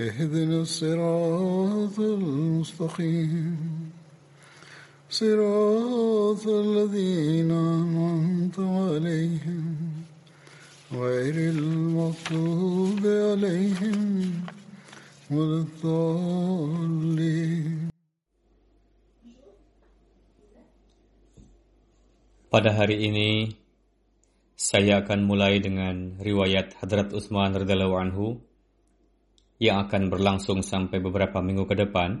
اهدنا 0.00 0.60
الصراط 0.60 1.98
المستقيم 2.00 3.56
صراط 5.10 6.46
الذين 6.46 7.50
أنعمت 7.50 8.58
عليهم 8.58 9.64
غير 10.92 11.36
المغضوب 11.54 13.00
عليهم 13.06 14.32
ولا 15.30 15.58
الضالين 15.64 17.16
Pada 22.46 22.72
hari 22.72 23.04
ini, 23.04 23.52
saya 24.56 25.04
akan 25.04 25.28
mulai 25.28 25.60
dengan 25.60 26.16
riwayat 26.16 26.72
Hadrat 26.80 27.12
Utsman 27.12 27.52
radhiyallahu 27.52 27.96
anhu 28.00 28.40
yang 29.61 29.85
akan 29.85 30.09
berlangsung 30.09 30.65
sampai 30.65 30.97
beberapa 30.97 31.37
minggu 31.37 31.69
ke 31.69 31.77
depan. 31.77 32.17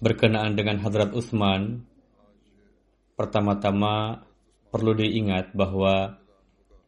Berkenaan 0.00 0.56
dengan 0.56 0.80
Hadrat 0.80 1.12
Utsman, 1.12 1.84
pertama-tama 3.12 4.24
perlu 4.72 4.96
diingat 4.96 5.52
bahwa 5.52 6.16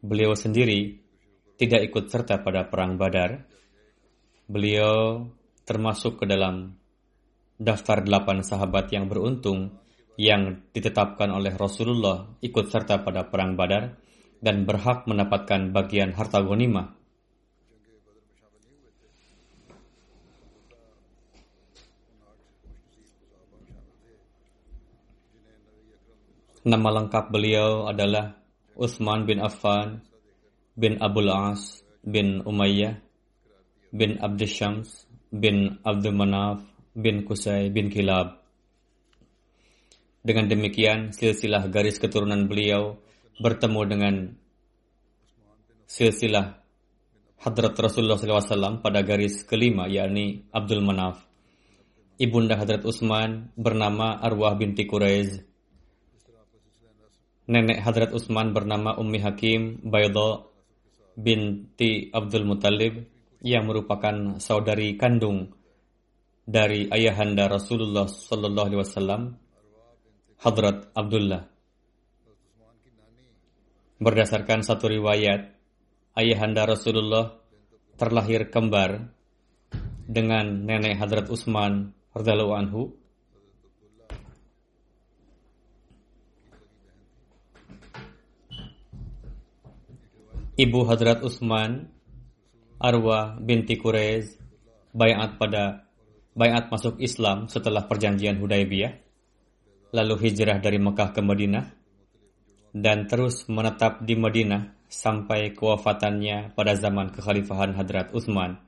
beliau 0.01 0.33
sendiri 0.33 0.97
tidak 1.61 1.93
ikut 1.93 2.09
serta 2.09 2.41
pada 2.41 2.65
perang 2.65 2.97
Badar. 2.97 3.45
Beliau 4.49 5.29
termasuk 5.69 6.17
ke 6.17 6.25
dalam 6.25 6.81
daftar 7.61 8.01
delapan 8.01 8.41
sahabat 8.41 8.89
yang 8.89 9.05
beruntung 9.05 9.77
yang 10.17 10.65
ditetapkan 10.73 11.29
oleh 11.29 11.53
Rasulullah 11.53 12.25
ikut 12.41 12.73
serta 12.73 13.05
pada 13.05 13.29
perang 13.29 13.53
Badar 13.53 14.01
dan 14.41 14.65
berhak 14.65 15.05
mendapatkan 15.05 15.69
bagian 15.69 16.17
harta 16.17 16.41
ghanimah. 16.41 16.97
Nama 26.61 26.89
lengkap 27.01 27.33
beliau 27.33 27.89
adalah 27.89 28.37
Utsman 28.77 29.25
bin 29.25 29.41
Affan 29.41 30.01
bin 30.77 31.01
Abdul 31.01 31.33
As 31.33 31.81
bin 32.05 32.45
Umayyah 32.45 33.01
bin 33.89 34.21
Abdus 34.21 35.09
bin 35.33 35.81
Abdul 35.81 36.13
Manaf 36.13 36.61
bin 36.93 37.25
Kusai 37.25 37.73
bin 37.73 37.89
Kilab. 37.89 38.41
Dengan 40.21 40.45
demikian, 40.45 41.09
silsilah 41.09 41.65
garis 41.73 41.97
keturunan 41.97 42.45
beliau 42.45 43.01
bertemu 43.41 43.81
dengan 43.89 44.15
silsilah 45.89 46.61
Hadrat 47.41 47.73
Rasulullah 47.73 48.21
SAW 48.21 48.85
pada 48.85 49.01
garis 49.01 49.41
kelima, 49.41 49.89
yakni 49.89 50.45
Abdul 50.53 50.85
Manaf. 50.85 51.25
Ibunda 52.21 52.53
Hadrat 52.53 52.85
Utsman 52.85 53.49
bernama 53.57 54.13
Arwah 54.21 54.53
binti 54.53 54.85
Quraiz. 54.85 55.41
Nenek 57.49 57.81
Hadrat 57.81 58.13
Utsman 58.13 58.53
bernama 58.53 58.93
Ummi 58.93 59.17
Hakim 59.25 59.81
Bayda 59.81 60.45
binti 61.17 62.13
Abdul 62.13 62.45
Muttalib 62.45 63.09
yang 63.41 63.65
merupakan 63.65 64.37
saudari 64.37 64.93
kandung 65.01 65.49
dari 66.45 66.93
ayahanda 66.93 67.49
Rasulullah 67.49 68.05
Sallallahu 68.05 68.67
Alaihi 68.69 69.33
Hadrat 70.45 70.93
Abdullah. 70.93 71.49
Berdasarkan 74.01 74.65
satu 74.65 74.89
riwayat, 74.89 75.53
ayahanda 76.17 76.65
Rasulullah 76.65 77.37
terlahir 78.01 78.49
kembar 78.49 79.13
dengan 80.09 80.65
nenek 80.65 80.97
Hadrat 80.97 81.29
Utsman 81.29 81.93
radhiyallahu 82.09 82.53
anhu. 82.57 82.81
Ibu 90.57 90.79
Hadrat 90.89 91.21
Utsman, 91.21 91.93
Arwah 92.81 93.37
binti 93.37 93.77
Quraiz, 93.77 94.33
bayat 94.97 95.37
pada 95.37 95.85
bayat 96.33 96.73
masuk 96.73 96.97
Islam 96.97 97.45
setelah 97.53 97.85
perjanjian 97.85 98.41
Hudaybiyah, 98.41 98.97
lalu 99.93 100.15
hijrah 100.25 100.57
dari 100.57 100.81
Mekah 100.81 101.13
ke 101.13 101.21
Madinah, 101.21 101.80
dan 102.71 103.07
terus 103.07 103.47
menetap 103.51 103.99
di 104.03 104.15
Madinah 104.15 104.87
sampai 104.91 105.55
kewafatannya 105.55 106.55
pada 106.55 106.75
zaman 106.75 107.11
kekhalifahan 107.15 107.75
Hadrat 107.75 108.11
Utsman. 108.11 108.59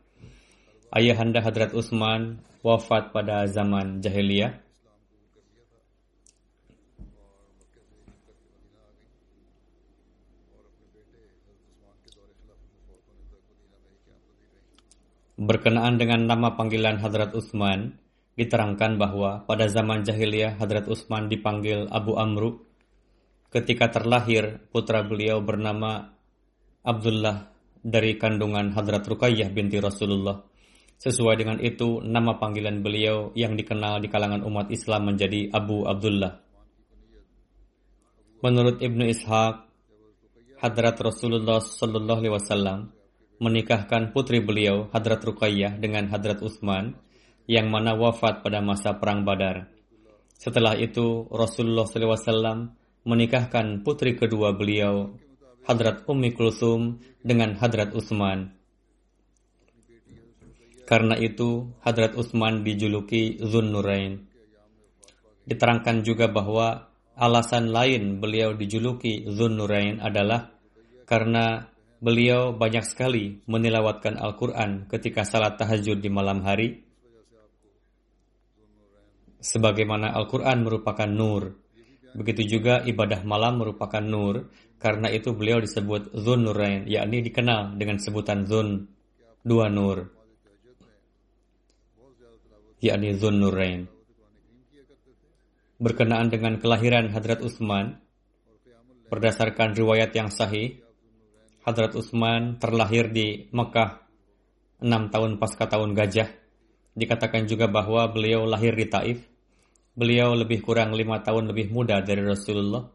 Ayahanda 0.91 1.44
Hadrat 1.44 1.75
Utsman 1.75 2.44
wafat 2.63 3.12
pada 3.12 3.44
zaman 3.47 4.00
jahiliyah. 4.00 4.59
Berkenaan 15.34 16.00
dengan 16.00 16.24
nama 16.24 16.56
panggilan 16.56 17.03
Hadrat 17.03 17.36
Utsman, 17.36 18.00
diterangkan 18.40 18.96
bahwa 18.96 19.44
pada 19.44 19.68
zaman 19.68 20.08
jahiliyah 20.08 20.56
Hadrat 20.56 20.88
Utsman 20.88 21.28
dipanggil 21.28 21.90
Abu 21.92 22.16
Amru. 22.16 22.63
Ketika 23.53 23.94
terlahir, 23.94 24.66
putra 24.74 25.06
beliau 25.06 25.38
bernama 25.46 26.09
Abdullah 26.81 27.53
dari 27.86 28.18
kandungan 28.18 28.74
Hadrat 28.74 29.06
Ruqayyah 29.06 29.53
binti 29.53 29.78
Rasulullah. 29.78 30.41
Sesuai 30.97 31.38
dengan 31.38 31.62
itu, 31.62 32.02
nama 32.02 32.42
panggilan 32.42 32.81
beliau 32.81 33.30
yang 33.38 33.53
dikenal 33.53 34.02
di 34.02 34.09
kalangan 34.09 34.42
umat 34.42 34.74
Islam 34.74 35.13
menjadi 35.13 35.53
Abu 35.53 35.86
Abdullah. 35.86 36.34
Menurut 38.42 38.81
Ibnu 38.81 39.06
Ishaq, 39.06 39.56
Hadrat 40.58 40.97
Rasulullah 40.97 41.62
Sallallahu 41.62 42.25
Alaihi 42.25 42.34
Wasallam 42.34 42.80
menikahkan 43.38 44.18
putri 44.18 44.42
beliau 44.42 44.89
Hadrat 44.89 45.22
Ruqayyah 45.22 45.77
dengan 45.77 46.10
Hadrat 46.10 46.42
Utsman 46.42 46.98
yang 47.45 47.69
mana 47.69 47.94
wafat 47.94 48.42
pada 48.42 48.66
masa 48.66 48.98
perang 48.98 49.22
Badar. 49.22 49.69
Setelah 50.42 50.74
itu 50.80 51.30
Rasulullah 51.30 51.86
SAW 51.86 52.82
menikahkan 53.03 53.83
putri 53.83 54.15
kedua 54.15 54.55
beliau 54.55 55.15
Hadrat 55.63 56.03
Ummi 56.07 56.35
Kulsum 56.35 57.00
dengan 57.23 57.55
Hadrat 57.55 57.95
Utsman. 57.95 58.51
Karena 60.83 61.15
itu 61.15 61.71
Hadrat 61.79 62.19
Utsman 62.19 62.67
dijuluki 62.67 63.39
Zunnurain. 63.39 64.27
Diterangkan 65.47 66.03
juga 66.03 66.27
bahwa 66.27 66.91
alasan 67.15 67.71
lain 67.71 68.19
beliau 68.19 68.51
dijuluki 68.55 69.23
Zunnurain 69.31 70.03
adalah 70.03 70.51
karena 71.07 71.71
beliau 72.03 72.51
banyak 72.51 72.83
sekali 72.83 73.39
menilawatkan 73.47 74.19
Al-Quran 74.19 74.91
ketika 74.91 75.23
salat 75.23 75.55
tahajud 75.55 76.03
di 76.03 76.11
malam 76.11 76.44
hari. 76.44 76.83
Sebagaimana 79.44 80.11
Al-Quran 80.11 80.63
merupakan 80.63 81.07
nur, 81.07 81.62
Begitu 82.13 82.57
juga 82.57 82.86
ibadah 82.86 83.25
malam 83.25 83.57
merupakan 83.57 84.01
nur, 84.01 84.54
karena 84.77 85.10
itu 85.10 85.33
beliau 85.33 85.57
disebut 85.57 86.13
Zun 86.13 86.45
Nurain, 86.45 86.86
yakni 86.86 87.25
dikenal 87.25 87.74
dengan 87.74 87.98
sebutan 87.98 88.45
Zun, 88.45 88.86
dua 89.42 89.65
nur, 89.74 90.13
yakni 92.77 93.18
Zun 93.18 93.42
Nurain. 93.42 93.89
Berkenaan 95.81 96.30
dengan 96.30 96.62
kelahiran 96.62 97.10
Hadrat 97.10 97.42
Utsman, 97.42 97.98
berdasarkan 99.10 99.74
riwayat 99.74 100.13
yang 100.13 100.30
sahih, 100.30 100.80
Hadrat 101.65 101.98
Utsman 101.98 102.62
terlahir 102.62 103.10
di 103.10 103.50
Mekah 103.50 104.04
enam 104.83 105.07
tahun 105.07 105.39
pasca 105.39 105.65
tahun 105.65 105.95
gajah. 105.95 106.27
Dikatakan 106.94 107.50
juga 107.50 107.71
bahwa 107.71 108.06
beliau 108.12 108.45
lahir 108.45 108.75
di 108.77 108.86
Taif. 108.86 109.32
Beliau 109.94 110.34
lebih 110.34 110.66
kurang 110.66 110.98
lima 110.98 111.22
tahun 111.22 111.54
lebih 111.54 111.69
muda 111.69 112.01
dari 112.01 112.25
Rasulullah. 112.25 112.90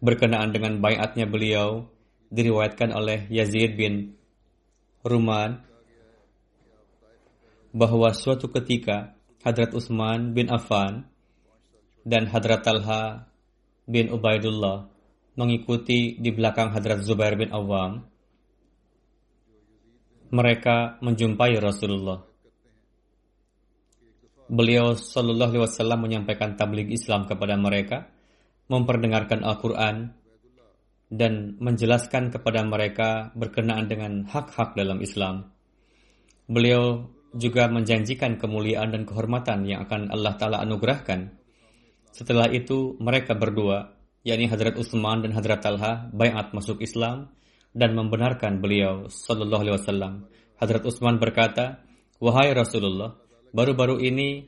Berkenaan 0.00 0.48
dengan 0.48 0.80
bayatnya 0.80 1.28
beliau, 1.28 1.84
diriwayatkan 2.32 2.94
oleh 2.96 3.28
Yazid 3.28 3.76
bin 3.76 4.16
Ruman 5.04 5.60
bahwa 7.76 8.14
suatu 8.16 8.48
ketika 8.48 9.12
Hadrat 9.42 9.76
Utsman 9.76 10.32
bin 10.32 10.48
Affan 10.48 11.04
dan 12.06 12.30
Hadrat 12.30 12.64
Talha 12.64 13.28
bin 13.84 14.08
Ubaidullah 14.08 14.88
mengikuti 15.34 16.16
di 16.16 16.30
belakang 16.32 16.70
Hadrat 16.72 17.02
Zubair 17.02 17.34
bin 17.34 17.50
Awam. 17.50 18.04
Mereka 20.30 21.02
menjumpai 21.02 21.58
Rasulullah. 21.58 22.29
Beliau 24.50 24.98
Shallallahu 24.98 25.54
Alaihi 25.54 25.62
Wasallam 25.62 26.02
menyampaikan 26.02 26.58
tabligh 26.58 26.90
Islam 26.90 27.30
kepada 27.30 27.54
mereka, 27.54 28.10
memperdengarkan 28.66 29.46
Al-Quran, 29.46 30.10
dan 31.10 31.54
menjelaskan 31.62 32.34
kepada 32.34 32.66
mereka 32.66 33.30
berkenaan 33.38 33.86
dengan 33.86 34.26
hak-hak 34.26 34.74
dalam 34.74 34.98
Islam. 35.02 35.54
Beliau 36.50 37.06
juga 37.30 37.70
menjanjikan 37.70 38.42
kemuliaan 38.42 38.90
dan 38.90 39.06
kehormatan 39.06 39.62
yang 39.70 39.86
akan 39.86 40.10
Allah 40.10 40.34
Ta'ala 40.34 40.58
anugerahkan 40.66 41.40
setelah 42.10 42.50
itu 42.50 42.98
mereka 42.98 43.38
berdua, 43.38 43.94
yakni 44.26 44.50
Hadrat 44.50 44.74
Utsman 44.74 45.22
dan 45.22 45.30
Hadrat 45.30 45.62
Talha, 45.62 46.10
bayat 46.10 46.50
masuk 46.50 46.82
Islam 46.82 47.30
dan 47.70 47.94
membenarkan 47.94 48.58
beliau 48.58 49.06
Sallallahu 49.06 49.62
Alaihi 49.62 49.76
Wasallam. 49.78 50.12
Hadrat 50.58 50.82
Utsman 50.82 51.22
berkata, 51.22 51.86
Wahai 52.18 52.50
Rasulullah, 52.52 53.14
baru-baru 53.50 53.98
ini 53.98 54.46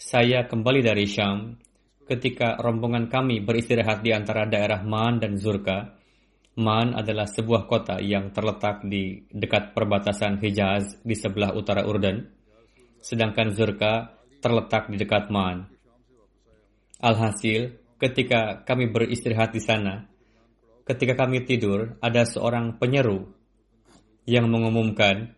saya 0.00 0.48
kembali 0.48 0.80
dari 0.80 1.04
Syam 1.04 1.60
ketika 2.08 2.58
rombongan 2.58 3.06
kami 3.12 3.44
beristirahat 3.44 4.00
di 4.00 4.10
antara 4.10 4.48
daerah 4.48 4.82
Man 4.82 5.20
dan 5.22 5.36
Zurka. 5.38 6.00
Man 6.52 6.92
adalah 6.92 7.24
sebuah 7.24 7.64
kota 7.64 7.96
yang 7.96 8.28
terletak 8.28 8.84
di 8.84 9.24
dekat 9.32 9.72
perbatasan 9.72 10.36
Hijaz 10.36 11.00
di 11.00 11.16
sebelah 11.16 11.56
utara 11.56 11.88
Urdan, 11.88 12.28
sedangkan 13.00 13.56
Zurka 13.56 14.12
terletak 14.44 14.92
di 14.92 15.00
dekat 15.00 15.32
Man. 15.32 15.64
Alhasil, 17.00 17.72
ketika 17.96 18.68
kami 18.68 18.92
beristirahat 18.92 19.56
di 19.56 19.64
sana, 19.64 20.04
ketika 20.84 21.24
kami 21.24 21.48
tidur, 21.48 21.96
ada 22.04 22.28
seorang 22.28 22.76
penyeru 22.76 23.32
yang 24.28 24.52
mengumumkan, 24.52 25.32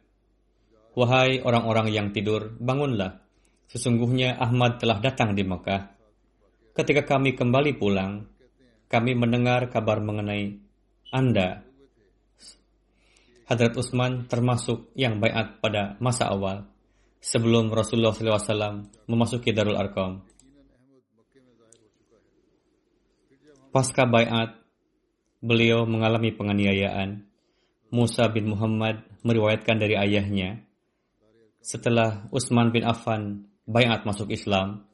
Wahai 0.94 1.42
orang-orang 1.42 1.90
yang 1.90 2.14
tidur, 2.14 2.54
bangunlah. 2.58 3.18
Sesungguhnya 3.66 4.38
Ahmad 4.38 4.78
telah 4.78 5.02
datang 5.02 5.34
di 5.34 5.42
Mekah. 5.42 5.90
Ketika 6.74 7.02
kami 7.02 7.34
kembali 7.34 7.74
pulang, 7.74 8.30
kami 8.86 9.18
mendengar 9.18 9.66
kabar 9.70 9.98
mengenai 9.98 10.54
Anda. 11.10 11.66
Hadrat 13.44 13.76
Utsman 13.76 14.30
termasuk 14.30 14.94
yang 14.96 15.20
bayat 15.20 15.60
pada 15.60 16.00
masa 16.00 16.32
awal 16.32 16.64
sebelum 17.20 17.68
Rasulullah 17.72 18.12
SAW 18.12 18.88
memasuki 19.04 19.52
Darul 19.52 19.76
Arqam. 19.76 20.24
Pasca 23.68 24.06
bayat, 24.06 24.54
beliau 25.44 25.84
mengalami 25.84 26.30
penganiayaan. 26.32 27.26
Musa 27.92 28.26
bin 28.32 28.50
Muhammad 28.50 29.04
meriwayatkan 29.22 29.76
dari 29.78 29.94
ayahnya, 29.94 30.63
setelah 31.64 32.28
Utsman 32.28 32.68
bin 32.76 32.84
Affan 32.84 33.48
bayat 33.64 34.04
masuk 34.04 34.28
Islam, 34.28 34.84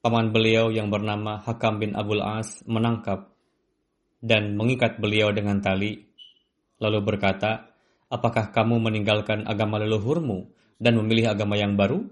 paman 0.00 0.32
beliau 0.32 0.72
yang 0.72 0.88
bernama 0.88 1.44
Hakam 1.44 1.76
bin 1.76 1.92
Abul 1.92 2.24
As 2.24 2.64
menangkap 2.64 3.28
dan 4.24 4.56
mengikat 4.56 4.96
beliau 4.96 5.28
dengan 5.28 5.60
tali, 5.60 6.08
lalu 6.80 7.04
berkata, 7.04 7.68
Apakah 8.12 8.52
kamu 8.52 8.76
meninggalkan 8.76 9.48
agama 9.48 9.80
leluhurmu 9.80 10.44
dan 10.76 11.00
memilih 11.00 11.32
agama 11.32 11.56
yang 11.56 11.80
baru? 11.80 12.04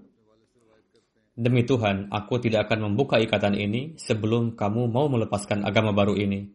Demi 1.37 1.61
Tuhan, 1.61 2.09
aku 2.09 2.41
tidak 2.41 2.69
akan 2.69 2.89
membuka 2.93 3.21
ikatan 3.21 3.53
ini 3.53 3.97
sebelum 4.01 4.57
kamu 4.57 4.89
mau 4.89 5.05
melepaskan 5.09 5.61
agama 5.61 5.93
baru 5.93 6.17
ini. 6.17 6.49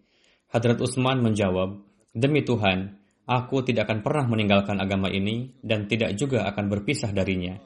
Hadrat 0.51 0.83
Utsman 0.83 1.23
menjawab, 1.23 1.79
Demi 2.11 2.43
Tuhan, 2.43 3.06
aku 3.27 3.67
tidak 3.67 3.91
akan 3.91 4.01
pernah 4.07 4.27
meninggalkan 4.31 4.79
agama 4.79 5.11
ini 5.11 5.51
dan 5.61 5.91
tidak 5.91 6.15
juga 6.15 6.47
akan 6.47 6.71
berpisah 6.71 7.11
darinya. 7.11 7.59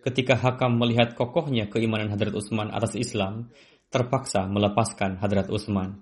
Ketika 0.00 0.36
Hakam 0.36 0.80
melihat 0.80 1.16
kokohnya 1.16 1.68
keimanan 1.68 2.12
Hadrat 2.12 2.36
Utsman 2.36 2.68
atas 2.72 2.96
Islam, 2.96 3.52
terpaksa 3.88 4.44
melepaskan 4.48 5.20
Hadrat 5.20 5.48
Utsman. 5.48 6.00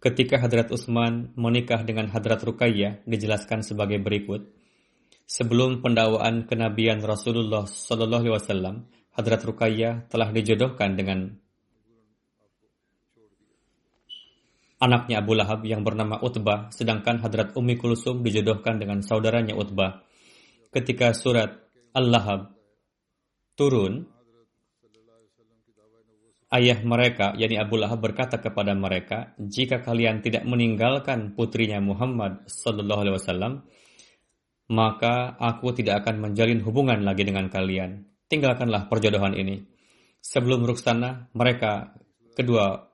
Ketika 0.00 0.40
Hadrat 0.40 0.72
Utsman 0.72 1.36
menikah 1.36 1.84
dengan 1.84 2.08
Hadrat 2.08 2.40
Ruqayyah 2.40 3.04
dijelaskan 3.04 3.60
sebagai 3.60 4.00
berikut 4.00 4.48
sebelum 5.28 5.84
pendakwaan 5.84 6.48
kenabian 6.48 7.04
Rasulullah 7.04 7.68
Wasallam, 7.68 8.88
Hadrat 9.12 9.44
Ruqayyah 9.44 10.08
telah 10.08 10.32
dijodohkan 10.32 10.96
dengan 10.96 11.36
anaknya 14.80 15.20
Abu 15.20 15.36
Lahab 15.36 15.60
yang 15.68 15.84
bernama 15.84 16.16
Utbah, 16.24 16.72
sedangkan 16.72 17.20
Hadrat 17.20 17.52
Ummi 17.52 17.76
Kulsum 17.76 18.24
dijodohkan 18.24 18.80
dengan 18.80 19.04
saudaranya 19.04 19.52
Utbah. 19.52 20.00
Ketika 20.72 21.12
surat 21.12 21.60
Al-Lahab 21.92 22.56
turun, 23.54 24.08
ayah 26.50 26.80
mereka, 26.80 27.36
yakni 27.36 27.60
Abu 27.60 27.76
Lahab 27.76 28.00
berkata 28.00 28.40
kepada 28.40 28.72
mereka, 28.72 29.36
jika 29.36 29.84
kalian 29.84 30.24
tidak 30.24 30.48
meninggalkan 30.48 31.36
putrinya 31.36 31.78
Muhammad 31.78 32.48
Sallallahu 32.48 33.00
Alaihi 33.04 33.16
Wasallam, 33.20 33.52
maka 34.70 35.34
aku 35.36 35.76
tidak 35.76 36.06
akan 36.06 36.30
menjalin 36.30 36.62
hubungan 36.64 37.02
lagi 37.04 37.26
dengan 37.26 37.52
kalian. 37.52 38.06
Tinggalkanlah 38.30 38.86
perjodohan 38.86 39.34
ini. 39.34 39.66
Sebelum 40.22 40.62
Ruksana, 40.62 41.34
mereka 41.34 41.90
kedua 42.38 42.89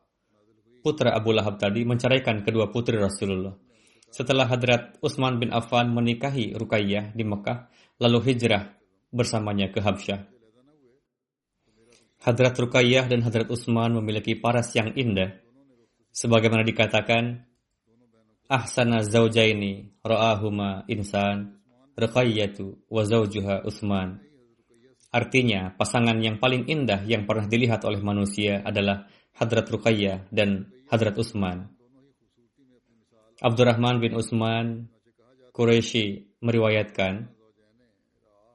putra 0.87 1.11
Abu 1.19 1.35
Lahab 1.35 1.59
tadi 1.59 1.83
menceraikan 1.83 2.47
kedua 2.47 2.71
putri 2.71 2.95
Rasulullah. 2.95 3.59
Setelah 4.07 4.47
Hadrat 4.47 5.03
Utsman 5.03 5.43
bin 5.43 5.51
Affan 5.51 5.91
menikahi 5.91 6.55
Rukayyah 6.55 7.11
di 7.11 7.27
Mekah, 7.27 7.67
lalu 7.99 8.31
hijrah 8.31 8.71
bersamanya 9.11 9.67
ke 9.75 9.83
Habsyah. 9.83 10.31
Hadrat 12.23 12.55
Rukayyah 12.55 13.11
dan 13.11 13.27
Hadrat 13.27 13.51
Utsman 13.51 13.99
memiliki 13.99 14.39
paras 14.39 14.71
yang 14.79 14.95
indah. 14.95 15.43
Sebagaimana 16.15 16.63
dikatakan, 16.63 17.43
Ahsana 18.47 19.03
zaujaini 19.03 19.91
ra'ahuma 20.07 20.87
insan 20.87 21.59
Ruqayyatu 21.99 22.87
wa 22.87 23.03
zawjuha 23.03 23.67
Utsman. 23.67 24.23
Artinya, 25.11 25.75
pasangan 25.75 26.15
yang 26.23 26.39
paling 26.39 26.71
indah 26.71 27.03
yang 27.11 27.27
pernah 27.27 27.51
dilihat 27.51 27.83
oleh 27.83 27.99
manusia 27.99 28.63
adalah 28.63 29.11
Hadrat 29.37 29.69
Ruqayyah 29.69 30.33
dan 30.33 30.73
Hadrat 30.89 31.17
Utsman. 31.21 31.69
Abdurrahman 33.37 34.01
bin 34.01 34.17
Utsman 34.17 34.89
Quraisy 35.53 36.25
meriwayatkan 36.41 37.29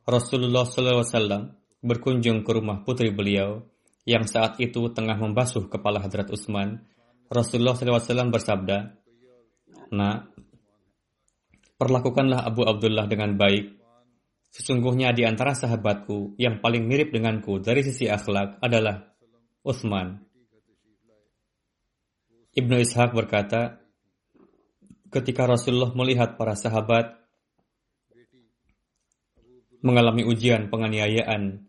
Rasulullah 0.10 0.66
SAW 0.66 1.54
berkunjung 1.86 2.42
ke 2.42 2.52
rumah 2.58 2.82
putri 2.82 3.14
beliau 3.14 3.62
yang 4.10 4.26
saat 4.26 4.58
itu 4.58 4.90
tengah 4.90 5.18
membasuh 5.22 5.70
kepala 5.70 6.02
Hadrat 6.02 6.34
Utsman. 6.34 6.82
Rasulullah 7.30 7.78
SAW 7.78 8.34
bersabda, 8.34 8.78
Nak, 9.94 10.18
Perlakukanlah 11.82 12.46
Abu 12.46 12.62
Abdullah 12.62 13.10
dengan 13.10 13.34
baik. 13.34 13.74
Sesungguhnya 14.54 15.18
di 15.18 15.26
antara 15.26 15.58
sahabatku 15.58 16.38
yang 16.38 16.62
paling 16.62 16.86
mirip 16.86 17.10
denganku 17.10 17.58
dari 17.58 17.82
sisi 17.82 18.06
akhlak 18.06 18.62
adalah 18.62 19.10
Uthman. 19.66 20.31
Ibnu 22.52 22.84
Ishaq 22.84 23.16
berkata, 23.16 23.80
ketika 25.12 25.44
Rasulullah 25.48 25.92
melihat 25.96 26.40
para 26.40 26.56
sahabat 26.56 27.16
mengalami 29.84 30.24
ujian 30.24 30.68
penganiayaan. 30.68 31.68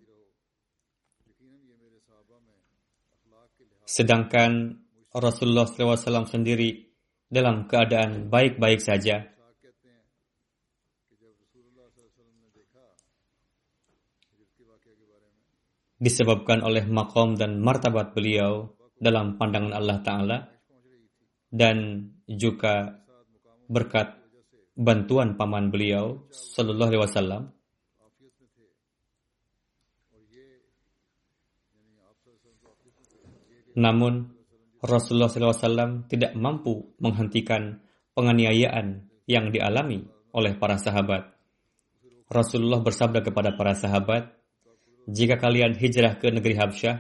Sedangkan 3.87 4.83
Rasulullah 5.13 5.69
SAW 5.69 6.25
sendiri 6.27 6.89
dalam 7.29 7.69
keadaan 7.69 8.27
baik-baik 8.33 8.81
saja. 8.81 9.29
Disebabkan 16.03 16.67
oleh 16.67 16.83
makom 16.91 17.39
dan 17.39 17.63
martabat 17.63 18.11
beliau 18.11 18.75
dalam 18.99 19.39
pandangan 19.39 19.71
Allah 19.71 19.99
Ta'ala 20.03 20.52
dan 21.53 22.09
juga 22.25 23.05
berkat 23.69 24.17
bantuan 24.73 25.37
paman 25.37 25.69
beliau 25.69 26.25
Sallallahu 26.33 26.91
Alaihi 26.91 27.05
Wasallam 27.05 27.45
Namun 33.73 34.29
Rasulullah 34.85 35.33
SAW 35.33 36.05
tidak 36.11 36.37
mampu 36.37 36.93
menghentikan 37.01 37.81
penganiayaan 38.13 39.09
yang 39.25 39.49
dialami 39.49 40.05
oleh 40.35 40.53
para 40.59 40.77
sahabat. 40.77 41.33
Rasulullah 42.29 42.81
bersabda 42.85 43.25
kepada 43.25 43.55
para 43.57 43.73
sahabat, 43.73 44.33
"Jika 45.09 45.41
kalian 45.41 45.77
hijrah 45.77 46.19
ke 46.19 46.33
negeri 46.33 46.57
Habsyah, 46.57 46.97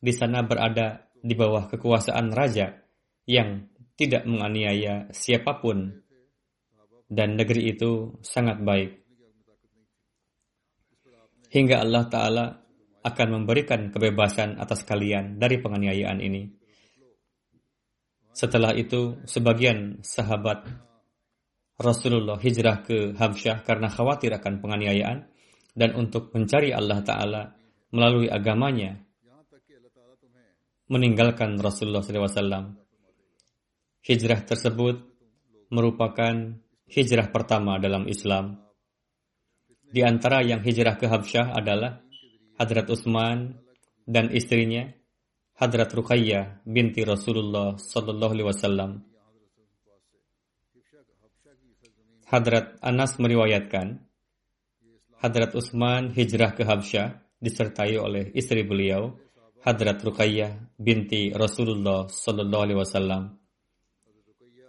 di 0.00 0.12
sana 0.12 0.44
berada 0.44 1.08
di 1.24 1.32
bawah 1.32 1.70
kekuasaan 1.72 2.32
raja 2.34 2.84
yang 3.24 3.64
tidak 3.94 4.26
menganiaya 4.26 5.08
siapa 5.14 5.62
pun 5.62 6.02
dan 7.06 7.38
negeri 7.38 7.70
itu 7.74 8.18
sangat 8.24 8.58
baik. 8.62 8.90
Hingga 11.54 11.86
Allah 11.86 12.04
Ta'ala 12.10 12.46
akan 13.04 13.28
memberikan 13.30 13.92
kebebasan 13.94 14.58
atas 14.58 14.82
kalian 14.82 15.38
dari 15.38 15.62
penganiayaan 15.62 16.18
ini. 16.18 16.42
Setelah 18.34 18.74
itu, 18.74 19.22
sebagian 19.22 20.02
sahabat 20.02 20.66
Rasulullah 21.78 22.34
hijrah 22.42 22.82
ke 22.82 23.14
Habsyah 23.14 23.62
karena 23.62 23.86
khawatir 23.86 24.34
akan 24.34 24.58
penganiayaan 24.58 25.18
dan 25.74 25.90
untuk 25.94 26.34
mencari 26.34 26.74
Allah 26.74 26.98
Ta'ala 27.06 27.42
melalui 27.94 28.26
agamanya 28.26 28.98
meninggalkan 30.90 31.54
Rasulullah 31.62 32.02
SAW. 32.02 32.83
Hijrah 34.04 34.44
tersebut 34.44 35.00
merupakan 35.72 36.60
hijrah 36.92 37.32
pertama 37.32 37.80
dalam 37.80 38.04
Islam. 38.04 38.60
Di 39.88 40.04
antara 40.04 40.44
yang 40.44 40.60
hijrah 40.60 41.00
ke 41.00 41.08
Habsyah 41.08 41.56
adalah 41.56 42.04
Hadrat 42.60 42.84
Utsman 42.92 43.56
dan 44.04 44.28
istrinya 44.28 44.92
Hadrat 45.56 45.88
Ruqayyah 45.88 46.68
binti 46.68 47.00
Rasulullah 47.00 47.80
sallallahu 47.80 48.32
alaihi 48.36 48.48
wasallam. 48.52 48.90
Hadrat 52.28 52.76
Anas 52.84 53.16
meriwayatkan 53.16 54.04
Hadrat 55.16 55.56
Utsman 55.56 56.12
hijrah 56.12 56.52
ke 56.52 56.68
Habsyah 56.68 57.24
disertai 57.40 57.96
oleh 57.96 58.28
istri 58.36 58.68
beliau 58.68 59.16
Hadrat 59.64 59.96
Ruqayyah 60.04 60.76
binti 60.76 61.32
Rasulullah 61.32 62.04
sallallahu 62.04 62.64
alaihi 62.68 62.80
wasallam. 62.84 63.43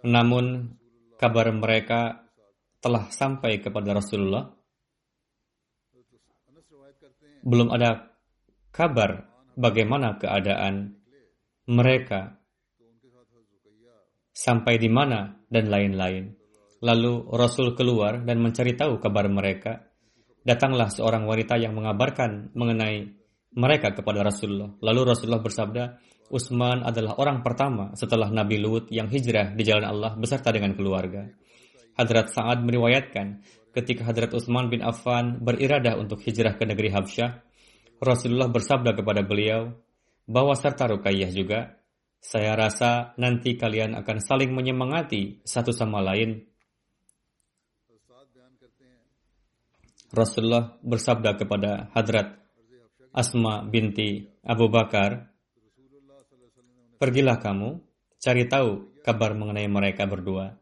Namun 0.06 0.70
kabar 1.18 1.50
mereka 1.50 2.30
telah 2.78 3.10
sampai 3.10 3.58
kepada 3.58 3.98
Rasulullah. 3.98 4.46
Belum 7.42 7.70
ada 7.74 8.14
kabar 8.70 9.26
bagaimana 9.58 10.18
keadaan 10.18 10.94
mereka 11.66 12.38
sampai 14.30 14.78
di 14.78 14.90
mana 14.92 15.34
dan 15.50 15.66
lain-lain. 15.72 16.36
Lalu 16.84 17.32
Rasul 17.32 17.72
keluar 17.72 18.22
dan 18.22 18.38
mencari 18.38 18.76
tahu 18.76 19.00
kabar 19.00 19.26
mereka. 19.32 19.80
Datanglah 20.46 20.92
seorang 20.92 21.26
wanita 21.26 21.58
yang 21.58 21.74
mengabarkan 21.74 22.54
mengenai 22.54 23.10
mereka 23.56 23.96
kepada 23.96 24.22
Rasulullah. 24.22 24.76
Lalu 24.78 25.00
Rasulullah 25.10 25.42
bersabda, 25.42 25.84
Utsman 26.26 26.82
adalah 26.82 27.14
orang 27.22 27.46
pertama 27.46 27.94
setelah 27.94 28.26
Nabi 28.26 28.58
Lut 28.58 28.90
yang 28.90 29.06
hijrah 29.06 29.54
di 29.54 29.62
jalan 29.62 29.86
Allah 29.86 30.18
beserta 30.18 30.50
dengan 30.50 30.74
keluarga. 30.74 31.22
Hadrat 31.96 32.34
Sa'ad 32.34 32.66
meriwayatkan, 32.66 33.40
ketika 33.72 34.04
Hadrat 34.04 34.34
Utsman 34.34 34.68
bin 34.68 34.82
Affan 34.82 35.38
beriradah 35.40 35.96
untuk 35.96 36.20
hijrah 36.20 36.58
ke 36.58 36.66
negeri 36.66 36.90
Habsyah, 36.92 37.30
Rasulullah 38.02 38.50
bersabda 38.50 38.92
kepada 38.92 39.24
beliau, 39.24 39.72
bahwa 40.26 40.52
serta 40.58 40.90
Rukayyah 40.90 41.30
juga, 41.30 41.78
saya 42.18 42.58
rasa 42.58 43.14
nanti 43.22 43.54
kalian 43.54 43.94
akan 43.94 44.18
saling 44.18 44.50
menyemangati 44.50 45.46
satu 45.46 45.70
sama 45.70 46.02
lain. 46.02 46.42
Rasulullah 50.10 50.74
bersabda 50.82 51.38
kepada 51.38 51.94
Hadrat 51.94 52.34
Asma 53.16 53.64
binti 53.64 54.28
Abu 54.44 54.68
Bakar, 54.68 55.35
Pergilah 56.96 57.36
kamu, 57.36 57.76
cari 58.16 58.48
tahu 58.48 59.00
kabar 59.04 59.36
mengenai 59.36 59.68
mereka 59.68 60.08
berdua. 60.08 60.56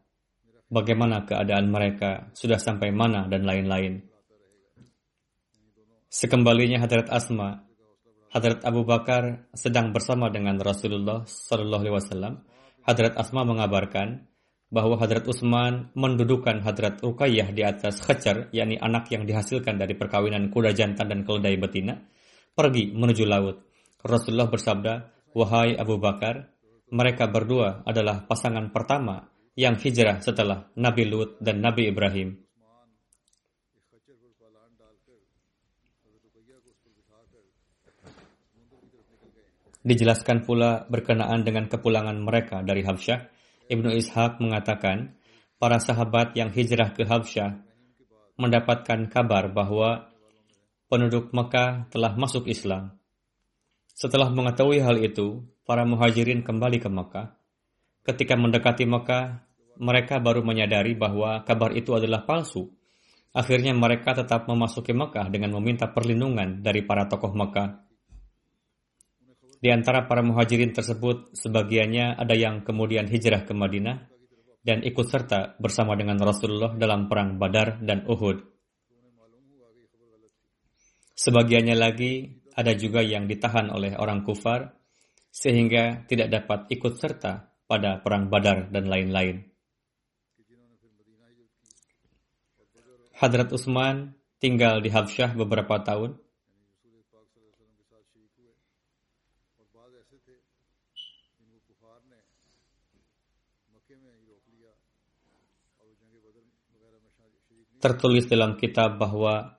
Bagaimana 0.67 1.23
keadaan 1.23 1.71
mereka, 1.71 2.27
sudah 2.35 2.59
sampai 2.59 2.91
mana, 2.91 3.23
dan 3.31 3.47
lain-lain. 3.47 4.03
Sekembalinya 6.11 6.83
Hadrat 6.83 7.07
Asma, 7.07 7.63
Hadrat 8.35 8.67
Abu 8.67 8.83
Bakar 8.83 9.47
sedang 9.55 9.95
bersama 9.95 10.27
dengan 10.27 10.59
Rasulullah 10.59 11.23
Wasallam. 11.23 12.43
Hadrat 12.83 13.15
Asma 13.15 13.47
mengabarkan 13.47 14.27
bahwa 14.67 14.99
Hadrat 14.99 15.23
Utsman 15.23 15.95
mendudukan 15.95 16.59
Hadrat 16.59 16.99
Ruqayyah 16.99 17.55
di 17.55 17.63
atas 17.63 18.03
khajar, 18.03 18.51
yakni 18.51 18.75
anak 18.75 19.07
yang 19.07 19.23
dihasilkan 19.23 19.79
dari 19.79 19.95
perkawinan 19.95 20.51
kuda 20.51 20.75
jantan 20.75 21.07
dan 21.07 21.23
keledai 21.23 21.55
betina, 21.55 21.95
pergi 22.51 22.91
menuju 22.91 23.23
laut. 23.23 23.63
Rasulullah 24.03 24.51
bersabda, 24.51 25.14
Wahai 25.35 25.75
Abu 25.75 25.99
Bakar, 25.99 26.47
mereka 26.95 27.27
berdua 27.27 27.83
adalah 27.83 28.23
pasangan 28.23 28.71
pertama 28.71 29.27
yang 29.59 29.75
hijrah 29.75 30.23
setelah 30.23 30.71
Nabi 30.79 31.03
Lut 31.11 31.35
dan 31.43 31.59
Nabi 31.59 31.91
Ibrahim. 31.91 32.39
Dijelaskan 39.83 40.47
pula 40.47 40.87
berkenaan 40.87 41.43
dengan 41.43 41.67
kepulangan 41.67 42.15
mereka 42.15 42.63
dari 42.63 42.87
Habsyah, 42.87 43.27
Ibnu 43.67 43.91
Ishaq 43.91 44.39
mengatakan, 44.39 45.19
para 45.59 45.83
sahabat 45.83 46.31
yang 46.39 46.55
hijrah 46.55 46.95
ke 46.95 47.03
Habsyah 47.03 47.59
mendapatkan 48.39 49.11
kabar 49.11 49.51
bahwa 49.51 50.15
penduduk 50.87 51.35
Mekah 51.35 51.91
telah 51.91 52.15
masuk 52.15 52.47
Islam. 52.47 52.94
Setelah 53.95 54.27
mengetahui 54.27 54.83
hal 54.83 54.99
itu, 54.99 55.47
para 55.63 55.87
muhajirin 55.87 56.43
kembali 56.43 56.83
ke 56.83 56.91
Mekah. 56.91 57.31
Ketika 58.03 58.35
mendekati 58.35 58.83
Mekah, 58.83 59.47
mereka 59.79 60.19
baru 60.19 60.43
menyadari 60.43 60.99
bahwa 60.99 61.47
kabar 61.47 61.71
itu 61.71 61.95
adalah 61.95 62.27
palsu. 62.27 62.75
Akhirnya 63.31 63.71
mereka 63.71 64.11
tetap 64.11 64.51
memasuki 64.51 64.91
Mekah 64.91 65.31
dengan 65.31 65.55
meminta 65.55 65.87
perlindungan 65.87 66.59
dari 66.59 66.83
para 66.83 67.07
tokoh 67.07 67.31
Mekah. 67.31 67.87
Di 69.63 69.71
antara 69.71 70.03
para 70.11 70.19
muhajirin 70.19 70.75
tersebut, 70.75 71.31
sebagiannya 71.31 72.19
ada 72.19 72.35
yang 72.35 72.67
kemudian 72.67 73.07
hijrah 73.07 73.47
ke 73.47 73.55
Madinah 73.55 74.11
dan 74.59 74.83
ikut 74.83 75.07
serta 75.07 75.55
bersama 75.55 75.95
dengan 75.95 76.19
Rasulullah 76.19 76.75
dalam 76.75 77.07
perang 77.07 77.39
Badar 77.39 77.79
dan 77.79 78.03
Uhud. 78.11 78.43
Sebagiannya 81.15 81.79
lagi 81.79 82.43
ada 82.55 82.71
juga 82.73 83.03
yang 83.03 83.27
ditahan 83.27 83.67
oleh 83.67 83.99
orang 83.99 84.23
kufar 84.23 84.71
sehingga 85.27 86.07
tidak 86.07 86.31
dapat 86.31 86.71
ikut 86.71 86.95
serta 86.95 87.51
pada 87.67 87.99
perang 87.99 88.31
Badar 88.31 88.71
dan 88.71 88.87
lain-lain. 88.87 89.43
Hadrat 93.15 93.51
Utsman 93.51 94.15
tinggal 94.39 94.79
di 94.79 94.91
Habsyah 94.91 95.35
beberapa 95.35 95.79
tahun. 95.83 96.19
Tertulis 107.79 108.25
dalam 108.25 108.57
kitab 108.57 108.97
bahwa 108.97 109.54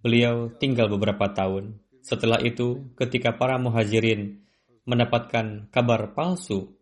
Beliau 0.00 0.48
tinggal 0.56 0.88
beberapa 0.88 1.28
tahun. 1.28 1.76
Setelah 2.00 2.40
itu, 2.40 2.88
ketika 2.96 3.36
para 3.36 3.60
muhajirin 3.60 4.40
mendapatkan 4.88 5.68
kabar 5.68 6.16
palsu 6.16 6.72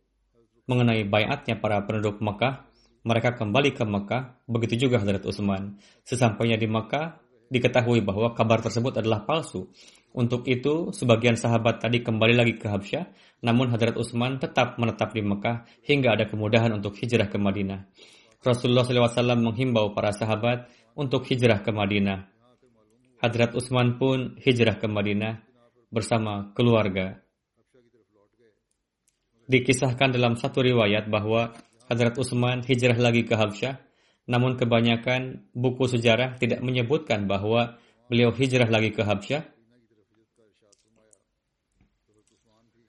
mengenai 0.71 1.03
bayatnya 1.03 1.59
para 1.59 1.83
penduduk 1.83 2.23
Mekah, 2.23 2.69
mereka 3.03 3.35
kembali 3.35 3.75
ke 3.75 3.83
Mekah, 3.83 4.47
begitu 4.47 4.87
juga 4.87 5.03
Hadrat 5.03 5.27
Utsman. 5.27 5.83
Sesampainya 6.07 6.55
di 6.55 6.71
Mekah, 6.71 7.19
diketahui 7.49 8.05
bahwa 8.05 8.37
kabar 8.37 8.61
tersebut 8.61 9.01
adalah 9.01 9.25
palsu. 9.25 9.73
Untuk 10.15 10.45
itu, 10.47 10.95
sebagian 10.95 11.35
sahabat 11.35 11.81
tadi 11.83 12.05
kembali 12.05 12.37
lagi 12.37 12.55
ke 12.55 12.69
Habsyah, 12.69 13.09
namun 13.43 13.73
Hadrat 13.73 13.97
Utsman 13.97 14.39
tetap 14.39 14.79
menetap 14.79 15.17
di 15.17 15.25
Mekah 15.25 15.67
hingga 15.83 16.15
ada 16.15 16.29
kemudahan 16.29 16.71
untuk 16.77 16.95
hijrah 17.01 17.27
ke 17.27 17.41
Madinah. 17.41 17.89
Rasulullah 18.39 18.87
SAW 18.87 19.35
menghimbau 19.43 19.91
para 19.97 20.15
sahabat 20.15 20.71
untuk 20.95 21.27
hijrah 21.27 21.65
ke 21.65 21.75
Madinah. 21.75 22.38
Hadrat 23.19 23.55
Utsman 23.59 23.99
pun 23.99 24.39
hijrah 24.39 24.79
ke 24.79 24.87
Madinah 24.87 25.43
bersama 25.91 26.55
keluarga. 26.55 27.19
Dikisahkan 29.49 30.15
dalam 30.15 30.37
satu 30.37 30.63
riwayat 30.63 31.11
bahwa 31.11 31.57
Hadrat 31.89 32.21
Utsman 32.21 32.61
hijrah 32.63 33.01
lagi 33.01 33.25
ke 33.25 33.33
Habsyah, 33.33 33.81
namun 34.29 34.61
kebanyakan 34.61 35.49
buku 35.57 35.89
sejarah 35.89 36.37
tidak 36.37 36.61
menyebutkan 36.61 37.25
bahwa 37.25 37.81
beliau 38.13 38.29
hijrah 38.31 38.69
lagi 38.69 38.93
ke 38.93 39.01
Habsyah. 39.01 39.43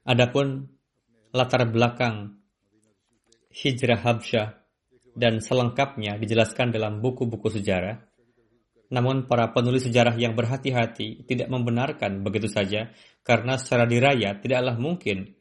Adapun 0.03 0.67
latar 1.31 1.63
belakang 1.69 2.41
hijrah 3.53 4.01
Habsyah 4.01 4.59
dan 5.15 5.39
selengkapnya 5.39 6.19
dijelaskan 6.19 6.75
dalam 6.75 6.99
buku-buku 6.99 7.49
sejarah. 7.53 8.08
Namun 8.89 9.29
para 9.29 9.53
penulis 9.53 9.85
sejarah 9.85 10.17
yang 10.17 10.33
berhati-hati 10.33 11.29
tidak 11.29 11.47
membenarkan 11.49 12.25
begitu 12.25 12.49
saja 12.49 12.89
karena 13.21 13.57
secara 13.61 13.85
diraya 13.85 14.33
tidaklah 14.41 14.75
mungkin 14.81 15.39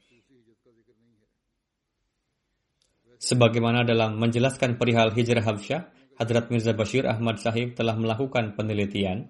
Sebagaimana 3.18 3.82
dalam 3.82 4.14
menjelaskan 4.14 4.78
perihal 4.78 5.10
hijrah 5.10 5.42
Habsyah, 5.42 5.90
Hadrat 6.22 6.54
Mirza 6.54 6.70
Bashir 6.70 7.02
Ahmad 7.02 7.42
Sahib 7.42 7.74
telah 7.74 7.98
melakukan 7.98 8.54
penelitian. 8.54 9.26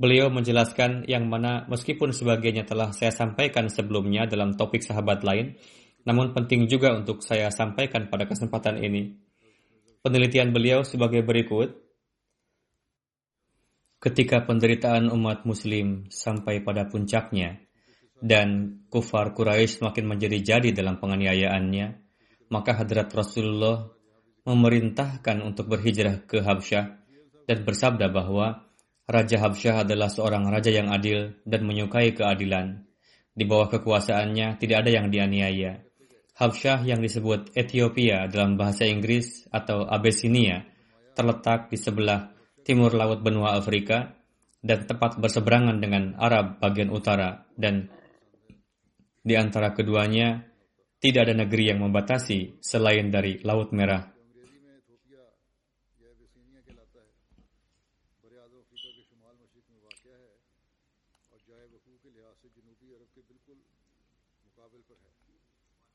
Beliau 0.00 0.32
menjelaskan 0.32 1.04
yang 1.04 1.28
mana 1.28 1.68
meskipun 1.68 2.16
sebagiannya 2.16 2.64
telah 2.64 2.96
saya 2.96 3.12
sampaikan 3.12 3.68
sebelumnya 3.68 4.24
dalam 4.24 4.56
topik 4.56 4.80
sahabat 4.80 5.20
lain, 5.20 5.60
namun 6.08 6.32
penting 6.32 6.64
juga 6.64 6.96
untuk 6.96 7.20
saya 7.20 7.52
sampaikan 7.52 8.08
pada 8.08 8.24
kesempatan 8.24 8.80
ini. 8.80 9.12
Penelitian 10.00 10.56
beliau 10.56 10.88
sebagai 10.88 11.20
berikut. 11.20 11.87
Ketika 13.98 14.46
penderitaan 14.46 15.10
umat 15.10 15.42
muslim 15.42 16.06
sampai 16.06 16.62
pada 16.62 16.86
puncaknya 16.86 17.58
dan 18.22 18.78
kufar 18.86 19.34
Quraisy 19.34 19.82
semakin 19.82 20.06
menjadi-jadi 20.06 20.70
dalam 20.70 21.02
penganiayaannya, 21.02 21.86
maka 22.46 22.78
hadrat 22.78 23.10
Rasulullah 23.10 23.90
memerintahkan 24.46 25.42
untuk 25.42 25.66
berhijrah 25.66 26.22
ke 26.30 26.46
Habsyah 26.46 26.94
dan 27.50 27.58
bersabda 27.66 28.06
bahwa 28.14 28.70
Raja 29.08 29.42
Habsyah 29.42 29.82
adalah 29.82 30.06
seorang 30.12 30.46
raja 30.46 30.70
yang 30.70 30.94
adil 30.94 31.34
dan 31.42 31.66
menyukai 31.66 32.14
keadilan. 32.14 32.86
Di 33.34 33.42
bawah 33.50 33.66
kekuasaannya 33.66 34.62
tidak 34.62 34.86
ada 34.86 34.90
yang 34.94 35.10
dianiaya. 35.10 35.82
Habsyah 36.38 36.86
yang 36.86 37.02
disebut 37.02 37.50
Ethiopia 37.58 38.30
dalam 38.30 38.54
bahasa 38.54 38.86
Inggris 38.86 39.42
atau 39.50 39.82
Abyssinia 39.82 40.62
terletak 41.18 41.66
di 41.66 41.74
sebelah 41.74 42.37
timur 42.68 42.92
laut 42.92 43.24
benua 43.24 43.56
Afrika 43.56 44.12
dan 44.60 44.84
tepat 44.84 45.16
berseberangan 45.16 45.80
dengan 45.80 46.12
Arab 46.20 46.60
bagian 46.60 46.92
utara 46.92 47.48
dan 47.56 47.88
di 49.24 49.32
antara 49.40 49.72
keduanya 49.72 50.44
tidak 51.00 51.32
ada 51.32 51.48
negeri 51.48 51.72
yang 51.72 51.80
membatasi 51.80 52.60
selain 52.60 53.08
dari 53.08 53.40
Laut 53.40 53.72
Merah. 53.72 54.04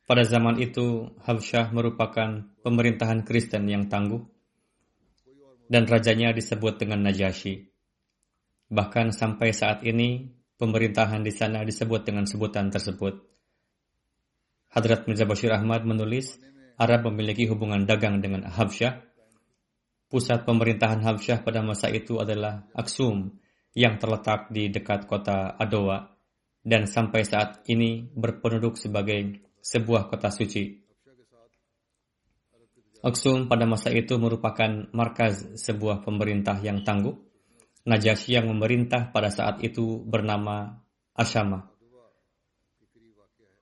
Pada 0.03 0.27
zaman 0.27 0.59
itu, 0.59 1.15
Habsyah 1.23 1.71
merupakan 1.71 2.43
pemerintahan 2.59 3.23
Kristen 3.23 3.71
yang 3.71 3.87
tangguh 3.87 4.32
dan 5.67 5.87
rajanya 5.87 6.35
disebut 6.35 6.79
dengan 6.79 7.05
Najasyi. 7.07 7.69
Bahkan 8.73 9.13
sampai 9.13 9.53
saat 9.53 9.85
ini, 9.85 10.33
pemerintahan 10.57 11.21
di 11.21 11.29
sana 11.29 11.61
disebut 11.61 12.07
dengan 12.07 12.25
sebutan 12.25 12.71
tersebut. 12.73 13.19
Hadrat 14.73 15.05
Mirza 15.05 15.29
Bashir 15.29 15.53
Ahmad 15.53 15.85
menulis, 15.85 16.41
Arab 16.81 17.05
memiliki 17.13 17.45
hubungan 17.45 17.85
dagang 17.85 18.17
dengan 18.17 18.49
Habsyah. 18.49 19.05
Pusat 20.09 20.45
pemerintahan 20.49 21.05
Habsyah 21.05 21.45
pada 21.45 21.61
masa 21.61 21.89
itu 21.93 22.17
adalah 22.17 22.65
Aksum 22.73 23.37
yang 23.73 23.97
terletak 23.97 24.49
di 24.53 24.69
dekat 24.69 25.05
kota 25.09 25.57
Adowa 25.57 26.13
dan 26.63 26.87
sampai 26.87 27.25
saat 27.25 27.65
ini 27.67 28.07
berpenduduk 28.13 28.79
sebagai 28.79 29.41
sebuah 29.59 30.07
kota 30.07 30.31
suci. 30.31 30.82
Aksum 33.03 33.51
pada 33.51 33.67
masa 33.67 33.91
itu 33.91 34.15
merupakan 34.15 34.87
markaz 34.95 35.59
sebuah 35.59 36.07
pemerintah 36.07 36.55
yang 36.63 36.87
tangguh. 36.87 37.11
Najasyi 37.83 38.39
yang 38.39 38.47
memerintah 38.47 39.11
pada 39.11 39.27
saat 39.27 39.59
itu 39.59 39.99
bernama 40.07 40.79
Ashama. 41.11 41.67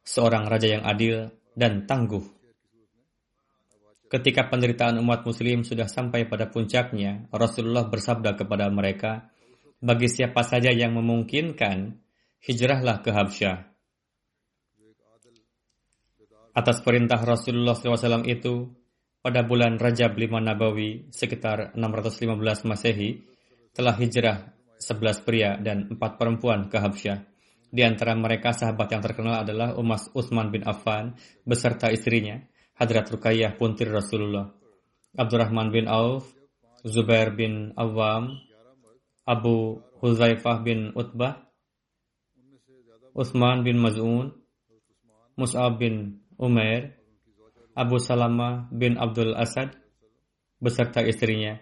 Seorang 0.05 0.45
raja 0.45 0.77
yang 0.77 0.85
adil 0.85 1.33
dan 1.57 1.89
tangguh. 1.89 2.21
Ketika 4.13 4.45
penderitaan 4.45 5.01
umat 5.01 5.25
muslim 5.25 5.65
sudah 5.65 5.89
sampai 5.89 6.29
pada 6.29 6.45
puncaknya, 6.45 7.25
Rasulullah 7.33 7.89
bersabda 7.89 8.37
kepada 8.37 8.69
mereka, 8.69 9.33
bagi 9.81 10.05
siapa 10.05 10.45
saja 10.45 10.69
yang 10.69 10.93
memungkinkan, 10.93 11.97
hijrahlah 12.45 13.01
ke 13.01 13.09
Habsyah 13.09 13.71
atas 16.51 16.83
perintah 16.83 17.19
Rasulullah 17.19 17.75
SAW 17.75 18.27
itu, 18.27 18.67
pada 19.21 19.45
bulan 19.45 19.77
Rajab 19.77 20.17
5 20.17 20.41
Nabawi 20.41 21.13
sekitar 21.13 21.77
615 21.77 22.65
Masehi, 22.65 23.21
telah 23.71 23.93
hijrah 23.95 24.49
11 24.81 25.21
pria 25.21 25.55
dan 25.61 25.93
4 25.93 26.19
perempuan 26.19 26.67
ke 26.67 26.81
Habsyah. 26.81 27.21
Di 27.71 27.85
antara 27.87 28.17
mereka 28.17 28.51
sahabat 28.51 28.91
yang 28.91 28.99
terkenal 28.99 29.47
adalah 29.47 29.77
Umas 29.77 30.09
Utsman 30.11 30.51
bin 30.51 30.65
Affan 30.67 31.15
beserta 31.47 31.87
istrinya, 31.93 32.41
Hadrat 32.75 33.07
Rukayyah 33.07 33.55
puntir 33.55 33.87
Rasulullah, 33.93 34.51
Abdurrahman 35.15 35.69
bin 35.71 35.85
Auf, 35.87 36.27
Zubair 36.81 37.31
bin 37.37 37.77
Awam, 37.77 38.41
Abu 39.23 39.79
Huzaifah 40.01 40.65
bin 40.65 40.91
Utbah, 40.97 41.45
Utsman 43.13 43.61
bin 43.61 43.77
Maz'un, 43.77 44.33
Mus'ab 45.37 45.77
bin 45.77 46.25
Umair, 46.41 47.00
Abu 47.71 47.97
Salama 48.03 48.67
bin 48.71 48.99
Abdul 48.99 49.31
Asad 49.35 49.75
beserta 50.59 51.01
istrinya, 51.01 51.57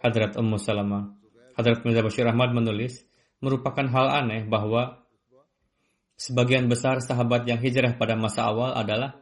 Hadrat 0.00 0.38
Ummu 0.38 0.56
Salama. 0.56 1.14
Hadrat 1.58 1.84
Mirza 1.84 2.00
Bashir 2.00 2.26
Ahmad 2.30 2.54
menulis, 2.54 3.04
merupakan 3.42 3.84
hal 3.90 4.24
aneh 4.24 4.46
bahwa 4.46 5.04
sebagian 6.16 6.70
besar 6.70 7.02
sahabat 7.02 7.44
yang 7.44 7.60
hijrah 7.60 7.98
pada 7.98 8.16
masa 8.16 8.48
awal 8.48 8.72
adalah 8.72 9.18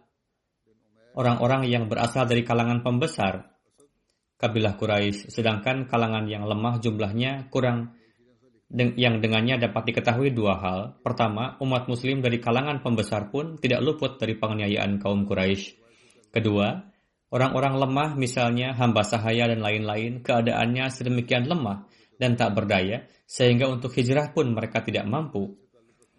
orang-orang 1.19 1.67
yang 1.67 1.91
berasal 1.91 2.29
dari 2.29 2.47
kalangan 2.47 2.85
pembesar 2.85 3.59
kabilah 4.39 4.79
Quraisy, 4.79 5.35
sedangkan 5.35 5.91
kalangan 5.91 6.31
yang 6.31 6.47
lemah 6.47 6.79
jumlahnya 6.79 7.51
kurang 7.51 7.99
yang 8.73 9.25
dengannya 9.25 9.57
dapat 9.57 9.93
diketahui 9.93 10.37
dua 10.37 10.61
hal. 10.61 10.79
Pertama, 11.01 11.57
umat 11.65 11.89
muslim 11.89 12.21
dari 12.21 12.37
kalangan 12.37 12.85
pembesar 12.85 13.33
pun 13.33 13.57
tidak 13.57 13.81
luput 13.81 14.21
dari 14.21 14.37
penganiayaan 14.37 15.01
kaum 15.01 15.25
Quraisy. 15.25 15.81
Kedua, 16.29 16.77
orang-orang 17.33 17.75
lemah 17.81 18.11
misalnya 18.21 18.77
hamba 18.77 19.01
sahaya 19.09 19.49
dan 19.49 19.65
lain-lain 19.65 20.21
keadaannya 20.21 20.85
sedemikian 20.93 21.49
lemah 21.49 21.89
dan 22.21 22.37
tak 22.37 22.53
berdaya 22.53 23.09
sehingga 23.25 23.73
untuk 23.73 23.97
hijrah 23.97 24.37
pun 24.37 24.53
mereka 24.53 24.85
tidak 24.85 25.09
mampu. 25.09 25.57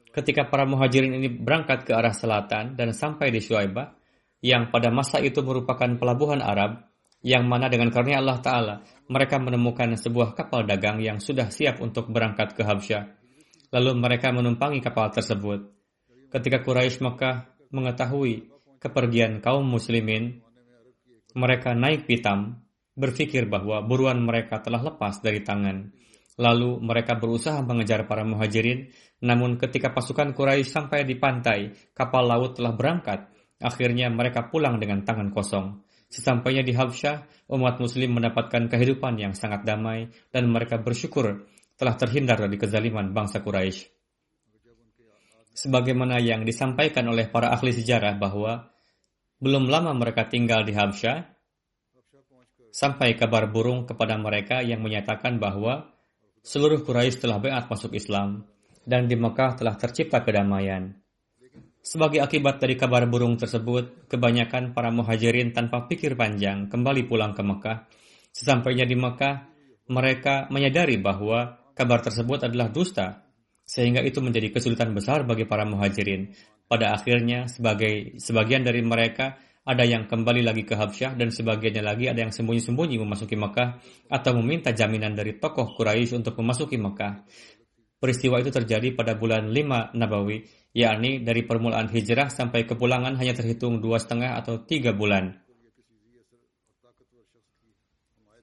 Ketika 0.09 0.49
para 0.49 0.65
muhajirin 0.65 1.21
ini 1.21 1.29
berangkat 1.29 1.85
ke 1.85 1.93
arah 1.93 2.17
selatan 2.17 2.73
dan 2.73 2.97
sampai 2.97 3.29
di 3.29 3.45
Shuaibah, 3.45 3.93
yang 4.41 4.73
pada 4.73 4.89
masa 4.89 5.21
itu 5.21 5.45
merupakan 5.45 5.85
pelabuhan 5.99 6.41
Arab, 6.41 6.89
yang 7.21 7.45
mana 7.45 7.67
dengan 7.67 7.91
karunia 7.91 8.23
Allah 8.23 8.39
Ta'ala 8.39 8.75
mereka 9.09 9.41
menemukan 9.41 9.97
sebuah 9.97 10.37
kapal 10.37 10.69
dagang 10.69 11.01
yang 11.01 11.17
sudah 11.17 11.49
siap 11.49 11.81
untuk 11.81 12.13
berangkat 12.13 12.53
ke 12.53 12.61
Habsyah. 12.61 13.09
Lalu 13.73 13.97
mereka 13.97 14.29
menumpangi 14.29 14.85
kapal 14.85 15.09
tersebut. 15.09 15.65
Ketika 16.29 16.61
Quraisy 16.61 17.01
Mekah 17.01 17.49
mengetahui 17.73 18.49
kepergian 18.77 19.41
kaum 19.41 19.65
muslimin, 19.65 20.45
mereka 21.33 21.73
naik 21.73 22.05
pitam, 22.05 22.61
berpikir 22.93 23.49
bahwa 23.49 23.81
buruan 23.81 24.21
mereka 24.21 24.61
telah 24.61 24.81
lepas 24.81 25.21
dari 25.25 25.41
tangan. 25.41 25.89
Lalu 26.39 26.79
mereka 26.79 27.17
berusaha 27.17 27.59
mengejar 27.65 28.05
para 28.05 28.21
muhajirin, 28.23 28.93
namun 29.25 29.57
ketika 29.57 29.91
pasukan 29.91 30.37
Quraisy 30.37 30.69
sampai 30.69 31.03
di 31.03 31.17
pantai, 31.17 31.73
kapal 31.97 32.29
laut 32.29 32.55
telah 32.55 32.77
berangkat. 32.77 33.25
Akhirnya 33.59 34.07
mereka 34.07 34.47
pulang 34.47 34.79
dengan 34.79 35.03
tangan 35.03 35.35
kosong. 35.35 35.88
Sesampainya 36.09 36.65
di 36.65 36.73
Habsyah, 36.73 37.47
umat 37.53 37.77
muslim 37.77 38.17
mendapatkan 38.17 38.65
kehidupan 38.65 39.21
yang 39.21 39.37
sangat 39.37 39.61
damai 39.61 40.09
dan 40.33 40.49
mereka 40.49 40.81
bersyukur 40.81 41.45
telah 41.77 41.95
terhindar 41.95 42.41
dari 42.41 42.57
kezaliman 42.57 43.13
bangsa 43.13 43.45
Quraisy. 43.45 43.85
Sebagaimana 45.53 46.17
yang 46.17 46.41
disampaikan 46.41 47.05
oleh 47.13 47.29
para 47.29 47.53
ahli 47.53 47.69
sejarah 47.69 48.17
bahwa 48.17 48.73
belum 49.37 49.69
lama 49.69 49.93
mereka 49.93 50.25
tinggal 50.25 50.65
di 50.65 50.73
Habsyah, 50.73 51.29
sampai 52.73 53.13
kabar 53.13 53.49
burung 53.49 53.85
kepada 53.85 54.17
mereka 54.17 54.65
yang 54.65 54.81
menyatakan 54.81 55.37
bahwa 55.37 55.93
seluruh 56.41 56.81
Quraisy 56.81 57.21
telah 57.21 57.37
beat 57.37 57.65
masuk 57.69 57.93
Islam 57.93 58.49
dan 58.81 59.05
di 59.05 59.13
Mekah 59.13 59.61
telah 59.61 59.77
tercipta 59.77 60.25
kedamaian. 60.25 60.97
Sebagai 61.89 62.21
akibat 62.21 62.61
dari 62.61 62.77
kabar 62.77 63.09
burung 63.09 63.33
tersebut, 63.33 64.05
kebanyakan 64.05 64.77
para 64.77 64.93
muhajirin 64.93 65.49
tanpa 65.49 65.89
pikir 65.89 66.13
panjang 66.13 66.69
kembali 66.69 67.09
pulang 67.09 67.33
ke 67.33 67.41
Mekah. 67.41 67.89
Sesampainya 68.29 68.85
di 68.85 68.93
Mekah, 68.93 69.49
mereka 69.89 70.45
menyadari 70.53 71.01
bahwa 71.01 71.57
kabar 71.73 72.05
tersebut 72.05 72.45
adalah 72.45 72.69
dusta, 72.69 73.25
sehingga 73.65 74.05
itu 74.05 74.21
menjadi 74.21 74.53
kesulitan 74.53 74.93
besar 74.93 75.25
bagi 75.25 75.49
para 75.49 75.65
muhajirin. 75.65 76.29
Pada 76.69 76.93
akhirnya, 76.93 77.49
sebagai 77.49 78.21
sebagian 78.21 78.61
dari 78.61 78.85
mereka 78.85 79.41
ada 79.65 79.81
yang 79.81 80.05
kembali 80.05 80.45
lagi 80.45 80.69
ke 80.69 80.77
Habsyah 80.77 81.17
dan 81.17 81.33
sebagiannya 81.33 81.81
lagi 81.81 82.05
ada 82.05 82.21
yang 82.21 82.29
sembunyi-sembunyi 82.29 83.01
memasuki 83.01 83.33
Mekah 83.33 83.81
atau 84.13 84.37
meminta 84.37 84.69
jaminan 84.77 85.17
dari 85.17 85.41
tokoh 85.41 85.73
Quraisy 85.73 86.21
untuk 86.21 86.37
memasuki 86.37 86.77
Mekah. 86.77 87.25
Peristiwa 87.99 88.39
itu 88.39 88.47
terjadi 88.47 88.95
pada 88.95 89.19
bulan 89.19 89.51
5 89.51 89.91
Nabawi, 89.91 90.47
yakni 90.71 91.19
dari 91.19 91.43
permulaan 91.43 91.91
hijrah 91.91 92.31
sampai 92.31 92.63
kepulangan 92.63 93.19
hanya 93.19 93.35
terhitung 93.35 93.83
dua 93.83 93.99
setengah 93.99 94.39
atau 94.39 94.63
tiga 94.63 94.95
bulan. 94.95 95.35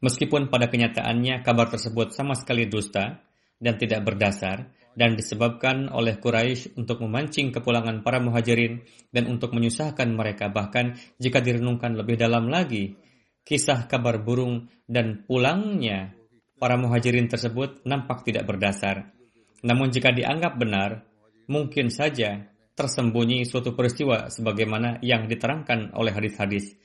Meskipun 0.04 0.52
pada 0.52 0.68
kenyataannya 0.68 1.40
kabar 1.40 1.72
tersebut 1.72 2.12
sama 2.12 2.36
sekali 2.36 2.68
dusta 2.68 3.24
dan 3.56 3.80
tidak 3.80 4.04
berdasar 4.04 4.68
dan 4.92 5.16
disebabkan 5.16 5.88
oleh 5.88 6.20
Quraisy 6.20 6.76
untuk 6.76 7.00
memancing 7.00 7.48
kepulangan 7.48 8.04
para 8.04 8.20
muhajirin 8.20 8.84
dan 9.08 9.24
untuk 9.24 9.56
menyusahkan 9.56 10.08
mereka 10.12 10.52
bahkan 10.52 11.00
jika 11.16 11.40
direnungkan 11.40 11.96
lebih 11.96 12.20
dalam 12.20 12.52
lagi 12.52 12.92
kisah 13.40 13.88
kabar 13.88 14.20
burung 14.20 14.68
dan 14.84 15.24
pulangnya 15.24 16.12
para 16.60 16.76
muhajirin 16.76 17.28
tersebut 17.28 17.84
nampak 17.88 18.24
tidak 18.28 18.44
berdasar 18.44 19.15
namun 19.64 19.88
jika 19.88 20.12
dianggap 20.12 20.60
benar, 20.60 21.06
mungkin 21.48 21.88
saja 21.88 22.44
tersembunyi 22.76 23.48
suatu 23.48 23.72
peristiwa 23.72 24.28
sebagaimana 24.28 25.00
yang 25.00 25.24
diterangkan 25.24 25.96
oleh 25.96 26.12
hadis-hadis. 26.12 26.76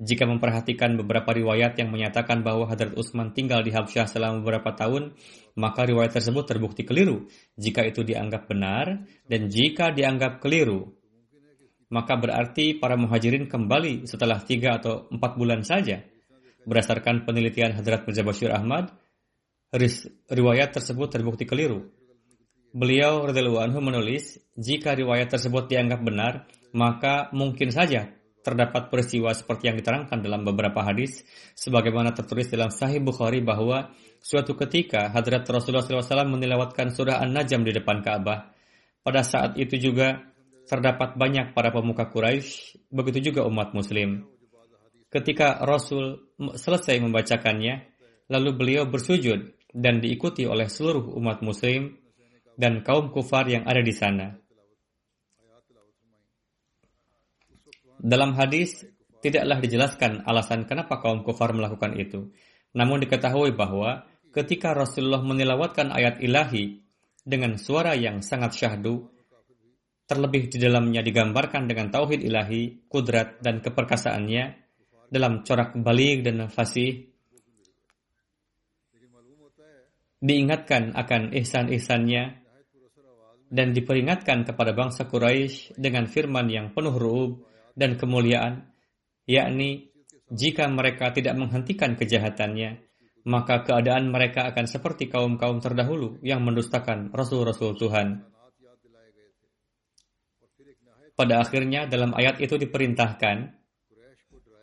Jika 0.00 0.24
memperhatikan 0.24 0.96
beberapa 0.96 1.28
riwayat 1.28 1.76
yang 1.76 1.92
menyatakan 1.92 2.40
bahwa 2.40 2.64
Hadrat 2.64 2.96
Utsman 2.96 3.36
tinggal 3.36 3.60
di 3.60 3.68
Habsyah 3.68 4.08
selama 4.08 4.40
beberapa 4.40 4.72
tahun, 4.72 5.12
maka 5.60 5.84
riwayat 5.84 6.16
tersebut 6.16 6.48
terbukti 6.48 6.88
keliru 6.88 7.28
jika 7.60 7.84
itu 7.84 8.00
dianggap 8.00 8.48
benar 8.48 9.04
dan 9.28 9.52
jika 9.52 9.92
dianggap 9.92 10.40
keliru. 10.40 10.96
Maka 11.92 12.16
berarti 12.16 12.80
para 12.80 12.96
muhajirin 12.96 13.44
kembali 13.44 14.08
setelah 14.08 14.40
tiga 14.40 14.80
atau 14.80 15.10
empat 15.12 15.36
bulan 15.36 15.60
saja. 15.66 16.00
Berdasarkan 16.64 17.28
penelitian 17.28 17.76
Hadrat 17.76 18.08
Mirza 18.08 18.24
Bashir 18.24 18.54
Ahmad, 18.56 18.94
riwayat 20.32 20.80
tersebut 20.80 21.12
terbukti 21.12 21.44
keliru. 21.44 21.99
Beliau 22.70 23.26
anhu 23.26 23.82
menulis, 23.82 24.38
jika 24.54 24.94
riwayat 24.94 25.34
tersebut 25.34 25.66
dianggap 25.66 26.00
benar, 26.06 26.46
maka 26.70 27.26
mungkin 27.34 27.74
saja 27.74 28.14
terdapat 28.40 28.88
peristiwa 28.88 29.34
seperti 29.34 29.68
yang 29.68 29.76
diterangkan 29.76 30.22
dalam 30.22 30.46
beberapa 30.46 30.80
hadis, 30.80 31.26
sebagaimana 31.58 32.14
tertulis 32.16 32.48
dalam 32.48 32.72
Sahih 32.72 33.02
Bukhari 33.02 33.44
bahwa 33.44 33.92
suatu 34.22 34.56
ketika 34.56 35.12
Hadrat 35.12 35.44
Rasulullah 35.50 35.84
SAW 35.84 36.30
menilawatkan 36.30 36.94
surah 36.94 37.20
An-Najm 37.20 37.66
di 37.68 37.72
depan 37.74 38.00
Ka'bah. 38.00 38.54
Pada 39.02 39.26
saat 39.26 39.58
itu 39.60 39.76
juga 39.76 40.22
terdapat 40.64 41.18
banyak 41.18 41.52
para 41.52 41.74
pemuka 41.74 42.08
Quraisy, 42.08 42.78
begitu 42.88 43.32
juga 43.32 43.44
umat 43.50 43.74
Muslim. 43.74 44.24
Ketika 45.10 45.58
Rasul 45.66 46.30
selesai 46.38 47.02
membacakannya, 47.02 47.74
lalu 48.30 48.50
beliau 48.54 48.86
bersujud 48.86 49.58
dan 49.74 49.98
diikuti 49.98 50.46
oleh 50.46 50.70
seluruh 50.70 51.18
umat 51.18 51.42
Muslim 51.42 51.98
dan 52.60 52.84
kaum 52.84 53.08
kufar 53.08 53.48
yang 53.48 53.64
ada 53.64 53.80
di 53.80 53.96
sana. 53.96 54.36
Dalam 58.00 58.36
hadis, 58.36 58.84
tidaklah 59.24 59.64
dijelaskan 59.64 60.28
alasan 60.28 60.68
kenapa 60.68 61.00
kaum 61.00 61.24
kufar 61.24 61.56
melakukan 61.56 61.96
itu. 61.96 62.28
Namun 62.76 63.00
diketahui 63.00 63.56
bahwa 63.56 64.04
ketika 64.36 64.76
Rasulullah 64.76 65.24
menilawatkan 65.24 65.88
ayat 65.88 66.20
ilahi 66.20 66.84
dengan 67.24 67.56
suara 67.56 67.96
yang 67.96 68.20
sangat 68.20 68.56
syahdu, 68.56 69.08
terlebih 70.04 70.52
di 70.52 70.60
dalamnya 70.60 71.00
digambarkan 71.00 71.64
dengan 71.64 71.88
tauhid 71.88 72.20
ilahi, 72.20 72.88
kudrat, 72.88 73.40
dan 73.40 73.64
keperkasaannya 73.64 74.44
dalam 75.08 75.44
corak 75.44 75.76
balik 75.80 76.24
dan 76.24 76.48
fasih, 76.48 77.08
diingatkan 80.20 80.92
akan 80.92 81.32
ihsan-ihsannya 81.32 82.40
dan 83.50 83.74
diperingatkan 83.74 84.46
kepada 84.46 84.70
bangsa 84.70 85.10
Quraisy 85.10 85.74
dengan 85.74 86.06
firman 86.06 86.46
yang 86.46 86.70
penuh 86.70 86.94
ru'ub 86.94 87.42
dan 87.74 87.98
kemuliaan, 87.98 88.70
yakni 89.26 89.90
jika 90.30 90.70
mereka 90.70 91.10
tidak 91.10 91.34
menghentikan 91.34 91.98
kejahatannya, 91.98 92.78
maka 93.26 93.66
keadaan 93.66 94.14
mereka 94.14 94.46
akan 94.54 94.70
seperti 94.70 95.10
kaum-kaum 95.10 95.58
terdahulu 95.58 96.22
yang 96.22 96.46
mendustakan 96.46 97.10
Rasul-Rasul 97.10 97.74
Tuhan. 97.76 98.08
Pada 101.18 101.42
akhirnya 101.42 101.84
dalam 101.84 102.16
ayat 102.16 102.40
itu 102.40 102.56
diperintahkan, 102.56 103.36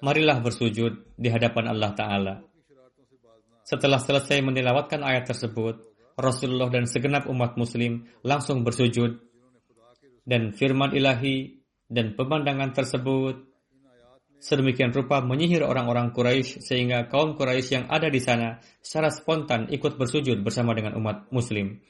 marilah 0.02 0.40
bersujud 0.42 1.14
di 1.14 1.30
hadapan 1.30 1.70
Allah 1.70 1.92
Ta'ala. 1.94 2.36
Setelah 3.68 4.00
selesai 4.00 4.40
menilawatkan 4.42 5.04
ayat 5.04 5.28
tersebut, 5.28 5.97
Rasulullah 6.18 6.74
dan 6.74 6.90
segenap 6.90 7.30
umat 7.30 7.56
muslim 7.62 8.10
langsung 8.26 8.66
bersujud 8.66 9.22
dan 10.26 10.50
firman 10.52 10.92
ilahi 10.98 11.62
dan 11.88 12.18
pemandangan 12.18 12.74
tersebut 12.74 13.48
sedemikian 14.38 14.94
rupa 14.94 15.22
menyihir 15.22 15.66
orang-orang 15.66 16.14
Quraisy 16.14 16.62
sehingga 16.62 17.10
kaum 17.10 17.34
Quraisy 17.38 17.70
yang 17.74 17.86
ada 17.90 18.10
di 18.10 18.22
sana 18.22 18.58
secara 18.82 19.10
spontan 19.10 19.70
ikut 19.70 19.98
bersujud 19.98 20.42
bersama 20.46 20.78
dengan 20.78 20.98
umat 20.98 21.30
muslim. 21.34 21.82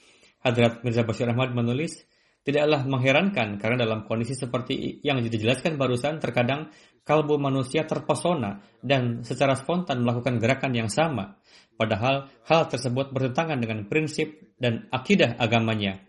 Hadrat 0.43 0.85
Mirza 0.85 1.03
Bashir 1.03 1.27
Ahmad 1.27 1.51
menulis, 1.51 2.07
tidaklah 2.47 2.87
mengherankan 2.87 3.59
karena 3.59 3.83
dalam 3.83 4.07
kondisi 4.07 4.31
seperti 4.31 5.03
yang 5.03 5.19
dijelaskan 5.19 5.75
barusan 5.75 6.23
terkadang 6.23 6.71
kalbu 7.03 7.35
manusia 7.35 7.83
terpesona 7.83 8.63
dan 8.79 9.27
secara 9.27 9.59
spontan 9.59 10.07
melakukan 10.07 10.39
gerakan 10.39 10.71
yang 10.71 10.87
sama. 10.87 11.35
Padahal 11.77 12.27
hal 12.49 12.61
tersebut 12.67 13.13
bertentangan 13.13 13.61
dengan 13.61 13.85
prinsip 13.85 14.33
dan 14.57 14.89
akidah 14.89 15.37
agamanya. 15.37 16.01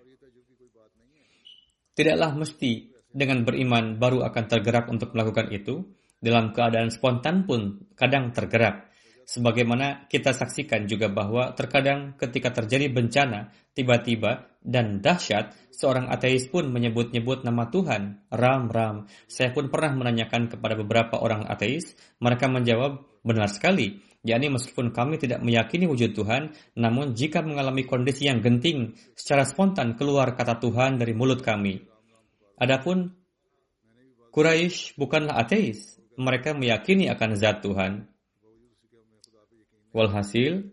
Tidaklah 1.93 2.33
mesti 2.41 2.89
dengan 3.13 3.45
beriman 3.45 4.01
baru 4.01 4.25
akan 4.25 4.45
tergerak 4.49 4.89
untuk 4.89 5.13
melakukan 5.13 5.53
itu. 5.53 5.85
Dalam 6.19 6.51
keadaan 6.51 6.91
spontan 6.91 7.47
pun 7.47 7.87
kadang 7.95 8.35
tergerak. 8.35 8.91
Sebagaimana 9.29 10.09
kita 10.09 10.33
saksikan 10.33 10.89
juga 10.89 11.13
bahwa 11.13 11.53
terkadang 11.53 12.17
ketika 12.17 12.49
terjadi 12.49 12.89
bencana, 12.89 13.53
tiba-tiba 13.77 14.49
dan 14.65 15.05
dahsyat, 15.05 15.53
seorang 15.69 16.09
ateis 16.09 16.49
pun 16.49 16.73
menyebut-nyebut 16.73 17.45
nama 17.45 17.69
Tuhan, 17.69 18.25
Ram, 18.33 18.73
Ram. 18.73 19.05
Saya 19.29 19.53
pun 19.53 19.69
pernah 19.69 19.95
menanyakan 19.95 20.49
kepada 20.49 20.81
beberapa 20.81 21.21
orang 21.21 21.45
ateis, 21.45 21.93
mereka 22.25 22.49
menjawab, 22.49 23.05
benar 23.21 23.53
sekali, 23.53 24.01
yakni 24.27 24.51
meskipun 24.51 24.91
kami 24.91 25.19
tidak 25.21 25.43
meyakini 25.45 25.87
wujud 25.87 26.15
Tuhan, 26.15 26.55
namun 26.75 27.15
jika 27.15 27.43
mengalami 27.43 27.87
kondisi 27.87 28.27
yang 28.27 28.43
genting, 28.43 28.99
secara 29.15 29.47
spontan 29.47 29.95
keluar 29.95 30.35
kata 30.35 30.59
Tuhan 30.59 30.99
dari 30.99 31.15
mulut 31.15 31.43
kami. 31.43 31.83
Adapun 32.59 33.15
Quraisy 34.35 34.99
bukanlah 34.99 35.39
ateis, 35.39 35.99
mereka 36.19 36.53
meyakini 36.53 37.07
akan 37.11 37.31
zat 37.39 37.63
Tuhan. 37.63 38.11
Walhasil, 39.95 40.69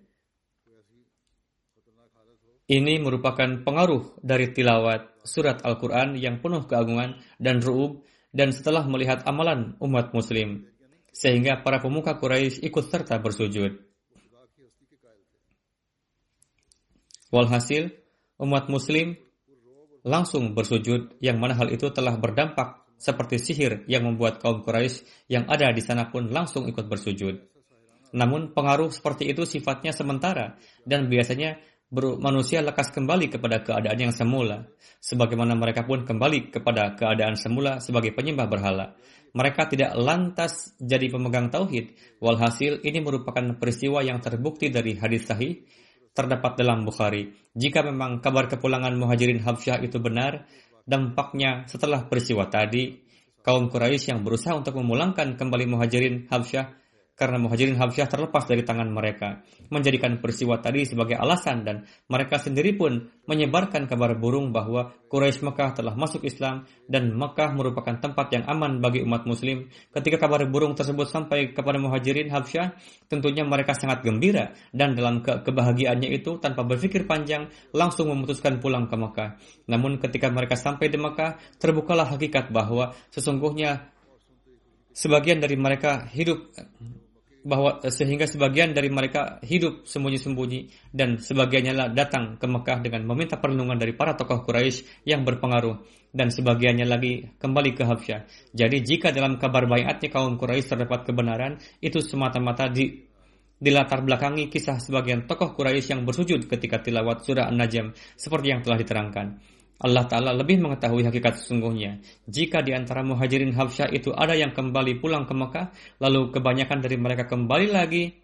ini 2.65 2.97
merupakan 2.97 3.61
pengaruh 3.61 4.17
dari 4.25 4.49
tilawat 4.49 5.21
surat 5.21 5.61
Al-Quran 5.61 6.17
yang 6.17 6.41
penuh 6.41 6.65
keagungan 6.65 7.21
dan 7.37 7.61
ru'ub 7.61 8.01
dan 8.33 8.49
setelah 8.49 8.83
melihat 8.89 9.21
amalan 9.29 9.77
umat 9.79 10.11
muslim 10.11 10.65
sehingga 11.15 11.63
para 11.63 11.79
pemuka 11.79 12.19
Quraisy 12.19 12.59
ikut 12.67 12.91
serta 12.91 13.15
bersujud. 13.23 13.79
Walhasil, 17.31 17.95
umat 18.43 18.67
muslim 18.67 19.15
langsung 20.03 20.51
bersujud 20.51 21.15
yang 21.23 21.39
mana 21.39 21.55
hal 21.55 21.71
itu 21.71 21.87
telah 21.95 22.19
berdampak 22.19 22.83
seperti 22.99 23.39
sihir 23.39 23.87
yang 23.87 24.03
membuat 24.03 24.43
kaum 24.43 24.59
Quraisy 24.59 25.31
yang 25.31 25.47
ada 25.47 25.71
di 25.71 25.79
sana 25.79 26.11
pun 26.11 26.27
langsung 26.27 26.67
ikut 26.67 26.85
bersujud. 26.85 27.39
Namun 28.15 28.55
pengaruh 28.55 28.91
seperti 28.91 29.31
itu 29.31 29.43
sifatnya 29.43 29.91
sementara 29.91 30.55
dan 30.87 31.11
biasanya 31.11 31.59
manusia 32.19 32.59
lekas 32.59 32.91
kembali 32.91 33.31
kepada 33.31 33.63
keadaan 33.63 33.95
yang 33.95 34.13
semula, 34.13 34.67
sebagaimana 34.99 35.55
mereka 35.55 35.87
pun 35.87 36.03
kembali 36.03 36.51
kepada 36.51 36.93
keadaan 36.99 37.39
semula 37.39 37.79
sebagai 37.79 38.11
penyembah 38.11 38.47
berhala. 38.51 38.99
Mereka 39.35 39.67
tidak 39.71 39.95
lantas 39.95 40.75
jadi 40.79 41.11
pemegang 41.11 41.51
tauhid. 41.51 41.95
Walhasil 42.23 42.83
ini 42.83 43.03
merupakan 43.03 43.43
peristiwa 43.59 43.99
yang 44.03 44.23
terbukti 44.23 44.71
dari 44.71 44.95
hadis 44.95 45.27
sahih 45.27 45.63
terdapat 46.15 46.55
dalam 46.55 46.87
Bukhari. 46.87 47.35
Jika 47.51 47.83
memang 47.83 48.23
kabar 48.23 48.47
kepulangan 48.47 48.95
Muhajirin 48.95 49.43
Habsyah 49.43 49.83
itu 49.83 49.99
benar, 49.99 50.47
dampaknya 50.87 51.67
setelah 51.67 52.07
peristiwa 52.07 52.47
tadi, 52.47 53.03
kaum 53.43 53.67
Quraisy 53.67 54.15
yang 54.15 54.23
berusaha 54.23 54.55
untuk 54.55 54.79
memulangkan 54.79 55.35
kembali 55.35 55.67
Muhajirin 55.67 56.31
Habsyah 56.31 56.84
karena 57.15 57.39
muhajirin 57.39 57.79
Habsyah 57.79 58.11
terlepas 58.11 58.43
dari 58.43 58.61
tangan 58.67 58.91
mereka, 58.91 59.39
menjadikan 59.71 60.19
peristiwa 60.19 60.59
tadi 60.59 60.83
sebagai 60.83 61.15
alasan 61.15 61.63
dan 61.63 61.87
mereka 62.11 62.35
sendiri 62.35 62.75
pun 62.75 63.07
menyebarkan 63.23 63.87
kabar 63.87 64.19
burung 64.19 64.51
bahwa 64.51 64.91
Quraisy 65.07 65.47
Mekah 65.47 65.79
telah 65.79 65.95
masuk 65.95 66.27
Islam 66.27 66.67
dan 66.91 67.15
Mekah 67.15 67.55
merupakan 67.55 67.95
tempat 68.03 68.35
yang 68.35 68.43
aman 68.51 68.83
bagi 68.83 68.99
umat 69.07 69.23
muslim. 69.23 69.71
Ketika 69.95 70.27
kabar 70.27 70.43
burung 70.51 70.75
tersebut 70.75 71.07
sampai 71.07 71.55
kepada 71.55 71.79
muhajirin 71.79 72.27
Habsyah, 72.27 72.75
tentunya 73.07 73.47
mereka 73.47 73.71
sangat 73.71 74.03
gembira 74.03 74.51
dan 74.75 74.93
dalam 74.93 75.23
ke 75.23 75.39
kebahagiaannya 75.39 76.11
itu 76.11 76.35
tanpa 76.43 76.67
berpikir 76.67 77.07
panjang 77.07 77.47
langsung 77.71 78.11
memutuskan 78.11 78.59
pulang 78.59 78.91
ke 78.91 78.95
Mekah. 78.99 79.39
Namun 79.71 80.03
ketika 80.03 80.27
mereka 80.27 80.59
sampai 80.59 80.91
di 80.91 80.99
Mekah, 80.99 81.39
terbukalah 81.63 82.11
hakikat 82.11 82.51
bahwa 82.51 82.91
sesungguhnya 83.07 83.95
sebagian 84.95 85.43
dari 85.43 85.59
mereka 85.59 86.07
hidup 86.11 86.55
bahwa 87.45 87.77
eh, 87.85 87.93
sehingga 87.93 88.25
sebagian 88.25 88.73
dari 88.73 88.89
mereka 88.89 89.37
hidup 89.45 89.85
sembunyi-sembunyi 89.85 90.89
dan 90.89 91.21
sebagiannya 91.21 91.73
lah 91.77 91.87
datang 91.93 92.41
ke 92.41 92.49
Mekah 92.49 92.81
dengan 92.81 93.05
meminta 93.05 93.37
perlindungan 93.37 93.77
dari 93.77 93.93
para 93.93 94.17
tokoh 94.17 94.41
Quraisy 94.41 95.05
yang 95.05 95.21
berpengaruh 95.21 95.77
dan 96.09 96.33
sebagiannya 96.33 96.89
lagi 96.89 97.37
kembali 97.37 97.71
ke 97.77 97.85
Habsyah. 97.85 98.51
Jadi 98.51 98.81
jika 98.81 99.13
dalam 99.13 99.37
kabar 99.37 99.69
bayatnya 99.69 100.09
kaum 100.09 100.41
Quraisy 100.41 100.73
terdapat 100.73 101.05
kebenaran, 101.05 101.61
itu 101.79 102.01
semata-mata 102.01 102.65
di 102.67 103.05
dilatar 103.55 104.03
belakangi 104.03 104.51
kisah 104.51 104.81
sebagian 104.81 105.29
tokoh 105.29 105.55
Quraisy 105.55 105.95
yang 105.95 106.01
bersujud 106.03 106.43
ketika 106.49 106.83
tilawat 106.83 107.23
surah 107.23 107.47
An-Najm 107.47 107.95
seperti 108.19 108.51
yang 108.51 108.59
telah 108.65 108.75
diterangkan. 108.81 109.54
Allah 109.75 110.07
Ta'ala 110.07 110.31
lebih 110.31 110.63
mengetahui 110.63 111.03
hakikat 111.03 111.43
sesungguhnya. 111.43 111.99
Jika 112.23 112.63
di 112.63 112.71
antara 112.71 113.03
muhajirin 113.03 113.51
Habsyah 113.51 113.91
itu 113.91 114.15
ada 114.15 114.31
yang 114.31 114.55
kembali 114.55 115.03
pulang 115.03 115.27
ke 115.27 115.35
Mekah, 115.35 115.67
lalu 115.99 116.31
kebanyakan 116.31 116.79
dari 116.79 116.95
mereka 116.95 117.27
kembali 117.27 117.67
lagi 117.67 118.15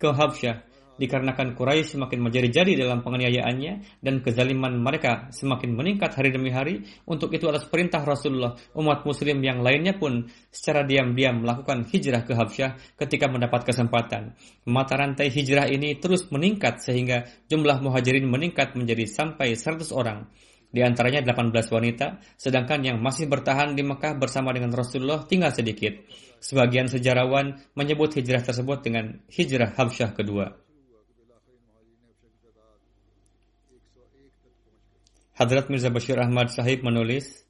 ke 0.00 0.08
Habsyah, 0.08 0.74
dikarenakan 0.96 1.58
Quraisy 1.58 1.98
semakin 1.98 2.20
menjadi-jadi 2.22 2.86
dalam 2.86 3.02
penganiayaannya 3.02 4.00
dan 4.00 4.22
kezaliman 4.22 4.78
mereka 4.78 5.28
semakin 5.34 5.74
meningkat 5.74 6.14
hari 6.14 6.30
demi 6.30 6.54
hari. 6.54 6.86
Untuk 7.04 7.34
itu 7.34 7.50
atas 7.50 7.66
perintah 7.66 8.00
Rasulullah, 8.00 8.54
umat 8.78 9.02
muslim 9.04 9.42
yang 9.42 9.60
lainnya 9.60 9.98
pun 9.98 10.30
secara 10.48 10.86
diam-diam 10.86 11.42
melakukan 11.42 11.84
hijrah 11.90 12.22
ke 12.22 12.32
Habsyah 12.32 12.96
ketika 12.96 13.26
mendapat 13.28 13.66
kesempatan. 13.66 14.38
Mata 14.70 14.94
rantai 14.96 15.28
hijrah 15.28 15.68
ini 15.68 15.98
terus 15.98 16.30
meningkat 16.30 16.80
sehingga 16.80 17.26
jumlah 17.50 17.82
muhajirin 17.82 18.24
meningkat 18.24 18.72
menjadi 18.78 19.04
sampai 19.04 19.52
100 19.52 19.90
orang 19.92 20.30
di 20.74 20.82
antaranya 20.82 21.22
18 21.22 21.54
wanita, 21.70 22.18
sedangkan 22.34 22.82
yang 22.82 22.98
masih 22.98 23.30
bertahan 23.30 23.78
di 23.78 23.86
Mekah 23.86 24.18
bersama 24.18 24.50
dengan 24.50 24.74
Rasulullah 24.74 25.22
tinggal 25.22 25.54
sedikit. 25.54 25.94
Sebagian 26.42 26.90
sejarawan 26.90 27.62
menyebut 27.78 28.10
hijrah 28.18 28.42
tersebut 28.42 28.82
dengan 28.82 29.22
hijrah 29.30 29.70
Habsyah 29.70 30.10
kedua. 30.18 30.50
Hadrat 35.38 35.70
Mirza 35.70 35.94
Bashir 35.94 36.18
Ahmad 36.18 36.50
Sahib 36.50 36.82
menulis, 36.82 37.46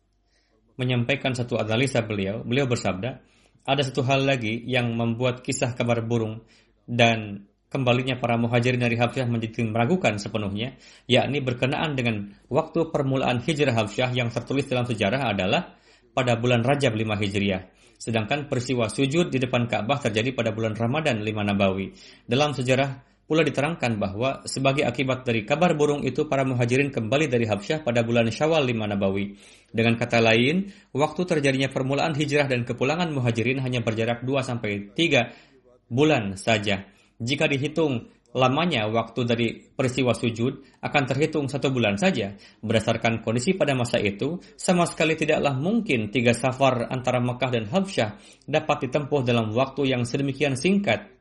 menyampaikan 0.76 1.32
satu 1.32 1.56
analisa 1.56 2.04
beliau. 2.04 2.44
Beliau 2.44 2.68
bersabda, 2.68 3.24
ada 3.64 3.82
satu 3.84 4.04
hal 4.04 4.28
lagi 4.28 4.60
yang 4.68 4.92
membuat 4.92 5.40
kisah 5.40 5.72
kabar 5.72 6.04
burung 6.04 6.44
dan 6.84 7.48
kembalinya 7.74 8.14
para 8.22 8.38
muhajirin 8.38 8.78
dari 8.78 8.94
Habsyah 8.94 9.26
menjadi 9.26 9.66
meragukan 9.66 10.14
sepenuhnya, 10.22 10.78
yakni 11.10 11.42
berkenaan 11.42 11.98
dengan 11.98 12.30
waktu 12.46 12.94
permulaan 12.94 13.42
hijrah 13.42 13.74
Habsyah 13.74 14.14
yang 14.14 14.30
tertulis 14.30 14.70
dalam 14.70 14.86
sejarah 14.86 15.34
adalah 15.34 15.74
pada 16.14 16.38
bulan 16.38 16.62
Rajab 16.62 16.94
5 16.94 17.18
Hijriah. 17.18 17.66
Sedangkan 17.98 18.46
peristiwa 18.46 18.86
sujud 18.86 19.34
di 19.34 19.42
depan 19.42 19.66
Ka'bah 19.66 19.98
terjadi 19.98 20.30
pada 20.30 20.54
bulan 20.54 20.78
Ramadan 20.78 21.26
5 21.26 21.50
Nabawi. 21.50 21.90
Dalam 22.22 22.54
sejarah 22.54 23.02
pula 23.24 23.40
diterangkan 23.40 23.96
bahwa 23.96 24.44
sebagai 24.44 24.84
akibat 24.84 25.24
dari 25.24 25.48
kabar 25.48 25.72
burung 25.72 26.04
itu 26.04 26.28
para 26.28 26.44
muhajirin 26.44 26.92
kembali 26.92 27.26
dari 27.26 27.48
Habsyah 27.48 27.82
pada 27.82 28.04
bulan 28.06 28.30
Syawal 28.30 28.62
5 28.68 28.92
Nabawi. 28.94 29.34
Dengan 29.74 29.98
kata 29.98 30.22
lain, 30.22 30.70
waktu 30.94 31.22
terjadinya 31.26 31.72
permulaan 31.72 32.14
hijrah 32.14 32.46
dan 32.46 32.62
kepulangan 32.62 33.10
muhajirin 33.10 33.58
hanya 33.64 33.82
berjarak 33.82 34.22
2 34.22 34.30
sampai 34.44 34.92
3 34.92 35.90
bulan 35.90 36.36
saja. 36.36 36.93
Jika 37.20 37.46
dihitung 37.46 38.10
lamanya 38.34 38.90
waktu 38.90 39.20
dari 39.22 39.48
peristiwa 39.62 40.10
sujud 40.10 40.82
akan 40.82 41.02
terhitung 41.06 41.46
satu 41.46 41.70
bulan 41.70 41.94
saja. 41.94 42.34
Berdasarkan 42.60 43.22
kondisi 43.22 43.54
pada 43.54 43.78
masa 43.78 44.02
itu, 44.02 44.42
sama 44.58 44.84
sekali 44.90 45.14
tidaklah 45.14 45.54
mungkin 45.54 46.10
tiga 46.10 46.34
safar 46.34 46.90
antara 46.90 47.22
Mekah 47.22 47.50
dan 47.54 47.70
Habsyah 47.70 48.18
dapat 48.44 48.90
ditempuh 48.90 49.22
dalam 49.22 49.54
waktu 49.54 49.94
yang 49.94 50.02
sedemikian 50.02 50.58
singkat. 50.58 51.14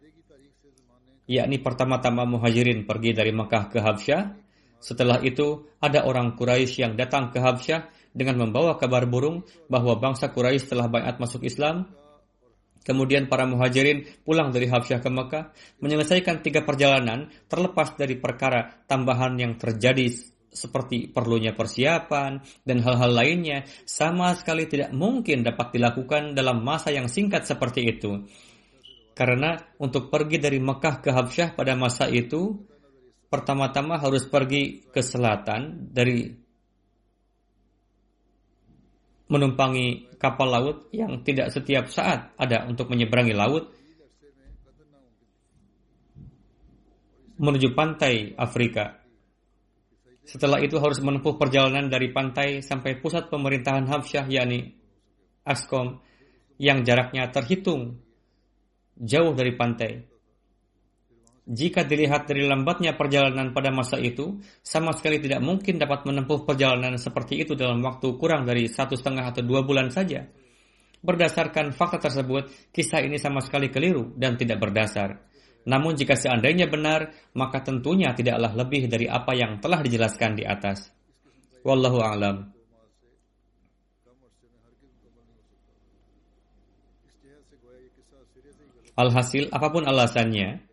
Yakni 1.29 1.61
pertama-tama 1.61 2.27
muhajirin 2.27 2.83
pergi 2.83 3.15
dari 3.15 3.31
Mekah 3.31 3.71
ke 3.71 3.79
Habsyah, 3.79 4.21
setelah 4.83 5.23
itu 5.23 5.71
ada 5.79 6.03
orang 6.03 6.35
Quraisy 6.35 6.83
yang 6.83 6.93
datang 6.99 7.31
ke 7.31 7.39
Habsyah 7.39 7.87
dengan 8.11 8.43
membawa 8.43 8.75
kabar 8.75 9.07
burung 9.07 9.47
bahwa 9.71 9.95
bangsa 9.95 10.33
Quraisy 10.35 10.67
telah 10.67 10.91
bayat 10.91 11.23
masuk 11.23 11.47
Islam 11.47 11.87
Kemudian 12.83 13.31
para 13.31 13.47
muhajirin 13.47 14.03
pulang 14.27 14.51
dari 14.51 14.67
Habsyah 14.67 14.99
ke 14.99 15.07
Mekah, 15.07 15.55
menyelesaikan 15.79 16.43
tiga 16.43 16.67
perjalanan 16.67 17.31
terlepas 17.47 17.95
dari 17.95 18.19
perkara 18.19 18.83
tambahan 18.85 19.39
yang 19.39 19.55
terjadi 19.55 20.11
seperti 20.53 21.09
perlunya 21.09 21.57
persiapan 21.57 22.37
dan 22.61 22.77
hal-hal 22.85 23.09
lainnya 23.09 23.65
sama 23.89 24.37
sekali 24.37 24.69
tidak 24.69 24.93
mungkin 24.93 25.41
dapat 25.41 25.73
dilakukan 25.73 26.37
dalam 26.37 26.61
masa 26.61 26.93
yang 26.93 27.09
singkat 27.09 27.49
seperti 27.49 27.89
itu. 27.89 28.21
Karena 29.13 29.57
untuk 29.81 30.09
pergi 30.09 30.37
dari 30.41 30.57
Mekah 30.61 31.01
ke 31.01 31.09
Habsyah 31.13 31.53
pada 31.53 31.73
masa 31.77 32.09
itu, 32.09 32.65
pertama-tama 33.29 33.97
harus 33.97 34.25
pergi 34.29 34.85
ke 34.89 35.01
selatan 35.01 35.89
dari 35.93 36.42
menumpangi 39.31 40.17
kapal 40.19 40.51
laut 40.51 40.77
yang 40.91 41.23
tidak 41.23 41.51
setiap 41.51 41.87
saat 41.87 42.35
ada 42.35 42.67
untuk 42.67 42.91
menyeberangi 42.91 43.33
laut 43.35 43.71
menuju 47.39 47.73
pantai 47.73 48.37
Afrika. 48.37 49.03
Setelah 50.23 50.63
itu 50.63 50.79
harus 50.79 51.03
menempuh 51.03 51.35
perjalanan 51.35 51.91
dari 51.91 52.07
pantai 52.15 52.63
sampai 52.63 52.95
pusat 53.03 53.27
pemerintahan 53.27 53.83
Habsyah 53.83 54.25
yakni 54.31 54.71
Askom 55.43 55.99
yang 56.55 56.87
jaraknya 56.87 57.27
terhitung 57.27 57.99
jauh 58.95 59.35
dari 59.35 59.51
pantai. 59.59 60.12
Jika 61.43 61.83
dilihat 61.83 62.23
dari 62.23 62.47
lambatnya 62.47 62.95
perjalanan 62.95 63.51
pada 63.51 63.67
masa 63.67 63.99
itu, 63.99 64.39
sama 64.63 64.95
sekali 64.95 65.19
tidak 65.19 65.43
mungkin 65.43 65.75
dapat 65.75 66.07
menempuh 66.07 66.47
perjalanan 66.47 66.95
seperti 66.95 67.43
itu 67.43 67.51
dalam 67.51 67.83
waktu 67.83 68.15
kurang 68.15 68.47
dari 68.47 68.71
satu 68.71 68.95
setengah 68.95 69.27
atau 69.27 69.43
dua 69.43 69.59
bulan 69.59 69.91
saja. 69.91 70.23
Berdasarkan 71.03 71.75
fakta 71.75 72.07
tersebut, 72.07 72.71
kisah 72.71 73.03
ini 73.03 73.19
sama 73.19 73.43
sekali 73.43 73.67
keliru 73.67 74.15
dan 74.15 74.39
tidak 74.39 74.63
berdasar. 74.63 75.19
Namun 75.67 75.99
jika 75.99 76.15
seandainya 76.15 76.71
benar, 76.71 77.11
maka 77.35 77.59
tentunya 77.59 78.15
tidaklah 78.15 78.55
lebih 78.55 78.87
dari 78.87 79.11
apa 79.11 79.35
yang 79.35 79.59
telah 79.59 79.83
dijelaskan 79.83 80.39
di 80.39 80.47
atas. 80.47 80.95
Wallahu 81.67 81.99
a'lam. 81.99 82.55
Alhasil, 88.95 89.51
apa 89.51 89.67
pun 89.73 89.83
alasannya, 89.83 90.72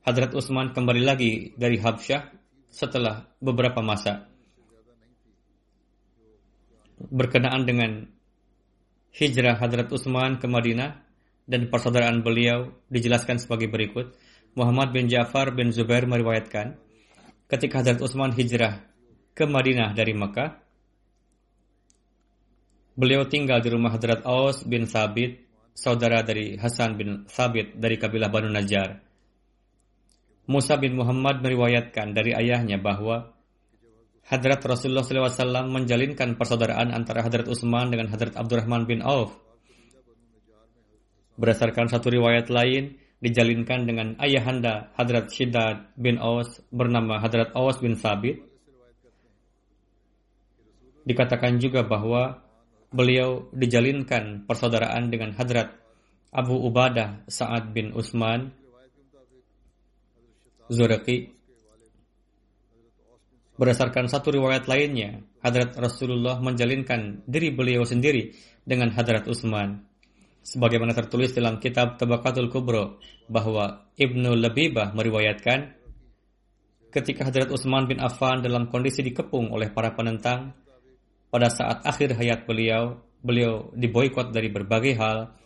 Hadrat 0.00 0.32
Utsman 0.32 0.72
kembali 0.72 1.02
lagi 1.04 1.52
dari 1.60 1.76
Habsyah 1.76 2.32
setelah 2.72 3.28
beberapa 3.36 3.84
masa. 3.84 4.32
Berkenaan 6.96 7.68
dengan 7.68 8.08
hijrah 9.12 9.60
Hadrat 9.60 9.92
Utsman 9.92 10.40
ke 10.40 10.48
Madinah 10.48 10.96
dan 11.44 11.68
persaudaraan 11.68 12.24
beliau 12.24 12.72
dijelaskan 12.88 13.36
sebagai 13.36 13.68
berikut. 13.68 14.16
Muhammad 14.56 14.96
bin 14.96 15.06
Ja'far 15.06 15.52
bin 15.52 15.70
Zubair 15.70 16.08
meriwayatkan, 16.08 16.80
ketika 17.52 17.84
Hadrat 17.84 18.00
Utsman 18.00 18.32
hijrah 18.32 18.80
ke 19.36 19.44
Madinah 19.44 19.92
dari 19.92 20.16
Mekah, 20.16 20.70
Beliau 23.00 23.24
tinggal 23.24 23.64
di 23.64 23.72
rumah 23.72 23.96
Hadrat 23.96 24.28
Aus 24.28 24.60
bin 24.60 24.84
Sabit, 24.84 25.40
saudara 25.72 26.20
dari 26.20 26.60
Hasan 26.60 27.00
bin 27.00 27.24
Sabit 27.32 27.72
dari 27.72 27.96
kabilah 27.96 28.28
Banu 28.28 28.52
Najjar. 28.52 29.09
Musa 30.50 30.74
bin 30.82 30.98
Muhammad 30.98 31.46
meriwayatkan 31.46 32.10
dari 32.10 32.34
ayahnya 32.34 32.82
bahwa 32.82 33.30
Hadrat 34.26 34.58
Rasulullah 34.66 35.06
SAW 35.06 35.70
menjalinkan 35.70 36.34
persaudaraan 36.34 36.90
antara 36.90 37.22
Hadrat 37.22 37.46
Utsman 37.46 37.86
dengan 37.94 38.10
Hadrat 38.10 38.34
Abdurrahman 38.34 38.82
bin 38.82 38.98
Auf. 39.06 39.38
Berdasarkan 41.38 41.86
satu 41.86 42.10
riwayat 42.10 42.50
lain, 42.50 42.98
dijalinkan 43.22 43.86
dengan 43.86 44.18
ayahanda 44.18 44.90
Hadrat 44.98 45.30
Shidad 45.30 45.94
bin 45.94 46.18
Aus 46.18 46.58
bernama 46.74 47.22
Hadrat 47.22 47.54
Aus 47.54 47.78
bin 47.78 47.94
Sabit. 47.94 48.42
Dikatakan 51.06 51.62
juga 51.62 51.86
bahwa 51.86 52.42
beliau 52.90 53.46
dijalinkan 53.54 54.50
persaudaraan 54.50 55.14
dengan 55.14 55.30
Hadrat 55.34 55.78
Abu 56.34 56.58
Ubadah 56.58 57.26
Sa'ad 57.30 57.70
bin 57.70 57.94
Utsman 57.94 58.59
Zuraki. 60.70 61.34
Berdasarkan 63.58 64.06
satu 64.06 64.30
riwayat 64.32 64.70
lainnya, 64.70 65.20
Hadrat 65.42 65.76
Rasulullah 65.76 66.38
menjalinkan 66.38 67.26
diri 67.26 67.50
beliau 67.52 67.82
sendiri 67.82 68.32
dengan 68.62 68.94
Hadrat 68.94 69.26
Utsman. 69.26 69.84
Sebagaimana 70.40 70.96
tertulis 70.96 71.36
dalam 71.36 71.60
kitab 71.60 72.00
Tabakatul 72.00 72.48
Kubro 72.48 73.02
bahwa 73.28 73.92
Ibnu 73.98 74.32
Labibah 74.38 74.96
meriwayatkan 74.96 75.76
ketika 76.88 77.28
Hadrat 77.28 77.52
Utsman 77.52 77.84
bin 77.84 78.00
Affan 78.00 78.40
dalam 78.40 78.72
kondisi 78.72 79.04
dikepung 79.04 79.52
oleh 79.52 79.68
para 79.68 79.92
penentang, 79.92 80.56
pada 81.28 81.52
saat 81.52 81.84
akhir 81.84 82.16
hayat 82.16 82.48
beliau, 82.48 82.96
beliau 83.20 83.68
diboykot 83.76 84.32
dari 84.32 84.48
berbagai 84.48 84.96
hal. 84.96 85.36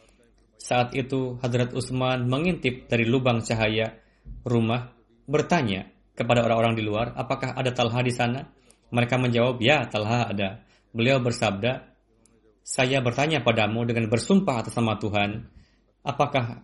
Saat 0.55 0.95
itu 0.95 1.35
Hadrat 1.43 1.75
Utsman 1.75 2.31
mengintip 2.31 2.87
dari 2.87 3.03
lubang 3.11 3.43
cahaya 3.43 3.99
rumah 4.47 4.94
bertanya 5.25 5.91
kepada 6.15 6.47
orang-orang 6.47 6.79
di 6.79 6.83
luar, 6.87 7.13
apakah 7.19 7.59
ada 7.59 7.75
Talha 7.75 8.01
di 8.01 8.15
sana? 8.15 8.47
Mereka 8.95 9.19
menjawab, 9.19 9.59
ya 9.59 9.85
Talha 9.91 10.31
ada. 10.31 10.63
Beliau 10.95 11.19
bersabda, 11.19 11.91
saya 12.63 13.03
bertanya 13.03 13.43
padamu 13.43 13.83
dengan 13.85 14.07
bersumpah 14.07 14.63
atas 14.63 14.79
nama 14.79 14.95
Tuhan, 14.97 15.31
apakah 16.07 16.63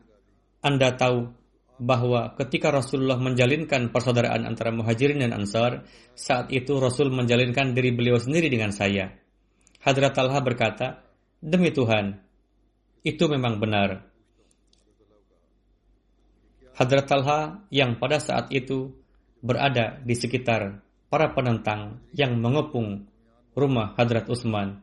Anda 0.62 0.94
tahu 0.94 1.40
bahwa 1.81 2.37
ketika 2.37 2.68
Rasulullah 2.68 3.16
menjalinkan 3.16 3.88
persaudaraan 3.88 4.44
antara 4.44 4.68
muhajirin 4.68 5.25
dan 5.25 5.33
ansar, 5.33 5.88
saat 6.12 6.53
itu 6.53 6.77
Rasul 6.77 7.09
menjalinkan 7.09 7.73
diri 7.73 7.96
beliau 7.96 8.20
sendiri 8.20 8.53
dengan 8.53 8.68
saya. 8.68 9.16
Hadrat 9.81 10.12
Talha 10.12 10.44
berkata, 10.44 11.01
Demi 11.40 11.73
Tuhan, 11.73 12.20
itu 13.01 13.25
memang 13.33 13.57
benar. 13.57 14.10
Hadrat 16.81 17.05
Talha 17.05 17.61
yang 17.69 18.01
pada 18.01 18.16
saat 18.16 18.49
itu 18.49 18.88
berada 19.45 20.01
di 20.01 20.16
sekitar 20.16 20.81
para 21.12 21.29
penentang 21.37 22.01
yang 22.16 22.40
mengepung 22.40 23.05
rumah 23.53 23.93
Hadrat 24.01 24.25
Utsman 24.33 24.81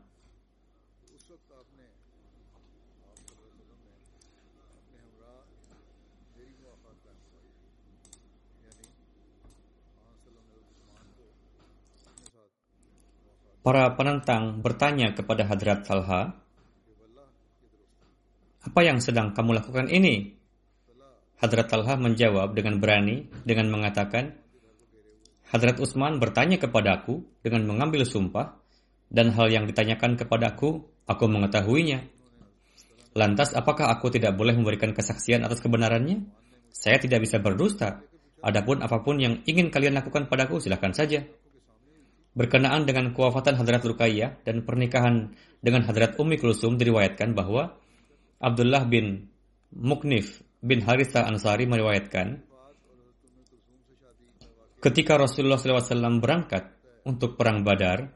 Para 13.66 13.92
penentang 14.00 14.64
bertanya 14.64 15.12
kepada 15.12 15.44
Hadrat 15.44 15.84
Talha, 15.84 16.40
apa 18.64 18.80
yang 18.80 19.04
sedang 19.04 19.36
kamu 19.36 19.60
lakukan 19.60 19.92
ini? 19.92 20.37
Hadrat 21.38 21.70
Talha 21.70 21.94
menjawab 22.02 22.58
dengan 22.58 22.82
berani 22.82 23.30
dengan 23.46 23.70
mengatakan, 23.70 24.34
Hadrat 25.48 25.78
Utsman 25.78 26.18
bertanya 26.18 26.58
kepadaku 26.58 27.24
dengan 27.46 27.70
mengambil 27.70 28.04
sumpah, 28.04 28.58
dan 29.08 29.32
hal 29.32 29.48
yang 29.48 29.64
ditanyakan 29.70 30.20
kepadaku, 30.20 30.84
aku 31.08 31.26
mengetahuinya. 31.30 32.04
Lantas, 33.16 33.56
apakah 33.56 33.88
aku 33.94 34.12
tidak 34.12 34.36
boleh 34.36 34.54
memberikan 34.54 34.92
kesaksian 34.92 35.48
atas 35.48 35.64
kebenarannya? 35.64 36.28
Saya 36.74 37.00
tidak 37.00 37.24
bisa 37.24 37.40
berdusta. 37.40 38.04
Adapun 38.44 38.84
apa 38.84 39.02
pun 39.02 39.18
yang 39.18 39.42
ingin 39.48 39.74
kalian 39.74 39.98
lakukan 39.98 40.30
padaku, 40.30 40.62
silakan 40.62 40.94
saja. 40.94 41.26
Berkenaan 42.38 42.86
dengan 42.86 43.18
kewafatan 43.18 43.58
Hadrat 43.58 43.82
Ruqayyah 43.82 44.46
dan 44.46 44.62
pernikahan 44.62 45.34
dengan 45.58 45.82
Hadrat 45.90 46.20
Ummi 46.22 46.38
Kulsum 46.38 46.78
diriwayatkan 46.78 47.34
bahwa 47.34 47.74
Abdullah 48.38 48.86
bin 48.86 49.34
Muknif 49.74 50.46
bin 50.62 50.82
Haritha 50.82 51.26
Ansari 51.26 51.70
meriwayatkan 51.70 52.48
ketika 54.82 55.18
Rasulullah 55.18 55.58
SAW 55.60 56.22
berangkat 56.22 56.74
untuk 57.08 57.40
perang 57.40 57.66
Badar, 57.66 58.14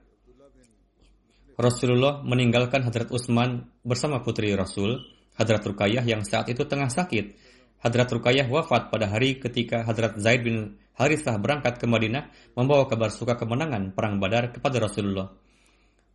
Rasulullah 1.57 2.23
meninggalkan 2.25 2.81
Hadrat 2.85 3.09
Utsman 3.13 3.69
bersama 3.85 4.23
putri 4.25 4.53
Rasul, 4.55 4.97
Hadrat 5.37 5.61
Ruqayyah 5.61 6.05
yang 6.05 6.25
saat 6.25 6.49
itu 6.49 6.65
tengah 6.65 6.89
sakit. 6.89 7.37
Hadrat 7.81 8.09
Ruqayyah 8.13 8.45
wafat 8.49 8.93
pada 8.93 9.09
hari 9.09 9.41
ketika 9.41 9.81
Hadrat 9.81 10.17
Zaid 10.21 10.45
bin 10.45 10.77
Harithah 10.97 11.41
berangkat 11.41 11.81
ke 11.81 11.89
Madinah 11.89 12.29
membawa 12.53 12.85
kabar 12.85 13.09
suka 13.09 13.33
kemenangan 13.37 13.93
perang 13.97 14.21
Badar 14.21 14.53
kepada 14.53 14.77
Rasulullah. 14.77 15.33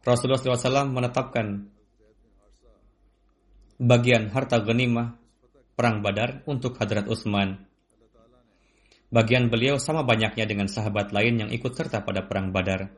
Rasulullah 0.06 0.38
SAW 0.38 0.94
menetapkan 0.94 1.66
bagian 3.82 4.30
harta 4.30 4.62
ghanimah 4.62 5.25
perang 5.76 6.00
Badar 6.00 6.40
untuk 6.48 6.80
Hadrat 6.80 7.04
Utsman. 7.04 7.60
Bagian 9.12 9.52
beliau 9.52 9.76
sama 9.76 10.02
banyaknya 10.02 10.48
dengan 10.48 10.66
sahabat 10.66 11.12
lain 11.12 11.46
yang 11.46 11.50
ikut 11.52 11.76
serta 11.76 12.02
pada 12.02 12.24
perang 12.24 12.50
Badar. 12.50 12.90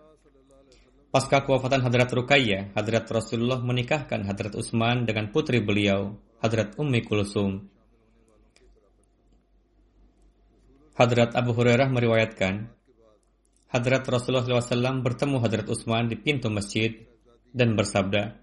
Pasca 1.10 1.42
kewafatan 1.42 1.82
Hadrat 1.82 2.08
Ruqayyah, 2.14 2.78
Hadrat 2.78 3.10
Rasulullah 3.10 3.58
menikahkan 3.58 4.22
Hadrat 4.24 4.54
Utsman 4.54 5.04
dengan 5.04 5.34
putri 5.34 5.58
beliau, 5.58 6.16
Hadrat 6.38 6.78
Ummi 6.78 7.02
Kulsum. 7.02 7.66
Hadrat 10.94 11.34
Abu 11.34 11.50
Hurairah 11.54 11.90
meriwayatkan, 11.90 12.70
Hadrat 13.68 14.04
Rasulullah 14.06 14.46
SAW 14.46 15.02
bertemu 15.02 15.36
Hadrat 15.42 15.66
Utsman 15.66 16.06
di 16.08 16.16
pintu 16.16 16.48
masjid 16.48 16.94
dan 17.50 17.74
bersabda, 17.74 18.38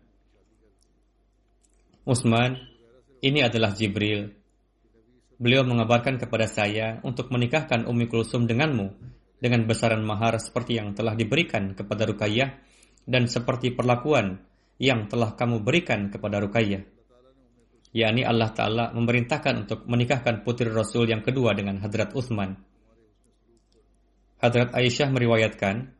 Utsman, 2.06 2.75
ini 3.26 3.42
adalah 3.42 3.74
Jibril. 3.74 4.30
Beliau 5.42 5.66
mengabarkan 5.66 6.22
kepada 6.22 6.46
saya 6.46 7.02
untuk 7.02 7.34
menikahkan 7.34 7.90
Ummi 7.90 8.06
Kulsum 8.06 8.46
denganmu 8.46 8.94
dengan 9.42 9.66
besaran 9.66 10.06
mahar 10.06 10.38
seperti 10.38 10.78
yang 10.78 10.94
telah 10.94 11.18
diberikan 11.18 11.74
kepada 11.74 12.06
Rukayyah 12.06 12.50
dan 13.10 13.26
seperti 13.26 13.74
perlakuan 13.74 14.46
yang 14.78 15.10
telah 15.10 15.34
kamu 15.34 15.66
berikan 15.66 16.14
kepada 16.14 16.40
Rukayyah 16.40 16.96
yakni 17.96 18.28
Allah 18.28 18.52
Ta'ala 18.52 18.92
memerintahkan 18.92 19.64
untuk 19.64 19.88
menikahkan 19.88 20.44
putri 20.44 20.68
Rasul 20.68 21.08
yang 21.08 21.24
kedua 21.24 21.56
dengan 21.56 21.80
Hadrat 21.80 22.12
Uthman. 22.12 22.60
Hadrat 24.44 24.76
Aisyah 24.76 25.16
meriwayatkan, 25.16 25.96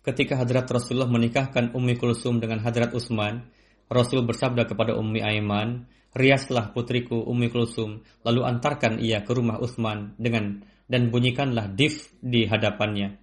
ketika 0.00 0.40
Hadrat 0.40 0.64
Rasulullah 0.72 1.12
menikahkan 1.12 1.76
Ummi 1.76 2.00
Kulsum 2.00 2.40
dengan 2.40 2.64
Hadrat 2.64 2.96
Utsman, 2.96 3.44
Rasul 3.92 4.24
bersabda 4.24 4.64
kepada 4.64 4.96
Ummi 4.96 5.20
Aiman, 5.20 5.84
riaslah 6.16 6.74
putriku 6.74 7.22
Ummi 7.26 7.50
Kulsum, 7.50 8.02
lalu 8.26 8.40
antarkan 8.46 8.98
ia 8.98 9.22
ke 9.22 9.32
rumah 9.34 9.58
Utsman 9.62 10.14
dengan 10.18 10.62
dan 10.90 11.14
bunyikanlah 11.14 11.70
dif 11.70 12.10
di 12.18 12.46
hadapannya. 12.50 13.18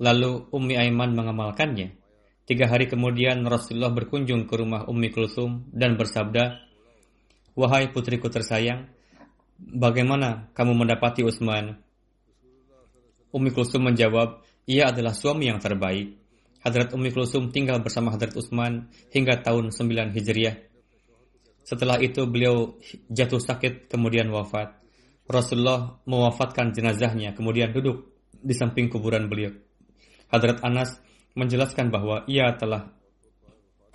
Lalu 0.00 0.48
Ummi 0.54 0.74
Aiman 0.78 1.12
mengamalkannya. 1.12 1.92
Tiga 2.48 2.64
hari 2.64 2.88
kemudian 2.88 3.44
Rasulullah 3.44 3.92
berkunjung 3.92 4.48
ke 4.48 4.54
rumah 4.56 4.88
Ummi 4.88 5.12
Kulsum 5.12 5.68
dan 5.68 6.00
bersabda, 6.00 6.64
Wahai 7.58 7.90
putriku 7.90 8.30
tersayang, 8.30 8.86
bagaimana 9.58 10.46
kamu 10.54 10.78
mendapati 10.78 11.26
Utsman? 11.26 11.74
Umi 13.34 13.50
Kulsum 13.50 13.84
menjawab, 13.84 14.46
ia 14.64 14.94
adalah 14.94 15.10
suami 15.10 15.50
yang 15.50 15.58
terbaik. 15.58 16.16
Hadrat 16.62 16.94
Umi 16.94 17.10
Kulsum 17.10 17.50
tinggal 17.50 17.82
bersama 17.82 18.14
Hadrat 18.14 18.38
Utsman 18.38 18.88
hingga 19.10 19.42
tahun 19.42 19.74
9 19.74 20.14
Hijriah. 20.14 20.67
Setelah 21.68 22.00
itu 22.00 22.24
beliau 22.24 22.80
jatuh 23.12 23.44
sakit 23.44 23.92
kemudian 23.92 24.32
wafat. 24.32 24.72
Rasulullah 25.28 26.00
mewafatkan 26.08 26.72
jenazahnya 26.72 27.36
kemudian 27.36 27.76
duduk 27.76 28.08
di 28.40 28.56
samping 28.56 28.88
kuburan 28.88 29.28
beliau. 29.28 29.52
Hadrat 30.32 30.64
Anas 30.64 30.96
menjelaskan 31.36 31.92
bahwa 31.92 32.24
ia 32.24 32.56
telah 32.56 32.88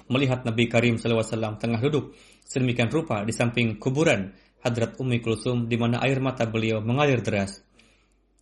melihat 0.05 0.45
Nabi 0.45 0.69
Karim 0.69 1.01
SAW 1.01 1.57
tengah 1.57 1.81
duduk 1.81 2.13
sedemikian 2.45 2.93
rupa 2.93 3.25
di 3.25 3.33
samping 3.33 3.81
kuburan 3.81 4.37
Hadrat 4.61 5.01
Ummi 5.01 5.17
Kulsum 5.25 5.65
di 5.65 5.73
mana 5.73 5.97
air 6.05 6.21
mata 6.21 6.45
beliau 6.45 6.77
mengalir 6.77 7.25
deras. 7.25 7.65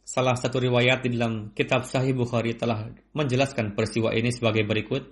Salah 0.03 0.35
satu 0.35 0.59
riwayat 0.59 1.07
di 1.07 1.15
dalam 1.15 1.55
kitab 1.55 1.87
Sahih 1.87 2.11
Bukhari 2.11 2.51
telah 2.59 2.91
menjelaskan 3.15 3.79
peristiwa 3.79 4.11
ini 4.11 4.35
sebagai 4.35 4.67
berikut. 4.67 5.07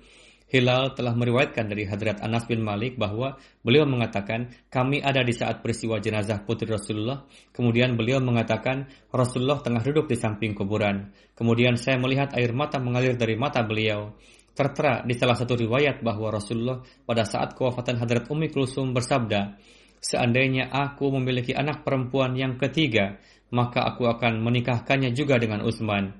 Hilal 0.49 0.97
telah 0.97 1.13
meriwayatkan 1.13 1.69
dari 1.69 1.85
Hadrat 1.85 2.25
Anas 2.25 2.49
bin 2.49 2.65
Malik 2.65 2.97
bahwa 2.97 3.37
beliau 3.61 3.85
mengatakan, 3.85 4.49
kami 4.73 4.97
ada 4.97 5.21
di 5.21 5.29
saat 5.29 5.61
peristiwa 5.61 6.01
jenazah 6.01 6.41
putri 6.41 6.65
Rasulullah. 6.65 7.21
Kemudian 7.53 7.93
beliau 7.93 8.17
mengatakan, 8.17 8.89
Rasulullah 9.13 9.61
tengah 9.61 9.85
duduk 9.85 10.09
di 10.09 10.17
samping 10.17 10.57
kuburan. 10.57 11.13
Kemudian 11.37 11.77
saya 11.77 12.01
melihat 12.01 12.33
air 12.33 12.49
mata 12.49 12.81
mengalir 12.81 13.13
dari 13.13 13.37
mata 13.37 13.61
beliau. 13.61 14.17
Tertera 14.57 15.05
di 15.05 15.13
salah 15.13 15.37
satu 15.37 15.53
riwayat 15.53 16.01
bahwa 16.01 16.33
Rasulullah 16.33 16.81
pada 17.05 17.29
saat 17.29 17.53
kewafatan 17.53 18.01
Hadrat 18.01 18.25
Ummi 18.33 18.49
Kulsum 18.49 18.89
bersabda, 18.89 19.53
Seandainya 20.01 20.73
aku 20.73 21.13
memiliki 21.13 21.53
anak 21.53 21.85
perempuan 21.85 22.33
yang 22.33 22.57
ketiga, 22.57 23.21
maka 23.53 23.85
aku 23.85 24.09
akan 24.09 24.41
menikahkannya 24.41 25.13
juga 25.13 25.37
dengan 25.37 25.61
Utsman. 25.61 26.15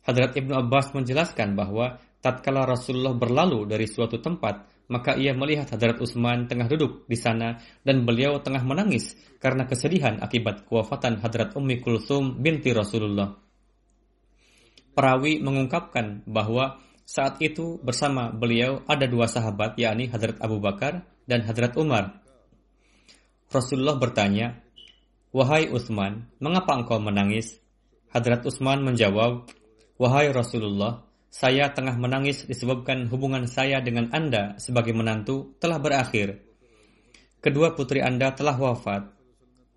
Hadrat 0.00 0.32
Ibnu 0.32 0.56
Abbas 0.56 0.96
menjelaskan 0.96 1.52
bahwa 1.52 2.00
tatkala 2.20 2.68
Rasulullah 2.68 3.16
berlalu 3.16 3.64
dari 3.64 3.88
suatu 3.88 4.20
tempat, 4.20 4.86
maka 4.92 5.16
ia 5.16 5.32
melihat 5.32 5.72
Hadrat 5.72 6.00
Utsman 6.00 6.44
tengah 6.46 6.68
duduk 6.68 7.08
di 7.08 7.16
sana 7.16 7.60
dan 7.80 8.04
beliau 8.04 8.40
tengah 8.44 8.60
menangis 8.64 9.16
karena 9.40 9.64
kesedihan 9.64 10.20
akibat 10.20 10.68
kewafatan 10.68 11.18
Hadrat 11.20 11.56
Ummi 11.56 11.80
Kulsum 11.80 12.42
binti 12.42 12.76
Rasulullah. 12.76 13.32
Perawi 14.90 15.40
mengungkapkan 15.40 16.26
bahwa 16.28 16.82
saat 17.06 17.38
itu 17.42 17.78
bersama 17.82 18.30
beliau 18.30 18.82
ada 18.86 19.06
dua 19.06 19.26
sahabat 19.26 19.74
yakni 19.78 20.06
Hadrat 20.10 20.38
Abu 20.42 20.62
Bakar 20.62 21.06
dan 21.26 21.42
Hadrat 21.42 21.74
Umar. 21.78 22.22
Rasulullah 23.50 23.98
bertanya, 23.98 24.62
"Wahai 25.34 25.70
Utsman, 25.70 26.30
mengapa 26.38 26.78
engkau 26.78 27.02
menangis?" 27.02 27.58
Hadrat 28.10 28.46
Utsman 28.46 28.82
menjawab, 28.82 29.46
"Wahai 29.98 30.30
Rasulullah, 30.30 31.06
saya 31.30 31.70
tengah 31.70 31.94
menangis 31.94 32.42
disebabkan 32.42 33.06
hubungan 33.06 33.46
saya 33.46 33.78
dengan 33.78 34.10
Anda 34.10 34.58
sebagai 34.58 34.90
menantu 34.90 35.54
telah 35.62 35.78
berakhir. 35.78 36.42
Kedua 37.38 37.78
putri 37.78 38.02
Anda 38.02 38.34
telah 38.34 38.58
wafat. 38.58 39.14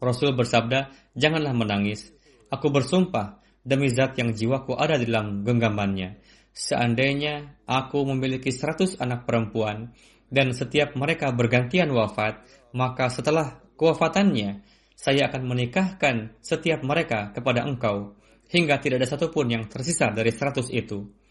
Rasul 0.01 0.33
bersabda, 0.33 1.13
janganlah 1.13 1.53
menangis. 1.53 2.09
Aku 2.49 2.73
bersumpah 2.73 3.37
demi 3.61 3.87
zat 3.93 4.17
yang 4.17 4.33
jiwaku 4.33 4.73
ada 4.73 4.97
di 4.97 5.05
dalam 5.05 5.45
genggamannya. 5.45 6.17
Seandainya 6.51 7.63
aku 7.69 8.01
memiliki 8.01 8.49
seratus 8.49 8.97
anak 8.97 9.29
perempuan 9.29 9.93
dan 10.33 10.57
setiap 10.57 10.97
mereka 10.97 11.29
bergantian 11.29 11.93
wafat, 11.93 12.41
maka 12.73 13.13
setelah 13.13 13.61
kewafatannya, 13.77 14.65
saya 14.97 15.29
akan 15.29 15.45
menikahkan 15.45 16.33
setiap 16.41 16.81
mereka 16.81 17.29
kepada 17.29 17.65
engkau, 17.65 18.17
hingga 18.49 18.81
tidak 18.81 19.05
ada 19.05 19.07
satupun 19.09 19.53
yang 19.53 19.63
tersisa 19.69 20.09
dari 20.09 20.33
seratus 20.33 20.73
itu. 20.73 21.22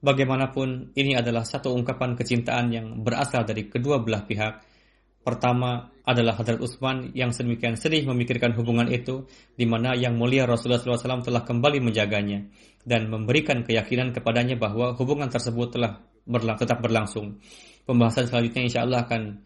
Bagaimanapun, 0.00 0.92
ini 0.96 1.16
adalah 1.16 1.42
satu 1.44 1.72
ungkapan 1.72 2.16
kecintaan 2.16 2.66
yang 2.72 2.86
berasal 3.00 3.44
dari 3.48 3.68
kedua 3.68 4.00
belah 4.00 4.24
pihak. 4.28 4.54
Pertama 5.26 5.90
adalah 6.06 6.38
Hadrat 6.38 6.62
Utsman 6.62 7.10
yang 7.10 7.34
sedemikian 7.34 7.74
sedih 7.74 8.06
memikirkan 8.06 8.54
hubungan 8.54 8.86
itu, 8.86 9.26
di 9.58 9.66
mana 9.66 9.98
yang 9.98 10.14
mulia 10.14 10.46
Rasulullah 10.46 10.78
SAW 10.78 11.26
telah 11.26 11.42
kembali 11.42 11.82
menjaganya 11.82 12.46
dan 12.86 13.10
memberikan 13.10 13.66
keyakinan 13.66 14.14
kepadanya 14.14 14.54
bahwa 14.54 14.94
hubungan 14.94 15.26
tersebut 15.26 15.74
telah 15.74 15.98
berlang, 16.22 16.54
tetap 16.54 16.78
berlangsung. 16.78 17.42
Pembahasan 17.82 18.30
selanjutnya 18.30 18.62
insya 18.70 18.80
Allah 18.86 19.02
akan 19.02 19.42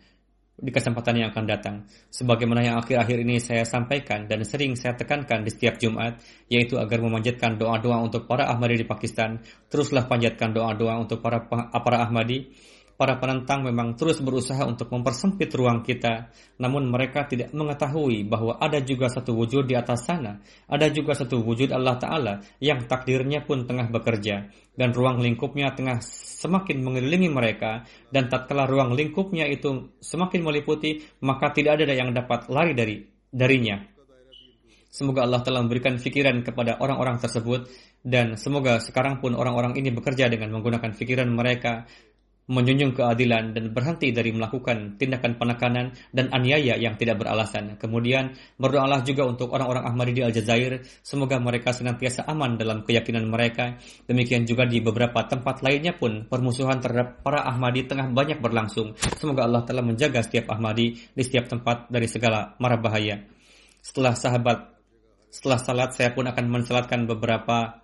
di 0.60 0.70
kesempatan 0.70 1.24
yang 1.24 1.28
akan 1.32 1.44
datang. 1.48 1.76
Sebagaimana 2.12 2.60
yang 2.60 2.76
akhir-akhir 2.78 3.18
ini 3.24 3.40
saya 3.40 3.64
sampaikan 3.64 4.28
dan 4.28 4.44
sering 4.44 4.76
saya 4.76 4.92
tekankan 4.94 5.42
di 5.42 5.50
setiap 5.50 5.80
Jumat, 5.80 6.20
yaitu 6.52 6.76
agar 6.76 7.00
memanjatkan 7.00 7.56
doa-doa 7.56 8.04
untuk 8.04 8.28
para 8.28 8.46
Ahmadi 8.46 8.84
di 8.84 8.86
Pakistan. 8.86 9.40
Teruslah 9.72 10.04
panjatkan 10.04 10.52
doa-doa 10.52 11.00
untuk 11.00 11.24
para 11.24 11.48
para 11.48 11.98
Ahmadi 12.04 12.52
Para 13.00 13.16
penentang 13.16 13.64
memang 13.64 13.96
terus 13.96 14.20
berusaha 14.20 14.60
untuk 14.68 14.92
mempersempit 14.92 15.48
ruang 15.56 15.80
kita, 15.80 16.28
namun 16.60 16.84
mereka 16.84 17.24
tidak 17.24 17.48
mengetahui 17.56 18.28
bahwa 18.28 18.60
ada 18.60 18.76
juga 18.84 19.08
satu 19.08 19.32
wujud 19.40 19.64
di 19.64 19.72
atas 19.72 20.04
sana, 20.04 20.36
ada 20.68 20.84
juga 20.92 21.16
satu 21.16 21.40
wujud 21.40 21.72
Allah 21.72 21.96
Ta'ala 21.96 22.44
yang 22.60 22.84
takdirnya 22.84 23.40
pun 23.48 23.64
tengah 23.64 23.88
bekerja, 23.88 24.52
dan 24.80 24.96
ruang 24.96 25.20
lingkupnya 25.20 25.76
tengah 25.76 26.00
semakin 26.40 26.80
mengelilingi 26.80 27.28
mereka, 27.28 27.84
dan 28.08 28.32
tatkala 28.32 28.64
ruang 28.64 28.96
lingkupnya 28.96 29.44
itu 29.44 29.92
semakin 30.00 30.40
meliputi, 30.40 31.04
maka 31.20 31.52
tidak 31.52 31.76
ada 31.76 31.92
yang 31.92 32.16
dapat 32.16 32.48
lari 32.48 32.72
dari 32.72 33.04
darinya. 33.28 33.76
Semoga 34.90 35.22
Allah 35.22 35.44
telah 35.44 35.60
memberikan 35.60 36.00
pikiran 36.00 36.42
kepada 36.42 36.80
orang-orang 36.82 37.20
tersebut 37.22 37.70
dan 38.00 38.34
semoga 38.34 38.82
sekarang 38.82 39.22
pun 39.22 39.38
orang-orang 39.38 39.78
ini 39.78 39.94
bekerja 39.94 40.26
dengan 40.26 40.50
menggunakan 40.56 40.96
pikiran 40.96 41.30
mereka 41.30 41.86
menjunjung 42.50 42.98
keadilan 42.98 43.54
dan 43.54 43.70
berhenti 43.70 44.10
dari 44.10 44.34
melakukan 44.34 44.98
tindakan 44.98 45.38
penekanan 45.38 45.94
dan 46.10 46.26
aniaya 46.34 46.74
yang 46.74 46.98
tidak 46.98 47.22
beralasan. 47.22 47.78
Kemudian 47.78 48.34
berdoalah 48.58 49.06
juga 49.06 49.22
untuk 49.30 49.54
orang-orang 49.54 49.86
Ahmadi 49.86 50.18
di 50.18 50.22
Aljazair, 50.26 50.82
semoga 51.06 51.38
mereka 51.38 51.70
senantiasa 51.70 52.26
aman 52.26 52.58
dalam 52.58 52.82
keyakinan 52.82 53.30
mereka. 53.30 53.78
Demikian 54.10 54.50
juga 54.50 54.66
di 54.66 54.82
beberapa 54.82 55.22
tempat 55.30 55.62
lainnya 55.62 55.94
pun 55.94 56.26
permusuhan 56.26 56.82
terhadap 56.82 57.22
para 57.22 57.46
Ahmadi 57.46 57.86
tengah 57.86 58.10
banyak 58.10 58.42
berlangsung. 58.42 58.98
Semoga 59.14 59.46
Allah 59.46 59.62
telah 59.62 59.86
menjaga 59.86 60.18
setiap 60.26 60.50
Ahmadi 60.50 60.98
di 61.14 61.22
setiap 61.22 61.46
tempat 61.46 61.86
dari 61.86 62.10
segala 62.10 62.58
mara 62.58 62.74
bahaya. 62.74 63.22
Setelah 63.78 64.18
sahabat, 64.18 64.58
setelah 65.30 65.58
salat 65.62 65.94
saya 65.94 66.10
pun 66.10 66.26
akan 66.26 66.46
mensalatkan 66.50 67.06
beberapa 67.06 67.78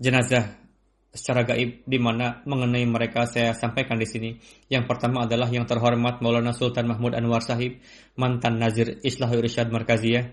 jenazah 0.00 0.67
secara 1.08 1.44
gaib 1.44 1.88
di 1.88 1.98
mana 1.98 2.44
mengenai 2.44 2.84
mereka 2.84 3.24
saya 3.24 3.56
sampaikan 3.56 3.96
di 3.96 4.04
sini. 4.04 4.30
Yang 4.68 4.84
pertama 4.86 5.24
adalah 5.24 5.48
yang 5.48 5.64
terhormat 5.64 6.20
Maulana 6.20 6.52
Sultan 6.52 6.88
Mahmud 6.88 7.16
Anwar 7.16 7.40
Sahib, 7.40 7.80
mantan 8.14 8.60
Nazir 8.60 9.00
Islah 9.00 9.32
Irsyad 9.32 9.72
Markaziyah. 9.72 10.28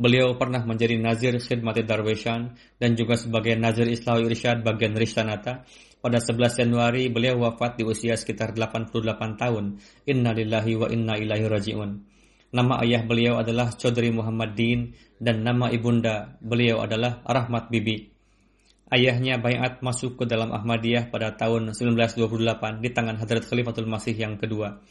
Beliau 0.00 0.32
pernah 0.40 0.64
menjadi 0.64 0.96
Nazir 0.96 1.36
Khidmat 1.36 1.76
Darwishan 1.84 2.56
dan 2.80 2.96
juga 2.96 3.20
sebagai 3.20 3.52
Nazir 3.60 3.84
Islah 3.84 4.16
Irsyad 4.16 4.64
bagian 4.64 4.96
Rishtanata. 4.96 5.68
Pada 6.00 6.16
11 6.16 6.64
Januari 6.64 7.12
beliau 7.12 7.44
wafat 7.44 7.76
di 7.76 7.84
usia 7.84 8.16
sekitar 8.16 8.56
88 8.56 9.04
tahun. 9.36 9.76
Inna 10.08 10.32
lillahi 10.32 10.72
wa 10.80 10.88
inna 10.88 11.20
ilaihi 11.20 11.44
raji'un. 11.44 11.90
Nama 12.50 12.80
ayah 12.80 13.04
beliau 13.04 13.36
adalah 13.36 13.76
Chaudhry 13.76 14.08
Muhammad 14.08 14.56
Din 14.56 14.96
dan 15.20 15.44
nama 15.44 15.68
ibunda 15.68 16.40
beliau 16.40 16.80
adalah 16.80 17.20
Rahmat 17.28 17.68
Bibi. 17.68 18.19
Ayahnya 18.90 19.38
Bayat 19.38 19.86
masuk 19.86 20.18
ke 20.18 20.24
dalam 20.26 20.50
Ahmadiyah 20.50 21.14
pada 21.14 21.30
tahun 21.38 21.70
1928 21.78 22.82
di 22.82 22.90
tangan 22.90 23.22
Hadrat 23.22 23.46
Khalifatul 23.46 23.86
Masih 23.86 24.18
yang 24.18 24.34
kedua. 24.34 24.82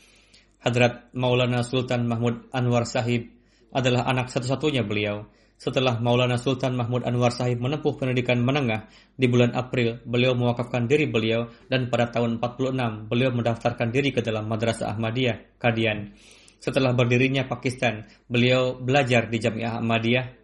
Hadrat 0.64 1.12
Maulana 1.12 1.68
Sultan 1.68 2.08
Mahmud 2.08 2.48
Anwar 2.56 2.88
Sahib 2.88 3.28
adalah 3.76 4.08
anak 4.08 4.32
satu-satunya 4.32 4.88
beliau. 4.88 5.28
Setelah 5.60 6.00
Maulana 6.00 6.40
Sultan 6.40 6.80
Mahmud 6.80 7.04
Anwar 7.04 7.36
Sahib 7.36 7.60
menempuh 7.60 8.00
pendidikan 8.00 8.40
menengah 8.40 8.88
di 9.20 9.28
bulan 9.28 9.52
April, 9.52 10.00
beliau 10.08 10.32
mewakafkan 10.32 10.88
diri 10.88 11.04
beliau 11.04 11.52
dan 11.68 11.92
pada 11.92 12.08
tahun 12.08 12.40
46 12.40 13.12
beliau 13.12 13.36
mendaftarkan 13.36 13.92
diri 13.92 14.16
ke 14.16 14.24
dalam 14.24 14.48
Madrasah 14.48 14.96
Ahmadiyah, 14.96 15.60
Kadian. 15.60 16.16
Setelah 16.64 16.96
berdirinya 16.96 17.44
Pakistan, 17.52 18.08
beliau 18.32 18.80
belajar 18.80 19.28
di 19.28 19.44
Jamiah 19.44 19.84
Ahmadiyah 19.84 20.39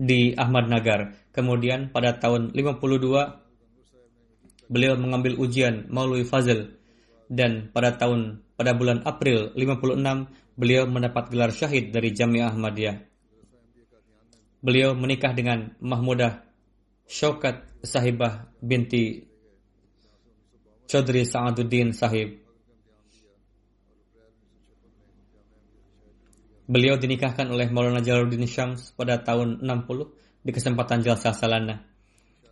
di 0.00 0.32
Ahmad 0.32 0.72
Nagar. 0.72 1.12
Kemudian 1.28 1.92
pada 1.92 2.16
tahun 2.16 2.56
52 2.56 4.72
beliau 4.72 4.96
mengambil 4.96 5.36
ujian 5.36 5.84
Maulwi 5.92 6.24
Fazil 6.24 6.72
dan 7.28 7.68
pada 7.68 8.00
tahun 8.00 8.40
pada 8.56 8.72
bulan 8.72 9.04
April 9.04 9.52
56 9.52 10.56
beliau 10.56 10.88
mendapat 10.88 11.28
gelar 11.28 11.52
syahid 11.52 11.92
dari 11.92 12.16
Jamiah 12.16 12.48
Ahmadiyah. 12.48 12.96
Beliau 14.60 14.92
menikah 14.96 15.36
dengan 15.36 15.76
Mahmudah 15.80 16.44
Syaukat 17.08 17.64
Sahibah 17.80 18.52
binti 18.60 19.24
Chaudhry 20.84 21.24
Sa'aduddin 21.24 21.96
Sahib. 21.96 22.36
Beliau 26.70 26.94
dinikahkan 26.94 27.50
oleh 27.50 27.66
Maulana 27.66 27.98
Jalaluddin 27.98 28.46
Syams 28.46 28.94
pada 28.94 29.18
tahun 29.18 29.58
60 29.58 30.46
di 30.46 30.54
kesempatan 30.54 31.02
Jalsah 31.02 31.34
Salana. 31.34 31.82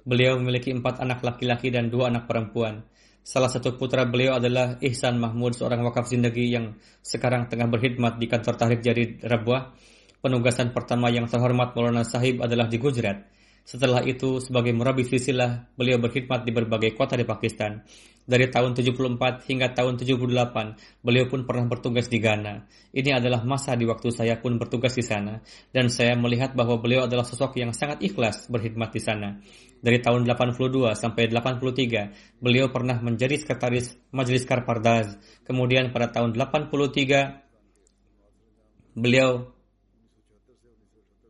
Beliau 0.03 0.35
memiliki 0.43 0.75
empat 0.75 0.99
anak 0.99 1.23
laki-laki 1.23 1.71
dan 1.71 1.87
dua 1.87 2.11
anak 2.11 2.27
perempuan. 2.27 2.83
Salah 3.23 3.47
satu 3.47 3.79
putra 3.79 4.11
beliau 4.11 4.35
adalah 4.35 4.75
Ihsan 4.83 5.23
Mahmud, 5.23 5.55
seorang 5.55 5.87
wakaf 5.87 6.11
zindagi 6.11 6.51
yang 6.51 6.75
sekarang 6.99 7.47
tengah 7.47 7.71
berkhidmat 7.71 8.19
di 8.19 8.27
kantor 8.27 8.59
Tahrik 8.59 8.83
Jari 8.83 9.23
Rabuah. 9.23 9.79
Penugasan 10.19 10.75
pertama 10.75 11.15
yang 11.15 11.31
terhormat 11.31 11.79
Maulana 11.79 12.03
Sahib 12.03 12.43
adalah 12.43 12.67
di 12.67 12.83
Gujarat. 12.83 13.23
Setelah 13.63 14.03
itu, 14.03 14.43
sebagai 14.43 14.75
murabi 14.75 15.07
silsilah, 15.07 15.79
beliau 15.79 16.03
berkhidmat 16.03 16.43
di 16.43 16.51
berbagai 16.51 16.91
kota 16.99 17.15
di 17.15 17.23
Pakistan. 17.23 17.87
Dari 18.29 18.53
tahun 18.53 18.77
74 18.77 19.49
hingga 19.49 19.73
tahun 19.73 19.97
78, 19.97 21.01
beliau 21.01 21.25
pun 21.33 21.49
pernah 21.49 21.65
bertugas 21.65 22.13
di 22.13 22.21
Ghana. 22.21 22.61
Ini 22.93 23.17
adalah 23.17 23.41
masa 23.41 23.73
di 23.73 23.89
waktu 23.89 24.13
saya 24.13 24.37
pun 24.37 24.61
bertugas 24.61 24.93
di 24.93 25.01
sana. 25.01 25.41
Dan 25.73 25.89
saya 25.89 26.13
melihat 26.13 26.53
bahwa 26.53 26.77
beliau 26.77 27.09
adalah 27.09 27.25
sosok 27.25 27.57
yang 27.57 27.73
sangat 27.73 28.05
ikhlas 28.05 28.53
berkhidmat 28.53 28.93
di 28.93 29.01
sana. 29.01 29.41
Dari 29.81 30.05
tahun 30.05 30.29
82 30.29 30.93
sampai 30.93 31.33
83, 31.33 32.45
beliau 32.45 32.69
pernah 32.69 33.01
menjadi 33.01 33.33
sekretaris 33.41 33.97
Majelis 34.13 34.45
Karpardaz. 34.45 35.17
Kemudian 35.49 35.89
pada 35.89 36.13
tahun 36.13 36.37
83, 36.37 38.93
beliau 38.93 39.57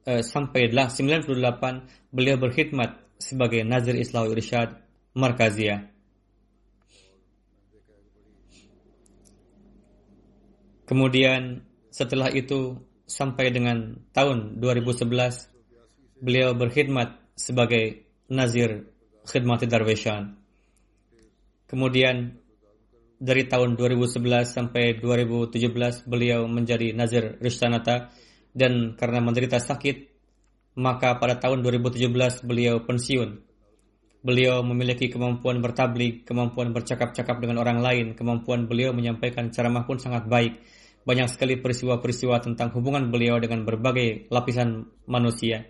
eh, 0.03 0.27
sampai 0.27 0.75
98, 0.75 1.31
beliau 2.11 2.43
berkhidmat 2.43 3.07
sebagai 3.23 3.63
Nazir 3.63 3.95
Islam 3.95 4.35
Irsyad 4.35 4.83
Markaziyah. 5.15 5.98
Kemudian 10.89 11.61
setelah 11.93 12.33
itu 12.33 12.81
sampai 13.05 13.53
dengan 13.53 13.93
tahun 14.17 14.57
2011 14.57 15.05
beliau 16.25 16.57
berkhidmat 16.57 17.37
sebagai 17.37 18.09
Nazir 18.33 18.89
Khidmat 19.29 19.69
Darwishan. 19.69 20.41
Kemudian 21.69 22.41
dari 23.21 23.45
tahun 23.45 23.77
2011 23.77 24.49
sampai 24.49 24.97
2017 24.97 26.09
beliau 26.09 26.49
menjadi 26.49 26.97
Nazir 26.97 27.37
Rishtanata 27.37 28.09
dan 28.57 28.97
karena 28.97 29.21
menderita 29.21 29.61
sakit 29.61 30.09
maka 30.81 31.21
pada 31.21 31.37
tahun 31.37 31.61
2017 31.69 32.49
beliau 32.49 32.81
pensiun. 32.89 33.45
Beliau 34.25 34.65
memiliki 34.65 35.13
kemampuan 35.13 35.61
bertablik, 35.61 36.25
kemampuan 36.25 36.73
bercakap-cakap 36.73 37.39
dengan 37.39 37.61
orang 37.61 37.79
lain, 37.85 38.07
kemampuan 38.17 38.67
beliau 38.67 38.97
menyampaikan 38.97 39.53
ceramah 39.53 39.85
pun 39.85 40.01
sangat 40.01 40.25
baik 40.25 40.59
banyak 41.07 41.29
sekali 41.31 41.61
peristiwa-peristiwa 41.61 42.41
tentang 42.43 42.75
hubungan 42.75 43.11
beliau 43.13 43.39
dengan 43.43 43.67
berbagai 43.67 44.31
lapisan 44.31 44.87
manusia, 45.07 45.69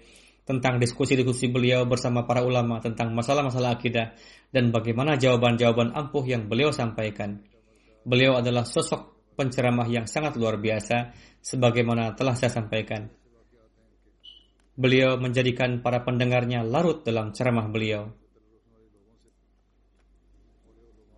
tentang 0.49 0.81
diskusi-diskusi 0.81 1.53
beliau 1.53 1.85
bersama 1.85 2.25
para 2.25 2.41
ulama 2.41 2.81
tentang 2.81 3.13
masalah-masalah 3.13 3.77
akidah, 3.77 4.17
dan 4.49 4.73
bagaimana 4.73 5.21
jawaban-jawaban 5.21 5.93
ampuh 5.93 6.25
yang 6.25 6.49
beliau 6.49 6.73
sampaikan. 6.73 7.45
Beliau 8.09 8.41
adalah 8.41 8.65
sosok 8.65 9.33
penceramah 9.37 9.87
yang 9.87 10.09
sangat 10.09 10.35
luar 10.41 10.57
biasa, 10.57 11.13
sebagaimana 11.45 12.17
telah 12.17 12.35
saya 12.35 12.51
sampaikan. 12.51 13.13
Beliau 14.79 15.19
menjadikan 15.19 15.83
para 15.83 16.03
pendengarnya 16.07 16.63
larut 16.63 17.03
dalam 17.03 17.35
ceramah 17.35 17.67
beliau. 17.67 18.15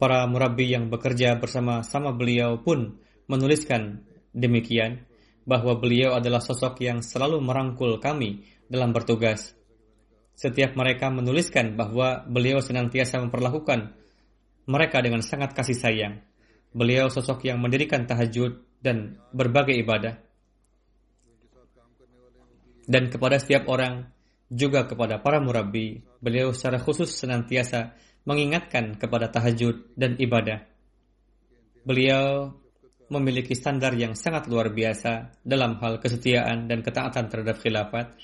Para 0.00 0.24
murabi 0.24 0.72
yang 0.72 0.88
bekerja 0.88 1.36
bersama-sama 1.36 2.16
beliau 2.16 2.56
pun 2.64 2.96
menuliskan 3.30 4.02
demikian 4.34 5.06
bahwa 5.46 5.78
beliau 5.78 6.18
adalah 6.18 6.42
sosok 6.42 6.82
yang 6.82 6.98
selalu 7.00 7.38
merangkul 7.38 8.02
kami 8.02 8.42
dalam 8.66 8.90
bertugas. 8.90 9.54
Setiap 10.34 10.74
mereka 10.74 11.12
menuliskan 11.12 11.78
bahwa 11.78 12.26
beliau 12.26 12.58
senantiasa 12.58 13.22
memperlakukan 13.22 13.94
mereka 14.66 14.98
dengan 15.02 15.22
sangat 15.22 15.54
kasih 15.54 15.78
sayang. 15.78 16.14
Beliau 16.70 17.10
sosok 17.10 17.46
yang 17.46 17.58
mendirikan 17.58 18.06
tahajud 18.06 18.62
dan 18.78 19.18
berbagai 19.34 19.74
ibadah. 19.74 20.18
Dan 22.90 23.10
kepada 23.10 23.38
setiap 23.38 23.70
orang, 23.70 24.10
juga 24.50 24.82
kepada 24.82 25.22
para 25.22 25.38
murabi, 25.38 26.02
beliau 26.18 26.50
secara 26.50 26.82
khusus 26.82 27.14
senantiasa 27.14 27.94
mengingatkan 28.26 28.98
kepada 28.98 29.30
tahajud 29.30 29.94
dan 29.94 30.18
ibadah. 30.18 30.66
Beliau 31.86 32.54
memiliki 33.10 33.58
standar 33.58 33.92
yang 33.98 34.14
sangat 34.14 34.46
luar 34.46 34.70
biasa 34.70 35.42
dalam 35.42 35.76
hal 35.82 35.98
kesetiaan 35.98 36.70
dan 36.70 36.80
ketaatan 36.80 37.26
terhadap 37.26 37.58
khilafat. 37.58 38.14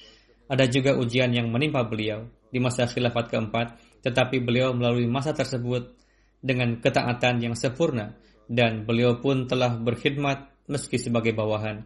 Ada 0.46 0.70
juga 0.70 0.94
ujian 0.94 1.34
yang 1.34 1.50
menimpa 1.50 1.82
beliau 1.82 2.30
di 2.54 2.62
masa 2.62 2.86
khilafat 2.86 3.34
keempat, 3.34 3.74
tetapi 4.06 4.38
beliau 4.38 4.70
melalui 4.70 5.10
masa 5.10 5.34
tersebut 5.34 5.90
dengan 6.38 6.78
ketaatan 6.78 7.42
yang 7.42 7.58
sempurna 7.58 8.14
dan 8.46 8.86
beliau 8.86 9.18
pun 9.18 9.50
telah 9.50 9.74
berkhidmat 9.74 10.70
meski 10.70 11.02
sebagai 11.02 11.34
bawahan. 11.34 11.82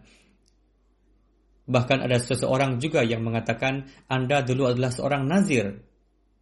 Bahkan 1.64 1.98
ada 2.04 2.20
seseorang 2.20 2.76
juga 2.76 3.00
yang 3.00 3.24
mengatakan 3.24 3.88
Anda 4.12 4.44
dulu 4.44 4.68
adalah 4.68 4.92
seorang 4.92 5.24
nazir, 5.24 5.80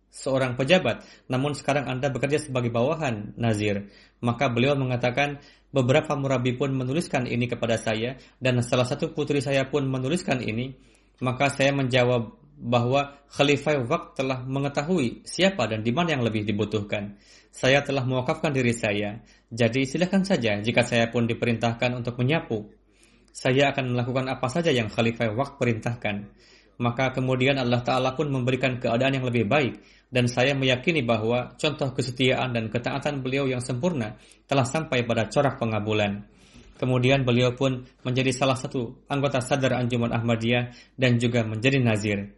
seorang 0.09 0.57
pejabat, 0.59 1.05
namun 1.29 1.53
sekarang 1.53 1.87
Anda 1.87 2.09
bekerja 2.09 2.41
sebagai 2.41 2.73
bawahan 2.73 3.37
nazir. 3.37 3.91
Maka 4.19 4.51
beliau 4.51 4.75
mengatakan 4.75 5.39
Beberapa 5.69 6.17
murabi 6.17 6.57
pun 6.57 6.73
menuliskan 6.73 7.29
ini 7.29 7.45
kepada 7.45 7.77
saya 7.77 8.17
dan 8.41 8.65
salah 8.65 8.89
satu 8.89 9.13
putri 9.13 9.45
saya 9.45 9.69
pun 9.69 9.85
menuliskan 9.85 10.41
ini. 10.41 10.73
Maka 11.21 11.53
saya 11.53 11.77
menjawab 11.77 12.33
bahwa 12.57 13.21
Khalifah 13.29 13.85
Waqt 13.85 14.25
telah 14.25 14.49
mengetahui 14.49 15.29
siapa 15.29 15.69
dan 15.69 15.85
di 15.85 15.93
mana 15.93 16.17
yang 16.17 16.25
lebih 16.25 16.49
dibutuhkan. 16.49 17.21
Saya 17.53 17.85
telah 17.85 18.01
mewakafkan 18.09 18.57
diri 18.57 18.73
saya. 18.73 19.21
Jadi 19.53 19.85
silakan 19.85 20.25
saja 20.25 20.57
jika 20.57 20.81
saya 20.81 21.13
pun 21.13 21.29
diperintahkan 21.29 22.01
untuk 22.01 22.17
menyapu. 22.17 22.73
Saya 23.29 23.69
akan 23.69 23.93
melakukan 23.93 24.25
apa 24.33 24.49
saja 24.49 24.73
yang 24.73 24.89
Khalifah 24.89 25.37
Waqt 25.37 25.61
perintahkan. 25.61 26.33
Maka 26.79 27.11
kemudian 27.11 27.59
Allah 27.59 27.83
Ta'ala 27.83 28.15
pun 28.15 28.31
memberikan 28.31 28.79
keadaan 28.79 29.19
yang 29.19 29.27
lebih 29.27 29.51
baik 29.51 29.83
dan 30.15 30.31
saya 30.31 30.55
meyakini 30.55 31.03
bahwa 31.03 31.59
contoh 31.59 31.91
kesetiaan 31.91 32.55
dan 32.55 32.71
ketaatan 32.71 33.21
beliau 33.21 33.51
yang 33.51 33.59
sempurna 33.59 34.15
telah 34.47 34.63
sampai 34.63 35.03
pada 35.03 35.27
corak 35.27 35.59
pengabulan. 35.59 36.25
Kemudian 36.79 37.27
beliau 37.27 37.59
pun 37.59 37.83
menjadi 38.07 38.31
salah 38.31 38.55
satu 38.55 39.03
anggota 39.11 39.43
sadar 39.43 39.75
Anjuman 39.75 40.15
Ahmadiyah 40.15 40.95
dan 40.95 41.19
juga 41.19 41.43
menjadi 41.43 41.83
nazir. 41.83 42.31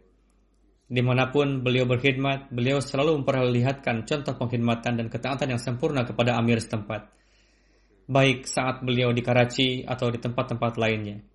Di 0.91 0.99
mana 0.99 1.29
pun 1.31 1.61
beliau 1.63 1.87
berkhidmat, 1.87 2.51
beliau 2.51 2.81
selalu 2.81 3.21
memperlihatkan 3.21 4.03
contoh 4.03 4.33
pengkhidmatan 4.35 4.99
dan 4.99 5.07
ketaatan 5.07 5.55
yang 5.55 5.61
sempurna 5.61 6.03
kepada 6.03 6.35
amir 6.35 6.59
setempat. 6.59 7.07
Baik 8.11 8.43
saat 8.43 8.83
beliau 8.83 9.13
di 9.15 9.23
Karachi 9.23 9.87
atau 9.87 10.11
di 10.11 10.19
tempat-tempat 10.19 10.75
lainnya. 10.75 11.30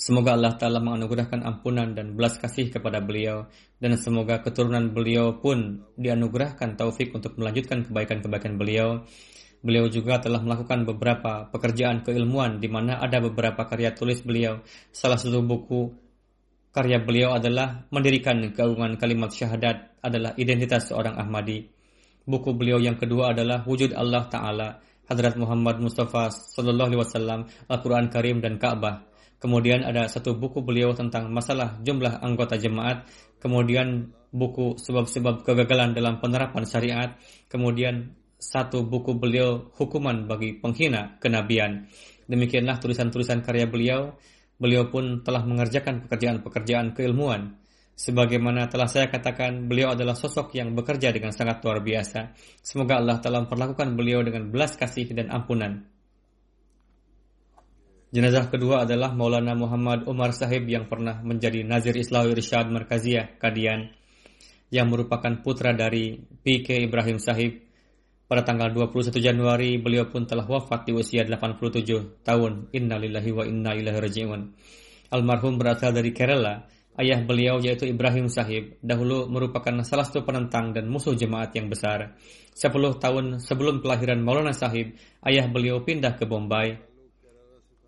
Semoga 0.00 0.32
Allah 0.32 0.56
Ta'ala 0.56 0.80
menganugerahkan 0.80 1.44
ampunan 1.44 1.92
dan 1.92 2.16
belas 2.16 2.40
kasih 2.40 2.72
kepada 2.72 3.04
beliau 3.04 3.52
dan 3.84 4.00
semoga 4.00 4.40
keturunan 4.40 4.96
beliau 4.96 5.36
pun 5.44 5.84
dianugerahkan 6.00 6.72
taufik 6.80 7.12
untuk 7.12 7.36
melanjutkan 7.36 7.84
kebaikan-kebaikan 7.84 8.56
beliau. 8.56 9.04
Beliau 9.60 9.92
juga 9.92 10.16
telah 10.16 10.40
melakukan 10.40 10.88
beberapa 10.88 11.52
pekerjaan 11.52 12.00
keilmuan 12.00 12.64
di 12.64 12.72
mana 12.72 12.96
ada 12.96 13.20
beberapa 13.20 13.68
karya 13.68 13.92
tulis 13.92 14.24
beliau. 14.24 14.64
Salah 14.88 15.20
satu 15.20 15.44
buku 15.44 15.92
karya 16.72 17.04
beliau 17.04 17.36
adalah 17.36 17.84
mendirikan 17.92 18.40
keagungan 18.56 18.96
kalimat 18.96 19.28
syahadat 19.36 20.00
adalah 20.00 20.32
identitas 20.40 20.88
seorang 20.88 21.20
Ahmadi. 21.20 21.68
Buku 22.24 22.56
beliau 22.56 22.80
yang 22.80 22.96
kedua 22.96 23.36
adalah 23.36 23.68
Wujud 23.68 23.92
Allah 23.92 24.24
Ta'ala, 24.32 24.80
Hadrat 25.12 25.36
Muhammad 25.36 25.76
Mustafa 25.84 26.32
Sallallahu 26.32 26.88
Alaihi 26.88 27.02
Wasallam, 27.04 27.40
Al-Quran 27.68 28.08
Karim 28.08 28.40
dan 28.40 28.56
Ka'bah. 28.56 29.09
Kemudian 29.40 29.88
ada 29.88 30.04
satu 30.04 30.36
buku 30.36 30.60
beliau 30.60 30.92
tentang 30.92 31.32
masalah 31.32 31.80
jumlah 31.80 32.20
anggota 32.20 32.60
jemaat. 32.60 33.08
Kemudian 33.40 34.12
buku 34.28 34.76
sebab-sebab 34.76 35.48
kegagalan 35.48 35.96
dalam 35.96 36.20
penerapan 36.20 36.68
syariat. 36.68 37.16
Kemudian 37.48 38.12
satu 38.36 38.84
buku 38.84 39.16
beliau 39.16 39.72
hukuman 39.80 40.28
bagi 40.28 40.60
penghina 40.60 41.16
kenabian. 41.24 41.88
Demikianlah 42.28 42.76
tulisan-tulisan 42.76 43.40
karya 43.40 43.64
beliau. 43.64 44.12
Beliau 44.60 44.92
pun 44.92 45.24
telah 45.24 45.40
mengerjakan 45.40 46.04
pekerjaan-pekerjaan 46.04 46.92
keilmuan. 46.92 47.56
Sebagaimana 47.96 48.68
telah 48.68 48.88
saya 48.88 49.12
katakan, 49.12 49.68
beliau 49.68 49.92
adalah 49.92 50.16
sosok 50.16 50.56
yang 50.56 50.72
bekerja 50.72 51.12
dengan 51.12 51.36
sangat 51.36 51.60
luar 51.60 51.84
biasa. 51.84 52.32
Semoga 52.60 52.96
Allah 52.96 53.20
telah 53.20 53.44
memperlakukan 53.44 53.92
beliau 53.92 54.20
dengan 54.24 54.48
belas 54.48 54.76
kasih 54.76 55.12
dan 55.16 55.28
ampunan. 55.28 55.84
Jenazah 58.10 58.50
kedua 58.50 58.82
adalah 58.82 59.14
Maulana 59.14 59.54
Muhammad 59.54 60.02
Umar 60.10 60.34
Sahib 60.34 60.66
yang 60.66 60.90
pernah 60.90 61.22
menjadi 61.22 61.62
Nazir 61.62 61.94
Islawi 61.94 62.34
Rishad 62.34 62.66
Markaziyah 62.66 63.38
Kadian 63.38 63.94
yang 64.66 64.90
merupakan 64.90 65.30
putra 65.46 65.70
dari 65.70 66.18
PK 66.18 66.90
Ibrahim 66.90 67.22
Sahib. 67.22 67.62
Pada 68.26 68.42
tanggal 68.42 68.74
21 68.74 69.14
Januari 69.14 69.78
beliau 69.78 70.10
pun 70.10 70.26
telah 70.26 70.42
wafat 70.42 70.90
di 70.90 70.92
usia 70.98 71.22
87 71.22 72.26
tahun. 72.26 72.74
Innalillahi 72.74 73.30
wa 73.30 73.46
inna 73.46 73.78
ilaihi 73.78 74.02
raji'un. 74.02 74.42
Almarhum 75.14 75.54
berasal 75.54 75.94
dari 75.94 76.10
Kerala. 76.10 76.66
Ayah 76.98 77.22
beliau 77.22 77.62
yaitu 77.62 77.86
Ibrahim 77.86 78.26
Sahib 78.26 78.74
dahulu 78.82 79.30
merupakan 79.30 79.70
salah 79.86 80.02
satu 80.02 80.26
penentang 80.26 80.74
dan 80.74 80.90
musuh 80.90 81.14
jemaat 81.14 81.54
yang 81.54 81.70
besar. 81.70 82.18
Sepuluh 82.58 82.98
tahun 82.98 83.38
sebelum 83.38 83.78
kelahiran 83.78 84.18
Maulana 84.18 84.50
Sahib, 84.50 84.98
ayah 85.22 85.46
beliau 85.46 85.86
pindah 85.86 86.18
ke 86.18 86.26
Bombay 86.26 86.89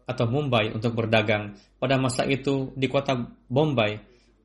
atau 0.04 0.26
Mumbai 0.28 0.74
untuk 0.74 0.94
berdagang. 0.98 1.56
Pada 1.78 1.98
masa 1.98 2.26
itu 2.26 2.70
di 2.78 2.86
kota 2.86 3.18
Bombay 3.50 3.98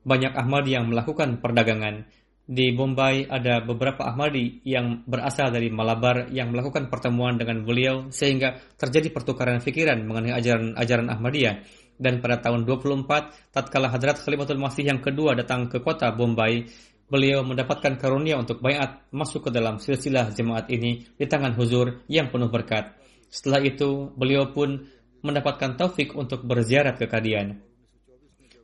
banyak 0.06 0.32
Ahmadi 0.32 0.78
yang 0.78 0.88
melakukan 0.88 1.42
perdagangan. 1.42 2.08
Di 2.48 2.72
Bombay 2.72 3.28
ada 3.28 3.60
beberapa 3.60 4.08
Ahmadi 4.08 4.64
yang 4.64 5.04
berasal 5.04 5.52
dari 5.52 5.68
Malabar 5.68 6.32
yang 6.32 6.48
melakukan 6.48 6.88
pertemuan 6.88 7.36
dengan 7.36 7.60
beliau 7.60 8.08
sehingga 8.08 8.56
terjadi 8.80 9.12
pertukaran 9.12 9.60
pikiran 9.60 10.00
mengenai 10.08 10.32
ajaran-ajaran 10.32 11.12
Ahmadiyah. 11.12 11.56
Dan 11.98 12.22
pada 12.24 12.40
tahun 12.40 12.64
24, 12.64 13.52
tatkala 13.52 13.90
Hadrat 13.90 14.22
Khalifatul 14.22 14.62
Masih 14.62 14.86
yang 14.86 15.02
kedua 15.02 15.36
datang 15.36 15.68
ke 15.68 15.82
kota 15.82 16.08
Bombay, 16.14 16.64
beliau 17.10 17.44
mendapatkan 17.44 18.00
karunia 18.00 18.38
untuk 18.38 18.64
bayat 18.64 19.04
masuk 19.12 19.48
ke 19.48 19.50
dalam 19.52 19.76
silsilah 19.82 20.30
jemaat 20.32 20.72
ini 20.72 21.04
di 21.18 21.26
tangan 21.28 21.52
huzur 21.52 22.06
yang 22.06 22.32
penuh 22.32 22.48
berkat. 22.48 22.96
Setelah 23.28 23.60
itu, 23.60 24.08
beliau 24.16 24.56
pun 24.56 24.88
mendapatkan 25.22 25.74
taufik 25.74 26.14
untuk 26.14 26.44
berziarah 26.46 26.94
ke 26.94 27.10
Kadian. 27.10 27.62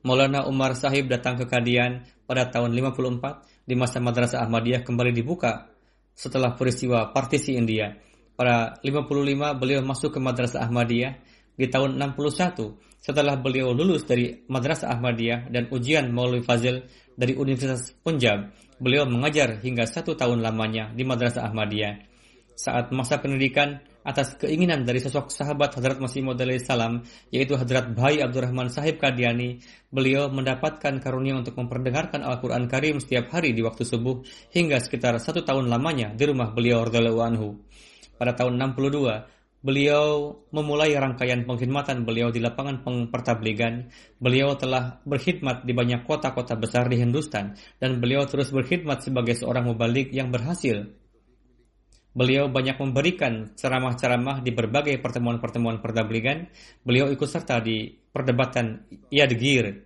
Maulana 0.04 0.44
Umar 0.44 0.76
Sahib 0.76 1.08
datang 1.08 1.40
ke 1.40 1.48
Kadian 1.48 2.04
pada 2.28 2.52
tahun 2.52 2.76
54 2.76 3.64
di 3.64 3.72
masa 3.72 4.04
Madrasah 4.04 4.44
Ahmadiyah 4.44 4.84
kembali 4.84 5.16
dibuka 5.16 5.72
setelah 6.12 6.52
peristiwa 6.54 7.08
partisi 7.10 7.56
India. 7.56 7.96
Pada 8.36 8.76
55 8.84 9.56
beliau 9.56 9.80
masuk 9.80 10.12
ke 10.12 10.20
Madrasah 10.20 10.60
Ahmadiyah 10.60 11.12
di 11.56 11.66
tahun 11.70 11.96
61 11.96 13.00
setelah 13.00 13.36
beliau 13.40 13.72
lulus 13.72 14.04
dari 14.04 14.44
Madrasah 14.48 14.92
Ahmadiyah 14.92 15.48
dan 15.48 15.72
ujian 15.72 16.12
Maulwi 16.12 16.44
Fazil 16.44 16.84
dari 17.16 17.32
Universitas 17.36 17.94
Punjab. 18.00 18.52
Beliau 18.76 19.06
mengajar 19.06 19.62
hingga 19.62 19.86
satu 19.86 20.18
tahun 20.18 20.42
lamanya 20.42 20.90
di 20.92 21.06
Madrasah 21.06 21.46
Ahmadiyah. 21.46 21.94
Saat 22.58 22.92
masa 22.92 23.22
pendidikan, 23.22 23.80
atas 24.04 24.36
keinginan 24.36 24.84
dari 24.84 25.00
sosok 25.00 25.32
sahabat 25.32 25.80
Hadrat 25.80 25.96
Masih 25.96 26.20
Maud 26.20 26.36
salam 26.60 27.08
yaitu 27.32 27.56
Hadrat 27.56 27.96
Bhai 27.96 28.20
Abdurrahman 28.20 28.68
Sahib 28.68 29.00
Kadiani, 29.00 29.64
beliau 29.88 30.28
mendapatkan 30.28 31.00
karunia 31.00 31.40
untuk 31.40 31.56
memperdengarkan 31.56 32.20
Al-Quran 32.20 32.68
Karim 32.68 33.00
setiap 33.00 33.32
hari 33.32 33.56
di 33.56 33.64
waktu 33.64 33.82
subuh 33.88 34.20
hingga 34.52 34.76
sekitar 34.78 35.16
satu 35.16 35.40
tahun 35.40 35.72
lamanya 35.72 36.12
di 36.12 36.24
rumah 36.28 36.52
beliau 36.52 36.84
radhiyallahu 36.84 37.20
anhu. 37.24 37.48
Pada 38.14 38.36
tahun 38.36 38.60
62, 38.60 39.64
beliau 39.64 40.36
memulai 40.52 40.92
rangkaian 40.92 41.48
pengkhidmatan 41.48 42.04
beliau 42.04 42.28
di 42.28 42.44
lapangan 42.44 42.84
pertabligan. 43.08 43.88
Beliau 44.20 44.52
telah 44.60 45.00
berkhidmat 45.08 45.64
di 45.64 45.72
banyak 45.72 46.04
kota-kota 46.04 46.54
besar 46.60 46.92
di 46.92 47.00
Hindustan 47.00 47.56
dan 47.80 47.98
beliau 47.98 48.28
terus 48.28 48.52
berkhidmat 48.52 49.00
sebagai 49.00 49.32
seorang 49.32 49.64
mubalik 49.72 50.12
yang 50.12 50.28
berhasil 50.28 50.92
Beliau 52.14 52.46
banyak 52.46 52.78
memberikan 52.78 53.52
ceramah-ceramah 53.58 54.38
di 54.40 54.54
berbagai 54.54 55.02
pertemuan-pertemuan 55.02 55.82
perdabligan. 55.82 56.46
Beliau 56.86 57.10
ikut 57.10 57.26
serta 57.26 57.58
di 57.58 57.90
perdebatan 57.90 58.86
Yadgir. 59.10 59.82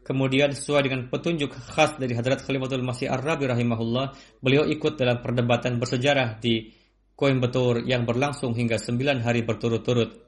Kemudian 0.00 0.56
sesuai 0.56 0.88
dengan 0.88 1.00
petunjuk 1.12 1.52
khas 1.52 2.00
dari 2.00 2.16
Hadrat 2.16 2.40
Khalifatul 2.40 2.80
Masih 2.80 3.12
Ar-Rabi 3.12 3.50
rahimahullah, 3.50 4.16
beliau 4.40 4.64
ikut 4.64 4.96
dalam 4.96 5.20
perdebatan 5.20 5.76
bersejarah 5.76 6.38
di 6.40 6.72
Coimbatore 7.12 7.84
yang 7.84 8.08
berlangsung 8.08 8.56
hingga 8.56 8.80
9 8.80 9.24
hari 9.24 9.42
berturut-turut 9.44 10.26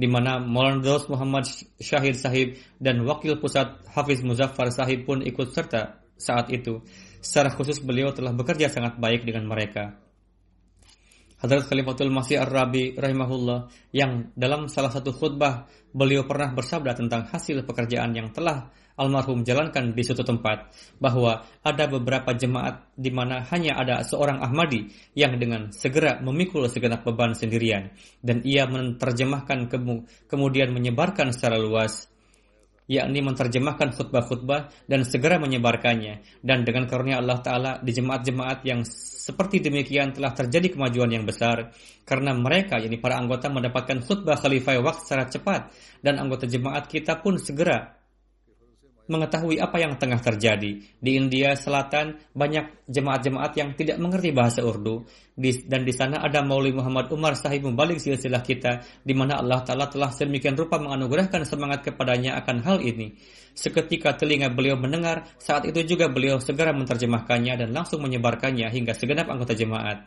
di 0.00 0.08
mana 0.08 0.40
Maulana 0.40 0.96
Muhammad 1.12 1.44
Syahid 1.76 2.16
Sahib 2.16 2.56
dan 2.80 3.04
Wakil 3.04 3.36
Pusat 3.36 3.84
Hafiz 3.92 4.24
Muzaffar 4.24 4.72
Sahib 4.72 5.04
pun 5.04 5.20
ikut 5.20 5.52
serta 5.52 6.00
saat 6.16 6.48
itu. 6.48 6.80
Secara 7.20 7.52
khusus 7.52 7.84
beliau 7.84 8.08
telah 8.16 8.32
bekerja 8.32 8.72
sangat 8.72 8.96
baik 8.96 9.28
dengan 9.28 9.44
mereka. 9.44 10.00
Hadrat 11.40 11.72
Khalifatul 11.72 12.12
Masih 12.12 12.36
Ar-Rabi 12.36 13.00
rahimahullah 13.00 13.72
yang 13.96 14.28
dalam 14.36 14.68
salah 14.68 14.92
satu 14.92 15.08
khutbah 15.16 15.64
beliau 15.88 16.28
pernah 16.28 16.52
bersabda 16.52 16.92
tentang 16.92 17.32
hasil 17.32 17.64
pekerjaan 17.64 18.12
yang 18.12 18.28
telah 18.28 18.68
almarhum 19.00 19.40
jalankan 19.40 19.96
di 19.96 20.04
suatu 20.04 20.20
tempat 20.20 20.68
bahwa 21.00 21.40
ada 21.64 21.88
beberapa 21.88 22.36
jemaat 22.36 22.92
di 22.92 23.08
mana 23.08 23.40
hanya 23.48 23.80
ada 23.80 24.04
seorang 24.04 24.44
Ahmadi 24.44 24.92
yang 25.16 25.40
dengan 25.40 25.72
segera 25.72 26.20
memikul 26.20 26.68
segenap 26.68 27.08
beban 27.08 27.32
sendirian 27.32 27.88
dan 28.20 28.44
ia 28.44 28.68
menerjemahkan 28.68 29.72
kemudian 30.28 30.76
menyebarkan 30.76 31.32
secara 31.32 31.56
luas 31.56 32.09
yakni 32.90 33.22
menerjemahkan 33.22 33.94
khutbah-khutbah 33.94 34.90
dan 34.90 35.06
segera 35.06 35.38
menyebarkannya. 35.38 36.42
Dan 36.42 36.66
dengan 36.66 36.90
karunia 36.90 37.22
Allah 37.22 37.38
Ta'ala 37.38 37.72
di 37.78 37.94
jemaat-jemaat 37.94 38.66
yang 38.66 38.82
seperti 38.82 39.62
demikian 39.62 40.10
telah 40.10 40.34
terjadi 40.34 40.74
kemajuan 40.74 41.14
yang 41.14 41.22
besar 41.22 41.70
karena 42.02 42.34
mereka, 42.34 42.82
yakni 42.82 42.98
para 42.98 43.14
anggota 43.14 43.46
mendapatkan 43.46 44.02
khutbah 44.02 44.34
khalifah 44.34 44.82
waktu 44.82 45.02
secara 45.06 45.24
cepat 45.30 45.60
dan 46.02 46.18
anggota 46.18 46.50
jemaat 46.50 46.90
kita 46.90 47.22
pun 47.22 47.38
segera 47.38 47.99
mengetahui 49.10 49.58
apa 49.58 49.82
yang 49.82 49.98
tengah 49.98 50.22
terjadi. 50.22 50.78
Di 50.78 51.10
India 51.18 51.58
Selatan 51.58 52.14
banyak 52.30 52.86
jemaat-jemaat 52.86 53.52
yang 53.58 53.74
tidak 53.74 53.98
mengerti 53.98 54.30
bahasa 54.30 54.62
Urdu 54.62 55.02
dan 55.66 55.82
di 55.82 55.90
sana 55.90 56.22
ada 56.22 56.46
Mauli 56.46 56.70
Muhammad 56.70 57.10
Umar 57.10 57.34
sahib 57.34 57.66
membalik 57.66 57.98
silsilah 57.98 58.44
kita 58.44 58.86
di 59.02 59.10
mana 59.10 59.42
Allah 59.42 59.66
Ta'ala 59.66 59.90
telah 59.90 60.14
sedemikian 60.14 60.54
rupa 60.54 60.78
menganugerahkan 60.78 61.42
semangat 61.42 61.82
kepadanya 61.90 62.38
akan 62.38 62.62
hal 62.62 62.78
ini. 62.78 63.18
Seketika 63.50 64.14
telinga 64.14 64.54
beliau 64.54 64.78
mendengar, 64.78 65.26
saat 65.42 65.66
itu 65.66 65.82
juga 65.82 66.06
beliau 66.06 66.38
segera 66.38 66.70
menerjemahkannya 66.70 67.66
dan 67.66 67.68
langsung 67.74 67.98
menyebarkannya 68.06 68.70
hingga 68.70 68.94
segenap 68.94 69.26
anggota 69.26 69.58
jemaat. 69.58 70.06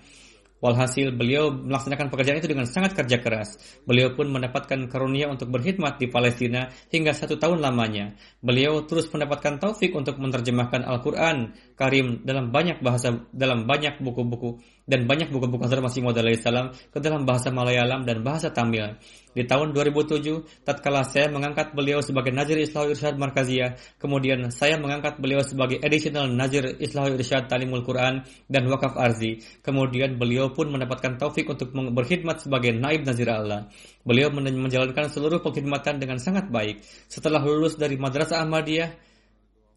Walhasil 0.63 1.11
beliau 1.11 1.51
melaksanakan 1.51 2.07
pekerjaan 2.07 2.39
itu 2.39 2.47
dengan 2.47 2.63
sangat 2.63 2.95
kerja 2.95 3.19
keras. 3.19 3.59
Beliau 3.83 4.15
pun 4.15 4.31
mendapatkan 4.31 4.87
karunia 4.87 5.27
untuk 5.27 5.51
berkhidmat 5.51 5.99
di 5.99 6.07
Palestina 6.07 6.71
hingga 6.87 7.11
satu 7.11 7.35
tahun 7.35 7.59
lamanya. 7.59 8.15
Beliau 8.39 8.87
terus 8.87 9.11
mendapatkan 9.11 9.59
taufik 9.59 9.91
untuk 9.91 10.15
menerjemahkan 10.23 10.87
Al-Quran 10.87 11.51
Karim 11.73 12.21
dalam 12.21 12.53
banyak 12.53 12.79
bahasa, 12.85 13.25
dalam 13.33 13.65
banyak 13.65 13.97
buku-buku 13.99 14.61
dan 14.83 15.07
banyak 15.07 15.31
buku-buku 15.31 15.63
Hazrat 15.63 15.79
Masih 15.79 16.03
Maud 16.03 16.19
salam 16.43 16.75
ke 16.91 16.99
dalam 16.99 17.23
bahasa 17.23 17.49
Malayalam 17.49 18.03
dan 18.03 18.19
bahasa 18.21 18.51
Tamil. 18.51 18.99
Di 19.33 19.49
tahun 19.49 19.73
2007, 19.73 20.61
tatkala 20.61 21.01
saya 21.01 21.25
mengangkat 21.31 21.73
beliau 21.73 22.05
sebagai 22.05 22.29
Nazir 22.29 22.61
Islahul 22.61 22.93
Irsyad 22.93 23.17
Markaziyah, 23.17 23.79
kemudian 23.97 24.45
saya 24.53 24.77
mengangkat 24.77 25.17
beliau 25.17 25.41
sebagai 25.41 25.81
Additional 25.81 26.29
Nazir 26.29 26.77
Islahul 26.77 27.17
Irsyad 27.17 27.49
Talimul 27.49 27.81
Quran 27.81 28.21
dan 28.45 28.63
Wakaf 28.69 28.93
Arzi. 28.93 29.41
Kemudian 29.65 30.21
beliau 30.21 30.53
pun 30.53 30.69
mendapatkan 30.69 31.17
taufik 31.17 31.49
untuk 31.49 31.73
berkhidmat 31.73 32.45
sebagai 32.45 32.77
Naib 32.77 33.07
Nazir 33.07 33.25
Allah. 33.31 33.71
Beliau 34.05 34.29
menjalankan 34.35 35.09
seluruh 35.09 35.41
pengkhidmatan 35.41 35.97
dengan 35.97 36.21
sangat 36.21 36.51
baik. 36.53 36.85
Setelah 37.09 37.41
lulus 37.41 37.73
dari 37.79 37.97
Madrasah 37.97 38.45
Ahmadiyah, 38.45 39.12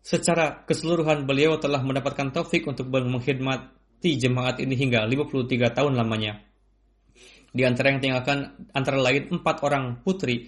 secara 0.07 0.63
keseluruhan 0.63 1.27
beliau 1.27 1.59
telah 1.59 1.83
mendapatkan 1.83 2.31
taufik 2.31 2.63
untuk 2.71 2.87
mengkhidmati 2.95 4.15
jemaat 4.15 4.63
ini 4.63 4.79
hingga 4.79 5.03
53 5.03 5.75
tahun 5.75 5.99
lamanya. 5.99 6.47
Di 7.51 7.67
antara 7.67 7.91
yang 7.91 7.99
tinggalkan 7.99 8.71
antara 8.71 9.03
lain 9.03 9.35
empat 9.35 9.67
orang 9.67 10.07
putri 10.07 10.47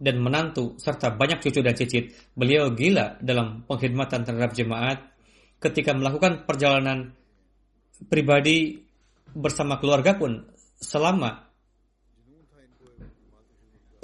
dan 0.00 0.16
menantu 0.24 0.80
serta 0.80 1.12
banyak 1.12 1.44
cucu 1.44 1.60
dan 1.60 1.76
cicit. 1.76 2.32
Beliau 2.32 2.72
gila 2.72 3.20
dalam 3.20 3.68
pengkhidmatan 3.68 4.24
terhadap 4.24 4.56
jemaat 4.56 4.98
ketika 5.60 5.92
melakukan 5.92 6.48
perjalanan 6.48 7.12
pribadi 8.08 8.80
bersama 9.36 9.76
keluarga 9.76 10.16
pun 10.16 10.40
selama 10.80 11.52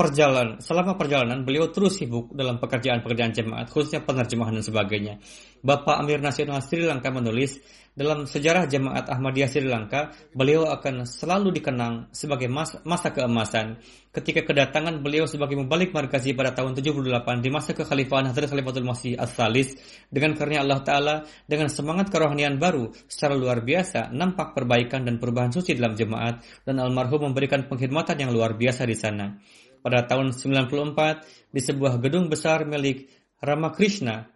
perjalanan 0.01 0.57
selama 0.65 0.97
perjalanan 0.97 1.45
beliau 1.45 1.69
terus 1.69 2.01
sibuk 2.01 2.33
dalam 2.33 2.57
pekerjaan-pekerjaan 2.57 3.37
jemaat 3.37 3.69
khususnya 3.69 4.01
penerjemahan 4.01 4.57
dan 4.57 4.65
sebagainya. 4.65 5.15
Bapak 5.61 6.01
Amir 6.01 6.25
Nasional 6.25 6.65
Sri 6.65 6.89
Lanka 6.89 7.13
menulis 7.13 7.61
dalam 7.93 8.25
sejarah 8.25 8.65
jemaat 8.65 9.13
Ahmadiyah 9.13 9.51
Sri 9.53 9.69
Lanka 9.69 10.17
beliau 10.33 10.65
akan 10.73 11.05
selalu 11.05 11.53
dikenang 11.61 12.09
sebagai 12.17 12.49
masa, 12.49 12.81
masa 12.89 13.13
keemasan 13.13 13.77
ketika 14.09 14.41
kedatangan 14.41 15.05
beliau 15.05 15.29
sebagai 15.29 15.61
membalik 15.61 15.93
markazi 15.93 16.33
pada 16.33 16.57
tahun 16.57 16.81
78 16.81 17.45
di 17.45 17.51
masa 17.53 17.77
kekhalifahan 17.77 18.33
Hadrat 18.33 18.49
Khalifatul 18.49 18.89
Masih 18.89 19.21
As-Salis 19.21 19.77
dengan 20.09 20.33
karunia 20.33 20.65
Allah 20.65 20.81
Ta'ala 20.81 21.15
dengan 21.45 21.69
semangat 21.69 22.09
kerohanian 22.09 22.57
baru 22.57 22.89
secara 23.05 23.37
luar 23.37 23.61
biasa 23.61 24.09
nampak 24.17 24.57
perbaikan 24.57 25.05
dan 25.05 25.21
perubahan 25.21 25.53
suci 25.53 25.77
dalam 25.77 25.93
jemaat 25.93 26.41
dan 26.65 26.81
almarhum 26.81 27.29
memberikan 27.29 27.69
pengkhidmatan 27.69 28.17
yang 28.17 28.33
luar 28.33 28.57
biasa 28.57 28.89
di 28.89 28.97
sana 28.97 29.37
pada 29.81 30.05
tahun 30.05 30.37
94 30.37 31.53
di 31.53 31.61
sebuah 31.61 31.99
gedung 32.01 32.29
besar 32.29 32.69
milik 32.69 33.09
Ramakrishna 33.41 34.29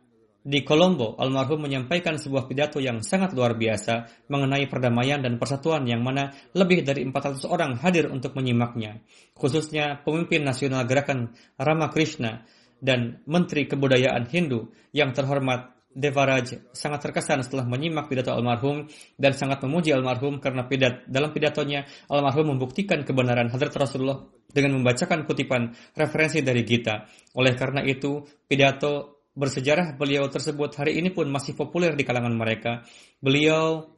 di 0.44 0.60
Colombo, 0.60 1.16
almarhum 1.16 1.64
menyampaikan 1.64 2.20
sebuah 2.20 2.44
pidato 2.44 2.76
yang 2.76 3.00
sangat 3.00 3.32
luar 3.32 3.56
biasa 3.56 4.28
mengenai 4.28 4.68
perdamaian 4.68 5.24
dan 5.24 5.40
persatuan 5.40 5.88
yang 5.88 6.04
mana 6.04 6.36
lebih 6.52 6.84
dari 6.84 7.00
400 7.08 7.48
orang 7.48 7.80
hadir 7.80 8.12
untuk 8.12 8.36
menyimaknya. 8.36 9.00
Khususnya 9.32 10.04
pemimpin 10.04 10.44
nasional 10.44 10.84
gerakan 10.84 11.32
Ramakrishna 11.56 12.44
dan 12.84 13.24
Menteri 13.24 13.64
Kebudayaan 13.64 14.28
Hindu 14.28 14.68
yang 14.92 15.16
terhormat 15.16 15.73
Devaraj 15.94 16.74
sangat 16.74 17.06
terkesan 17.06 17.46
setelah 17.46 17.62
menyimak 17.70 18.10
pidato 18.10 18.34
almarhum 18.34 18.90
dan 19.14 19.30
sangat 19.30 19.62
memuji 19.62 19.94
almarhum 19.94 20.42
karena 20.42 20.66
pidat 20.66 21.06
dalam 21.06 21.30
pidatonya 21.30 21.86
almarhum 22.10 22.50
membuktikan 22.50 23.06
kebenaran 23.06 23.46
Hadrat 23.46 23.70
Rasulullah 23.78 24.26
dengan 24.50 24.82
membacakan 24.82 25.22
kutipan 25.22 25.70
referensi 25.94 26.42
dari 26.42 26.66
Gita. 26.66 27.06
Oleh 27.38 27.54
karena 27.54 27.86
itu, 27.86 28.26
pidato 28.50 29.22
bersejarah 29.34 29.94
beliau 29.94 30.26
tersebut 30.30 30.74
hari 30.78 30.98
ini 30.98 31.14
pun 31.14 31.30
masih 31.30 31.54
populer 31.54 31.94
di 31.94 32.02
kalangan 32.02 32.34
mereka. 32.34 32.82
Beliau 33.22 33.94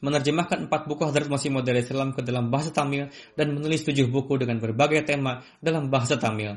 menerjemahkan 0.00 0.68
empat 0.68 0.86
buku 0.86 1.02
Hadrat 1.08 1.26
Masih 1.26 1.50
Maud 1.50 1.66
Islam 1.66 2.14
ke 2.14 2.22
dalam 2.22 2.52
bahasa 2.52 2.70
Tamil 2.70 3.10
dan 3.34 3.50
menulis 3.50 3.82
tujuh 3.82 4.06
buku 4.06 4.38
dengan 4.38 4.62
berbagai 4.62 5.02
tema 5.04 5.42
dalam 5.58 5.90
bahasa 5.90 6.16
Tamil. 6.16 6.54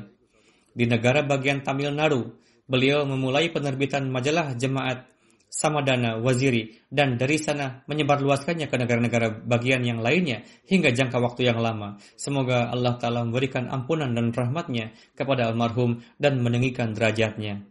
Di 0.72 0.88
negara 0.88 1.20
bagian 1.20 1.60
Tamil 1.60 1.92
Nadu, 1.92 2.32
beliau 2.72 3.04
memulai 3.04 3.52
penerbitan 3.52 4.08
majalah 4.08 4.56
jemaat 4.56 5.12
Samadana 5.52 6.16
Waziri 6.16 6.80
dan 6.88 7.20
dari 7.20 7.36
sana 7.36 7.84
menyebarluaskannya 7.84 8.72
ke 8.72 8.76
negara-negara 8.80 9.44
bagian 9.44 9.84
yang 9.84 10.00
lainnya 10.00 10.40
hingga 10.64 10.96
jangka 10.96 11.20
waktu 11.20 11.44
yang 11.52 11.60
lama. 11.60 12.00
Semoga 12.16 12.72
Allah 12.72 12.96
Ta'ala 12.96 13.20
memberikan 13.20 13.68
ampunan 13.68 14.16
dan 14.16 14.32
rahmatnya 14.32 14.96
kepada 15.12 15.52
almarhum 15.52 16.00
dan 16.16 16.40
meninggikan 16.40 16.96
derajatnya. 16.96 17.68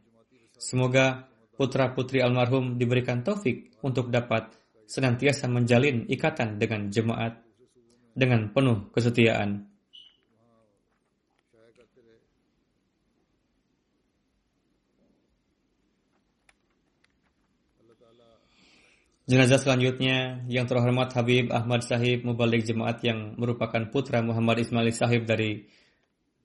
Semoga 0.61 1.25
putra-putri 1.57 2.21
almarhum 2.21 2.77
diberikan 2.77 3.25
taufik 3.25 3.73
untuk 3.81 4.13
dapat 4.13 4.53
senantiasa 4.85 5.49
menjalin 5.49 6.05
ikatan 6.05 6.61
dengan 6.61 6.93
jemaat 6.93 7.41
dengan 8.13 8.53
penuh 8.53 8.93
kesetiaan. 8.93 9.70
Jenazah 19.31 19.63
selanjutnya 19.63 20.43
yang 20.51 20.67
terhormat 20.67 21.15
Habib 21.15 21.55
Ahmad 21.55 21.87
Sahib 21.87 22.27
Mubalik 22.27 22.67
Jemaat 22.67 22.99
yang 22.99 23.39
merupakan 23.39 23.79
putra 23.87 24.19
Muhammad 24.19 24.59
Ismail 24.59 24.91
Sahib 24.91 25.23
dari 25.23 25.71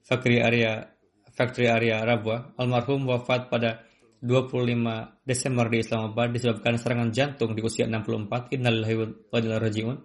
Factory 0.07 0.39
Area 0.39 0.87
Factory 1.35 1.67
Area 1.67 2.07
Rabwa. 2.07 2.55
Almarhum 2.55 3.11
wafat 3.11 3.51
pada 3.51 3.83
25 4.23 5.19
Desember 5.27 5.67
di 5.67 5.83
Islamabad 5.83 6.31
disebabkan 6.31 6.79
serangan 6.79 7.11
jantung 7.11 7.59
di 7.59 7.61
usia 7.67 7.91
64. 7.91 8.55
Innalillahi 8.55 8.95
wa 9.35 9.59
rajiun. 9.59 9.97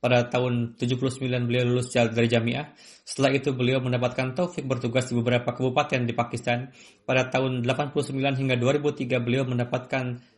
Pada 0.00 0.24
tahun 0.32 0.80
79 0.80 1.28
beliau 1.44 1.68
lulus 1.68 1.92
dari 1.92 2.32
jamiah. 2.32 2.72
Setelah 3.04 3.36
itu 3.36 3.52
beliau 3.52 3.84
mendapatkan 3.84 4.32
taufik 4.32 4.64
bertugas 4.64 5.04
di 5.12 5.20
beberapa 5.20 5.52
kabupaten 5.52 6.08
di 6.08 6.16
Pakistan. 6.16 6.72
Pada 7.04 7.28
tahun 7.28 7.60
89 7.60 8.40
hingga 8.40 8.56
2003 8.56 9.20
beliau 9.20 9.44
mendapatkan 9.44 10.31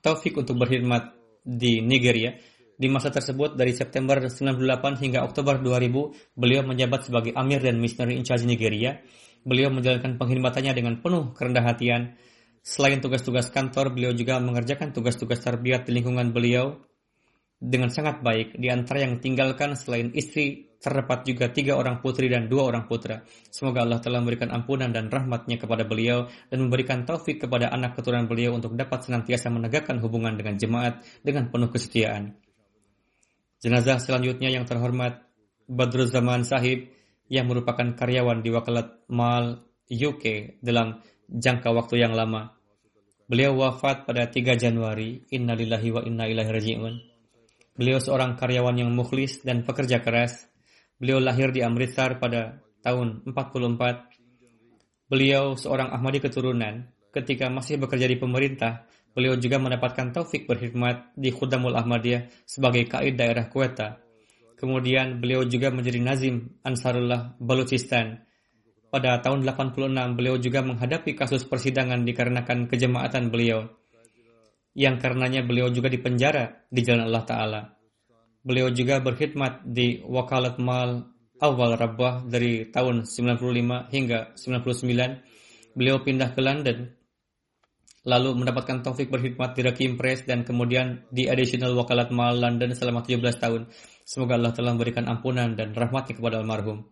taufik 0.00 0.36
untuk 0.36 0.56
berkhidmat 0.60 1.16
di 1.44 1.80
Nigeria. 1.80 2.36
Di 2.80 2.88
masa 2.88 3.12
tersebut 3.12 3.60
dari 3.60 3.76
September 3.76 4.16
98 4.16 4.56
hingga 5.04 5.20
Oktober 5.24 5.60
2000, 5.60 6.32
beliau 6.32 6.64
menjabat 6.64 7.12
sebagai 7.12 7.36
Amir 7.36 7.60
dan 7.60 7.76
Missionary 7.76 8.16
in 8.16 8.24
Charge 8.24 8.48
Nigeria. 8.48 8.96
Beliau 9.44 9.68
menjalankan 9.68 10.16
pengkhidmatannya 10.16 10.72
dengan 10.72 10.94
penuh 11.04 11.36
kerendah 11.36 11.64
hatian. 11.64 12.16
Selain 12.64 13.00
tugas-tugas 13.00 13.52
kantor, 13.52 13.92
beliau 13.92 14.12
juga 14.16 14.40
mengerjakan 14.40 14.92
tugas-tugas 14.96 15.40
tarbiyat 15.44 15.88
di 15.88 15.96
lingkungan 15.96 16.32
beliau 16.32 16.80
dengan 17.60 17.92
sangat 17.92 18.24
baik. 18.24 18.56
Di 18.56 18.72
antara 18.72 19.04
yang 19.04 19.20
tinggalkan 19.20 19.76
selain 19.76 20.08
istri 20.16 20.72
terdapat 20.80 21.28
juga 21.28 21.52
tiga 21.52 21.76
orang 21.76 22.00
putri 22.00 22.32
dan 22.32 22.48
dua 22.48 22.72
orang 22.72 22.88
putra. 22.88 23.20
Semoga 23.52 23.84
Allah 23.84 24.00
telah 24.00 24.24
memberikan 24.24 24.48
ampunan 24.48 24.88
dan 24.88 25.12
rahmatnya 25.12 25.60
kepada 25.60 25.84
beliau 25.84 26.24
dan 26.48 26.58
memberikan 26.64 27.04
taufik 27.04 27.44
kepada 27.44 27.68
anak 27.68 28.00
keturunan 28.00 28.24
beliau 28.24 28.56
untuk 28.56 28.72
dapat 28.72 29.04
senantiasa 29.04 29.52
menegakkan 29.52 30.00
hubungan 30.00 30.40
dengan 30.40 30.56
jemaat 30.56 31.04
dengan 31.20 31.52
penuh 31.52 31.68
kesetiaan. 31.68 32.32
Jenazah 33.60 34.00
selanjutnya 34.00 34.48
yang 34.48 34.64
terhormat 34.64 35.20
Badrul 35.68 36.08
Zaman 36.08 36.48
Sahib 36.48 36.88
yang 37.28 37.44
merupakan 37.44 37.92
karyawan 37.92 38.40
di 38.40 38.48
Wakalat 38.48 39.04
Mal 39.12 39.60
UK 39.92 40.56
dalam 40.64 41.04
jangka 41.28 41.68
waktu 41.76 42.00
yang 42.00 42.16
lama. 42.16 42.56
Beliau 43.28 43.54
wafat 43.54 44.08
pada 44.08 44.26
3 44.26 44.58
Januari. 44.58 45.28
Innalillahi 45.30 45.88
wa 45.92 46.02
inna 46.02 46.26
ilaihi 46.26 46.50
raji'un. 46.50 47.09
Beliau 47.80 47.96
seorang 47.96 48.36
karyawan 48.36 48.76
yang 48.76 48.92
mukhlis 48.92 49.40
dan 49.40 49.64
pekerja 49.64 50.04
keras 50.04 50.50
Beliau 51.00 51.16
lahir 51.16 51.48
di 51.48 51.64
Amritsar 51.64 52.20
pada 52.20 52.60
tahun 52.84 53.24
44. 53.24 55.08
Beliau 55.08 55.56
seorang 55.56 55.96
Ahmadi 55.96 56.20
keturunan. 56.20 56.92
Ketika 57.08 57.48
masih 57.48 57.80
bekerja 57.80 58.04
di 58.04 58.20
pemerintah, 58.20 58.84
beliau 59.16 59.32
juga 59.40 59.56
mendapatkan 59.56 60.12
taufik 60.12 60.44
berkhidmat 60.44 61.16
di 61.16 61.32
Khudamul 61.32 61.72
Ahmadiyah 61.72 62.28
sebagai 62.44 62.84
kaid 62.84 63.16
daerah 63.16 63.48
Kuweta. 63.48 63.96
Kemudian 64.60 65.24
beliau 65.24 65.40
juga 65.48 65.72
menjadi 65.72 66.04
Nazim 66.04 66.60
Ansarullah 66.68 67.32
Balochistan. 67.40 68.20
Pada 68.92 69.24
tahun 69.24 69.40
86 69.48 70.20
beliau 70.20 70.36
juga 70.36 70.60
menghadapi 70.60 71.16
kasus 71.16 71.48
persidangan 71.48 72.04
dikarenakan 72.04 72.68
kejemaatan 72.68 73.32
beliau 73.32 73.79
yang 74.74 75.02
karenanya 75.02 75.42
beliau 75.42 75.68
juga 75.70 75.90
dipenjara 75.90 76.66
di 76.70 76.80
jalan 76.86 77.10
Allah 77.10 77.24
Ta'ala. 77.26 77.60
Beliau 78.40 78.72
juga 78.72 79.02
berkhidmat 79.04 79.68
di 79.68 80.00
Wakalat 80.00 80.56
Mal 80.56 81.04
Awal 81.40 81.76
Rabbah 81.76 82.24
dari 82.28 82.68
tahun 82.68 83.04
95 83.04 83.92
hingga 83.92 84.32
99. 84.36 85.76
Beliau 85.76 86.00
pindah 86.00 86.32
ke 86.32 86.40
London, 86.40 86.88
lalu 88.04 88.32
mendapatkan 88.32 88.80
taufik 88.80 89.12
berkhidmat 89.12 89.52
di 89.52 89.60
Rakim 89.60 90.00
Press 90.00 90.24
dan 90.24 90.44
kemudian 90.44 91.04
di 91.12 91.28
Additional 91.28 91.76
Wakalat 91.76 92.08
Mal 92.12 92.40
London 92.40 92.72
selama 92.72 93.04
17 93.04 93.20
tahun. 93.36 93.68
Semoga 94.08 94.40
Allah 94.40 94.56
telah 94.56 94.72
memberikan 94.72 95.04
ampunan 95.06 95.52
dan 95.52 95.76
rahmatnya 95.76 96.16
kepada 96.16 96.40
almarhum. 96.40 96.88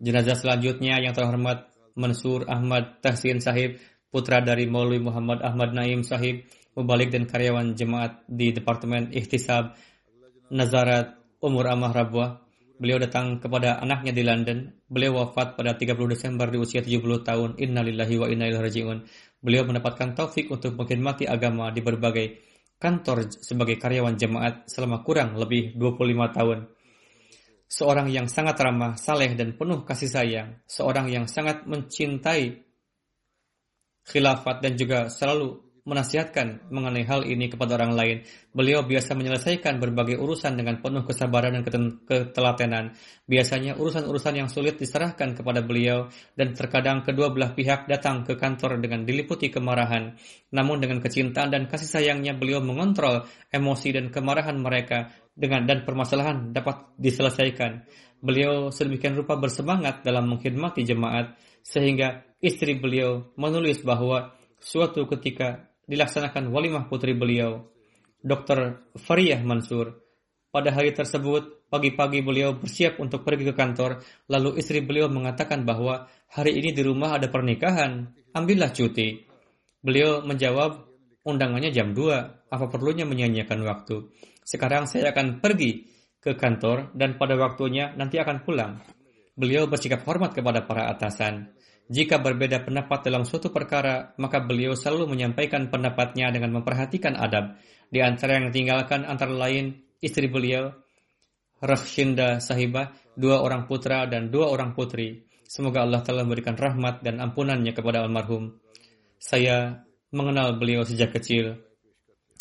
Jenazah 0.00 0.40
selanjutnya 0.40 0.96
yang 0.96 1.12
terhormat 1.12 1.68
Mansur 1.92 2.48
Ahmad 2.48 3.04
Tahsin 3.04 3.44
Sahib, 3.44 3.76
putra 4.08 4.40
dari 4.40 4.64
Maulwi 4.64 4.98
Muhammad 5.04 5.44
Ahmad 5.44 5.76
Naim 5.76 6.00
Sahib, 6.00 6.48
mubalik 6.80 7.12
dan 7.12 7.28
karyawan 7.28 7.76
jemaat 7.76 8.24
di 8.24 8.56
Departemen 8.56 9.12
Ihtisab 9.12 9.76
Nazarat 10.50 11.14
umur 11.38 11.68
Amah 11.70 11.94
Rabwah. 11.94 12.42
Beliau 12.80 12.96
datang 12.96 13.38
kepada 13.38 13.78
anaknya 13.78 14.10
di 14.10 14.24
London. 14.24 14.72
Beliau 14.88 15.20
wafat 15.20 15.54
pada 15.54 15.76
30 15.76 15.94
Desember 16.10 16.48
di 16.48 16.58
usia 16.58 16.80
70 16.80 17.22
tahun. 17.22 17.50
Innalillahi 17.60 18.16
wa 18.16 18.26
inna 18.26 18.48
ilaihi 18.48 18.64
raji'un. 18.64 18.98
Beliau 19.38 19.68
mendapatkan 19.68 20.16
taufik 20.16 20.48
untuk 20.48 20.74
mengkhidmati 20.74 21.28
agama 21.28 21.68
di 21.70 21.84
berbagai 21.84 22.26
kantor 22.80 23.28
sebagai 23.30 23.76
karyawan 23.76 24.16
jemaat 24.16 24.66
selama 24.66 25.04
kurang 25.04 25.36
lebih 25.36 25.76
25 25.76 26.36
tahun. 26.36 26.58
Seorang 27.70 28.10
yang 28.10 28.26
sangat 28.26 28.58
ramah, 28.58 28.98
saleh 28.98 29.38
dan 29.38 29.54
penuh 29.54 29.86
kasih 29.86 30.10
sayang. 30.10 30.58
Seorang 30.66 31.06
yang 31.12 31.30
sangat 31.30 31.68
mencintai 31.70 32.64
khilafat 34.02 34.66
dan 34.66 34.74
juga 34.74 35.06
selalu 35.06 35.69
menasihatkan 35.84 36.68
mengenai 36.68 37.04
hal 37.08 37.24
ini 37.24 37.48
kepada 37.48 37.80
orang 37.80 37.96
lain. 37.96 38.16
Beliau 38.52 38.84
biasa 38.84 39.16
menyelesaikan 39.16 39.80
berbagai 39.80 40.20
urusan 40.20 40.58
dengan 40.58 40.82
penuh 40.84 41.06
kesabaran 41.06 41.56
dan 41.56 41.62
ketelatenan. 42.04 42.96
Biasanya 43.24 43.78
urusan-urusan 43.80 44.34
yang 44.36 44.48
sulit 44.50 44.76
diserahkan 44.76 45.32
kepada 45.38 45.64
beliau 45.64 46.10
dan 46.36 46.52
terkadang 46.52 47.06
kedua 47.06 47.32
belah 47.32 47.54
pihak 47.56 47.88
datang 47.88 48.26
ke 48.26 48.36
kantor 48.36 48.82
dengan 48.82 49.06
diliputi 49.06 49.48
kemarahan. 49.48 50.18
Namun 50.52 50.82
dengan 50.82 51.00
kecintaan 51.00 51.48
dan 51.54 51.70
kasih 51.70 51.88
sayangnya 51.88 52.36
beliau 52.36 52.60
mengontrol 52.60 53.24
emosi 53.48 53.94
dan 53.96 54.12
kemarahan 54.12 54.58
mereka 54.58 55.14
dengan 55.32 55.64
dan 55.64 55.88
permasalahan 55.88 56.52
dapat 56.52 56.92
diselesaikan. 57.00 57.86
Beliau 58.20 58.68
sedemikian 58.68 59.16
rupa 59.16 59.40
bersemangat 59.40 60.04
dalam 60.04 60.28
mengkhidmati 60.28 60.84
jemaat 60.84 61.40
sehingga 61.64 62.20
istri 62.44 62.76
beliau 62.76 63.32
menulis 63.40 63.80
bahwa 63.80 64.36
suatu 64.60 65.08
ketika 65.08 65.69
dilaksanakan 65.90 66.54
walimah 66.54 66.86
putri 66.86 67.18
beliau, 67.18 67.66
Dr. 68.22 68.86
Fariyah 68.94 69.42
Mansur. 69.42 69.98
Pada 70.54 70.70
hari 70.70 70.94
tersebut, 70.94 71.66
pagi-pagi 71.66 72.22
beliau 72.22 72.54
bersiap 72.54 73.02
untuk 73.02 73.26
pergi 73.26 73.50
ke 73.50 73.54
kantor, 73.54 73.98
lalu 74.30 74.62
istri 74.62 74.82
beliau 74.86 75.10
mengatakan 75.10 75.66
bahwa 75.66 76.06
hari 76.30 76.54
ini 76.62 76.70
di 76.70 76.86
rumah 76.86 77.18
ada 77.18 77.26
pernikahan, 77.26 78.06
ambillah 78.30 78.70
cuti. 78.70 79.26
Beliau 79.82 80.22
menjawab, 80.22 80.86
undangannya 81.26 81.74
jam 81.74 81.90
2, 81.90 82.50
apa 82.50 82.66
perlunya 82.70 83.02
menyanyiakan 83.02 83.58
waktu. 83.66 84.10
Sekarang 84.46 84.86
saya 84.86 85.10
akan 85.10 85.42
pergi 85.42 85.86
ke 86.20 86.36
kantor 86.36 86.94
dan 86.94 87.16
pada 87.16 87.34
waktunya 87.34 87.94
nanti 87.98 88.18
akan 88.18 88.42
pulang. 88.46 88.78
Beliau 89.38 89.70
bersikap 89.70 90.04
hormat 90.04 90.36
kepada 90.36 90.66
para 90.66 90.90
atasan. 90.92 91.54
Jika 91.90 92.22
berbeda 92.22 92.62
pendapat 92.62 93.02
dalam 93.02 93.26
suatu 93.26 93.50
perkara, 93.50 94.14
maka 94.22 94.38
beliau 94.38 94.78
selalu 94.78 95.10
menyampaikan 95.10 95.74
pendapatnya 95.74 96.30
dengan 96.30 96.62
memperhatikan 96.62 97.18
adab. 97.18 97.58
Di 97.90 97.98
antara 97.98 98.38
yang 98.38 98.54
ditinggalkan 98.54 99.02
antara 99.02 99.34
lain 99.34 99.74
istri 99.98 100.30
beliau, 100.30 100.70
Rakhshinda 101.58 102.38
Sahibah, 102.38 102.94
dua 103.18 103.42
orang 103.42 103.66
putra 103.66 104.06
dan 104.06 104.30
dua 104.30 104.54
orang 104.54 104.78
putri. 104.78 105.26
Semoga 105.50 105.82
Allah 105.82 106.06
telah 106.06 106.22
memberikan 106.22 106.54
rahmat 106.54 107.02
dan 107.02 107.18
ampunannya 107.18 107.74
kepada 107.74 108.06
almarhum. 108.06 108.54
Saya 109.18 109.82
mengenal 110.14 110.62
beliau 110.62 110.86
sejak 110.86 111.10
kecil. 111.10 111.58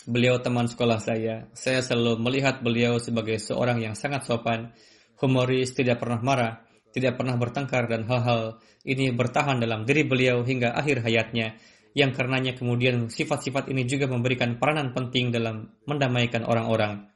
Beliau 0.06 0.38
teman 0.46 0.70
sekolah 0.70 1.02
saya. 1.02 1.50
Saya 1.58 1.82
selalu 1.82 2.22
melihat 2.22 2.62
beliau 2.62 3.02
sebagai 3.02 3.42
seorang 3.42 3.82
yang 3.82 3.98
sangat 3.98 4.30
sopan, 4.30 4.78
humoris, 5.18 5.74
tidak 5.74 5.98
pernah 5.98 6.22
marah, 6.22 6.69
tidak 6.96 7.18
pernah 7.22 7.38
bertengkar 7.38 7.86
dan 7.86 8.06
hal-hal 8.10 8.58
ini 8.86 9.14
bertahan 9.14 9.62
dalam 9.62 9.86
diri 9.86 10.06
beliau 10.08 10.42
hingga 10.42 10.74
akhir 10.74 11.06
hayatnya 11.06 11.60
yang 11.98 12.14
karenanya 12.14 12.54
kemudian 12.54 13.10
sifat-sifat 13.10 13.70
ini 13.74 13.86
juga 13.86 14.06
memberikan 14.06 14.62
peranan 14.62 14.94
penting 14.94 15.34
dalam 15.34 15.74
mendamaikan 15.90 16.46
orang-orang. 16.46 17.10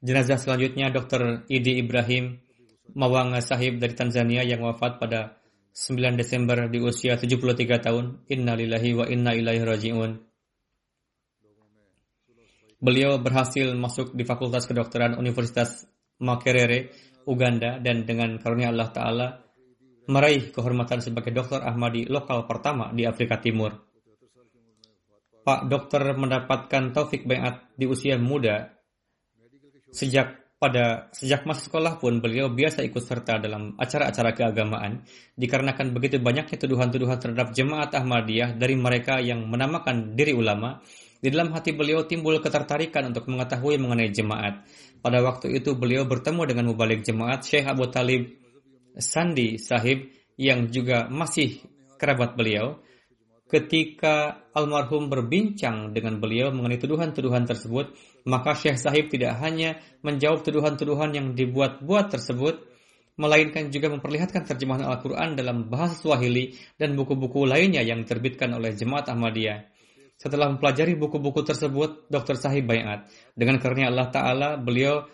Jenazah 0.00 0.40
selanjutnya 0.40 0.88
Dr. 0.88 1.44
Idi 1.52 1.76
Ibrahim 1.80 2.40
Mawanga 2.96 3.44
Sahib 3.44 3.78
dari 3.78 3.92
Tanzania 3.92 4.42
yang 4.42 4.64
wafat 4.64 4.96
pada 4.96 5.36
9 5.76 6.18
Desember 6.18 6.66
di 6.66 6.80
usia 6.82 7.14
73 7.20 7.84
tahun. 7.84 8.24
Innalillahi 8.26 8.90
wa 8.96 9.04
inna 9.06 9.32
ilaihi 9.36 9.62
raji'un. 9.62 10.12
Beliau 12.80 13.20
berhasil 13.20 13.76
masuk 13.76 14.16
di 14.16 14.24
Fakultas 14.24 14.64
Kedokteran 14.64 15.20
Universitas 15.20 15.84
Makerere, 16.16 16.92
Uganda 17.30 17.78
dan 17.78 18.02
dengan 18.02 18.42
karunia 18.42 18.74
Allah 18.74 18.90
Ta'ala 18.90 19.28
meraih 20.10 20.50
kehormatan 20.50 20.98
sebagai 20.98 21.30
dokter 21.30 21.62
Ahmadi 21.62 22.10
lokal 22.10 22.50
pertama 22.50 22.90
di 22.90 23.06
Afrika 23.06 23.38
Timur. 23.38 23.70
Pak 25.40 25.70
dokter 25.70 26.02
mendapatkan 26.18 26.90
taufik 26.90 27.24
bayat 27.24 27.70
di 27.78 27.86
usia 27.86 28.18
muda 28.18 28.74
sejak 29.94 30.40
pada 30.60 31.08
sejak 31.16 31.48
masa 31.48 31.72
sekolah 31.72 31.96
pun 31.96 32.20
beliau 32.20 32.52
biasa 32.52 32.84
ikut 32.84 33.00
serta 33.00 33.40
dalam 33.40 33.72
acara-acara 33.80 34.36
keagamaan 34.36 35.00
dikarenakan 35.32 35.96
begitu 35.96 36.20
banyaknya 36.20 36.60
tuduhan-tuduhan 36.60 37.16
terhadap 37.16 37.56
jemaat 37.56 37.88
Ahmadiyah 37.96 38.60
dari 38.60 38.76
mereka 38.76 39.24
yang 39.24 39.48
menamakan 39.48 40.12
diri 40.12 40.36
ulama 40.36 40.84
di 41.20 41.28
dalam 41.28 41.52
hati 41.52 41.76
beliau 41.76 42.08
timbul 42.08 42.40
ketertarikan 42.40 43.12
untuk 43.12 43.28
mengetahui 43.28 43.76
mengenai 43.76 44.08
jemaat. 44.10 44.64
Pada 45.04 45.20
waktu 45.20 45.52
itu 45.56 45.76
beliau 45.76 46.08
bertemu 46.08 46.42
dengan 46.48 46.64
mubalik 46.72 47.04
jemaat 47.04 47.44
Syekh 47.44 47.68
Abu 47.68 47.88
Talib 47.92 48.32
Sandi 48.96 49.60
Sahib 49.60 50.08
yang 50.40 50.72
juga 50.72 51.06
masih 51.12 51.60
kerabat 52.00 52.34
beliau 52.36 52.80
ketika 53.50 54.46
almarhum 54.54 55.10
berbincang 55.10 55.90
dengan 55.90 56.22
beliau 56.22 56.54
mengenai 56.54 56.78
tuduhan-tuduhan 56.78 57.50
tersebut, 57.50 57.92
maka 58.24 58.54
Syekh 58.54 58.78
Sahib 58.78 59.10
tidak 59.10 59.42
hanya 59.42 59.82
menjawab 60.06 60.46
tuduhan-tuduhan 60.46 61.10
yang 61.10 61.34
dibuat-buat 61.34 62.14
tersebut, 62.14 62.62
melainkan 63.18 63.68
juga 63.74 63.90
memperlihatkan 63.90 64.46
terjemahan 64.46 64.86
Al-Quran 64.86 65.34
dalam 65.34 65.66
bahasa 65.66 65.98
Swahili 65.98 66.54
dan 66.78 66.94
buku-buku 66.94 67.44
lainnya 67.44 67.82
yang 67.82 68.06
diterbitkan 68.06 68.54
oleh 68.54 68.72
Jemaat 68.72 69.10
Ahmadiyah. 69.10 69.66
Setelah 70.20 70.52
mempelajari 70.52 71.00
buku-buku 71.00 71.40
tersebut, 71.40 72.12
Dr. 72.12 72.36
Sahib 72.36 72.68
bayat. 72.68 73.08
Dengan 73.32 73.56
karunia 73.56 73.88
Allah 73.88 74.12
Ta'ala, 74.12 74.60
beliau 74.60 75.08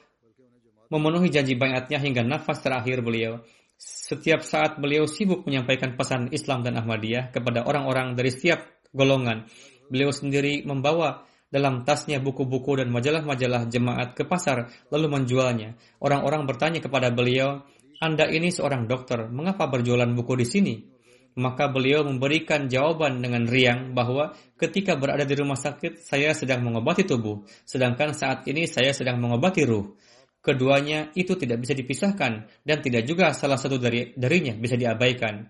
memenuhi 0.90 1.30
janji 1.30 1.54
bayatnya 1.54 2.02
hingga 2.02 2.26
nafas 2.26 2.59
terakhir 2.59 3.07
beliau. 3.07 3.38
Setiap 3.78 4.42
saat 4.42 4.82
beliau 4.82 5.07
sibuk 5.07 5.46
menyampaikan 5.46 5.94
pesan 5.94 6.34
Islam 6.34 6.66
dan 6.66 6.74
Ahmadiyah 6.74 7.30
kepada 7.30 7.62
orang-orang 7.62 8.18
dari 8.18 8.34
setiap 8.34 8.66
golongan. 8.90 9.46
Beliau 9.86 10.11
sendiri 10.11 10.66
membawa 10.66 11.22
dalam 11.46 11.86
tasnya 11.86 12.18
buku-buku 12.18 12.82
dan 12.82 12.90
majalah-majalah 12.90 13.70
jemaat 13.70 14.18
ke 14.18 14.26
pasar 14.26 14.74
lalu 14.90 15.07
menjualnya. 15.07 15.78
Orang-orang 16.02 16.50
bertanya 16.50 16.82
kepada 16.82 17.14
beliau, 17.14 17.62
"Anda 18.02 18.26
ini 18.26 18.50
seorang 18.50 18.90
dokter, 18.90 19.30
mengapa 19.30 19.70
berjualan 19.70 20.11
buku 20.18 20.34
di 20.34 20.46
sini?" 20.50 20.95
Maka 21.37 21.68
beliau 21.68 22.01
memberikan 22.01 22.64
jawaban 22.64 23.20
dengan 23.20 23.45
riang 23.45 23.93
bahwa 23.93 24.32
ketika 24.57 24.97
berada 24.97 25.28
di 25.28 25.37
rumah 25.37 25.61
sakit 25.61 26.01
saya 26.01 26.32
sedang 26.32 26.64
mengobati 26.64 27.05
tubuh, 27.05 27.45
sedangkan 27.68 28.16
saat 28.16 28.49
ini 28.49 28.64
saya 28.64 28.97
sedang 28.97 29.20
mengobati 29.20 29.68
ruh. 29.68 29.93
Keduanya 30.41 31.12
itu 31.12 31.37
tidak 31.37 31.61
bisa 31.61 31.76
dipisahkan 31.76 32.49
dan 32.64 32.78
tidak 32.80 33.05
juga 33.05 33.37
salah 33.37 33.61
satu 33.61 33.76
dari 33.76 34.16
darinya 34.16 34.57
bisa 34.57 34.80
diabaikan. 34.80 35.45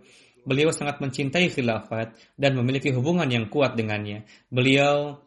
Beliau 0.47 0.75
sangat 0.75 1.03
mencintai 1.03 1.51
khilafat 1.51 2.15
dan 2.39 2.55
memiliki 2.59 2.91
hubungan 2.91 3.27
yang 3.27 3.47
kuat 3.47 3.79
dengannya. 3.79 4.27
Beliau 4.51 5.26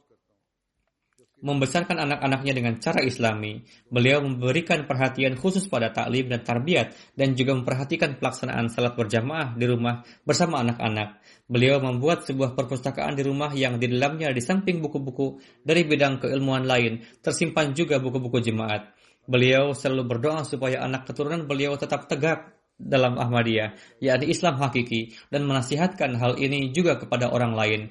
membesarkan 1.39 1.99
anak-anaknya 1.99 2.53
dengan 2.55 2.73
cara 2.79 2.99
islami. 3.03 3.63
Beliau 3.87 4.19
memberikan 4.23 4.83
perhatian 4.83 5.39
khusus 5.39 5.67
pada 5.71 5.91
taklim 5.91 6.27
dan 6.27 6.43
tarbiyat 6.43 6.95
dan 7.15 7.35
juga 7.35 7.55
memperhatikan 7.55 8.19
pelaksanaan 8.19 8.67
salat 8.67 8.95
berjamaah 8.95 9.55
di 9.55 9.65
rumah 9.67 10.03
bersama 10.27 10.59
anak-anak. 10.63 11.23
Beliau 11.47 11.79
membuat 11.81 12.27
sebuah 12.27 12.53
perpustakaan 12.53 13.15
di 13.15 13.23
rumah 13.23 13.51
yang 13.55 13.79
di 13.79 13.87
dalamnya 13.87 14.29
di 14.35 14.43
samping 14.43 14.83
buku-buku 14.83 15.39
dari 15.63 15.87
bidang 15.87 16.21
keilmuan 16.21 16.67
lain 16.67 17.01
tersimpan 17.23 17.71
juga 17.73 17.97
buku-buku 17.97 18.43
jemaat. 18.43 18.93
Beliau 19.29 19.77
selalu 19.77 20.03
berdoa 20.09 20.41
supaya 20.41 20.81
anak 20.81 21.05
keturunan 21.09 21.45
beliau 21.45 21.77
tetap 21.77 22.09
tegak 22.09 22.57
dalam 22.79 23.19
Ahmadiyah, 23.19 23.99
yakni 23.99 24.31
Islam 24.31 24.55
hakiki, 24.57 25.13
dan 25.27 25.43
menasihatkan 25.43 26.15
hal 26.15 26.39
ini 26.39 26.71
juga 26.71 26.95
kepada 26.95 27.27
orang 27.27 27.53
lain. 27.53 27.81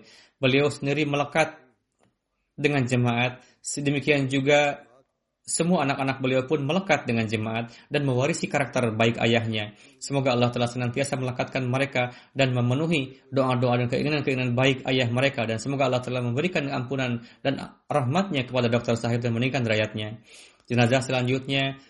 Beliau 0.40 0.72
sendiri 0.72 1.04
melekat 1.04 1.67
dengan 2.58 2.82
jemaat, 2.82 3.38
sedemikian 3.62 4.26
juga 4.26 4.88
semua 5.48 5.88
anak-anak 5.88 6.20
beliau 6.20 6.44
pun 6.44 6.60
melekat 6.60 7.08
dengan 7.08 7.24
jemaat 7.24 7.72
dan 7.88 8.04
mewarisi 8.04 8.52
karakter 8.52 8.92
baik 8.92 9.16
ayahnya. 9.16 9.72
Semoga 9.96 10.36
Allah 10.36 10.52
telah 10.52 10.68
senantiasa 10.68 11.16
melekatkan 11.16 11.64
mereka 11.64 12.12
dan 12.36 12.52
memenuhi 12.52 13.16
doa-doa 13.32 13.80
dan 13.80 13.88
keinginan-keinginan 13.88 14.52
baik 14.52 14.84
ayah 14.84 15.08
mereka. 15.08 15.48
Dan 15.48 15.56
semoga 15.56 15.88
Allah 15.88 16.04
telah 16.04 16.20
memberikan 16.20 16.68
ampunan 16.68 17.24
dan 17.40 17.80
rahmatnya 17.88 18.44
kepada 18.44 18.68
Dr. 18.68 19.00
Sahib 19.00 19.24
dan 19.24 19.32
meningkatkan 19.32 19.64
derajatnya. 19.64 20.20
Jenazah 20.68 21.00
selanjutnya 21.00 21.80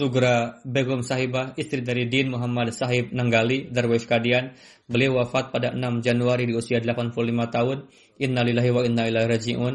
Sugra 0.00 0.58
Begum 0.66 1.06
Sahibah, 1.06 1.54
istri 1.54 1.86
dari 1.86 2.10
Din 2.10 2.34
Muhammad 2.34 2.74
Sahib 2.74 3.14
Nanggali, 3.14 3.70
Darwish 3.70 4.10
Kadian. 4.10 4.58
Beliau 4.90 5.22
wafat 5.22 5.54
pada 5.54 5.70
6 5.70 6.02
Januari 6.02 6.50
di 6.50 6.54
usia 6.58 6.82
85 6.82 7.14
tahun. 7.46 7.86
Innalillahi 8.20 8.68
wa 8.68 8.84
inna 8.84 9.08
ilaihi 9.08 9.28
raji'un. 9.32 9.74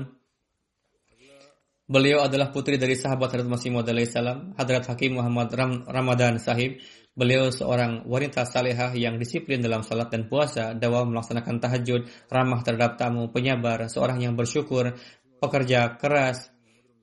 Beliau 1.86 2.22
adalah 2.22 2.54
putri 2.54 2.78
dari 2.78 2.93
sahabat 2.93 3.34
Hadrat 3.34 3.50
Masih 3.50 3.74
Maud 3.74 3.89
salam, 4.06 4.54
Hadrat 4.54 4.86
Hakim 4.86 5.18
Muhammad 5.18 5.50
Ram 5.54 5.82
Ramadan 5.89 6.38
Sahib. 6.38 6.78
Beliau 7.18 7.50
seorang 7.50 8.06
wanita 8.06 8.46
salehah 8.46 8.93
yang 8.93 9.18
disiplin 9.18 9.66
dalam 9.66 9.82
salat 9.82 10.14
dan 10.14 10.30
puasa, 10.30 10.78
dawa 10.78 11.10
melaksanakan 11.10 11.58
tahajud, 11.58 12.06
ramah 12.30 12.62
terhadap 12.62 13.02
tamu, 13.02 13.34
penyabar, 13.34 13.89
seorang 13.89 14.22
yang 14.22 14.38
bersyukur, 14.38 14.93
pekerja 15.41 15.98
keras, 15.98 16.54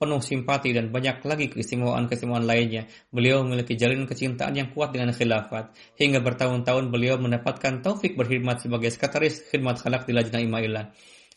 penuh 0.03 0.19
simpati 0.19 0.75
dan 0.75 0.91
banyak 0.91 1.23
lagi 1.23 1.47
keistimewaan-keistimewaan 1.51 2.43
lainnya. 2.43 2.91
Beliau 3.15 3.47
memiliki 3.47 3.79
jalinan 3.79 4.11
kecintaan 4.11 4.59
yang 4.59 4.75
kuat 4.75 4.91
dengan 4.91 5.15
khilafat. 5.15 5.75
Hingga 5.95 6.19
bertahun-tahun 6.27 6.91
beliau 6.91 7.23
mendapatkan 7.23 7.87
taufik 7.87 8.19
berkhidmat 8.19 8.67
sebagai 8.67 8.91
sekretaris 8.91 9.47
khidmat 9.47 9.79
khalak 9.79 10.07
di 10.07 10.13
Lajnah 10.15 10.43
Imailah. 10.43 10.87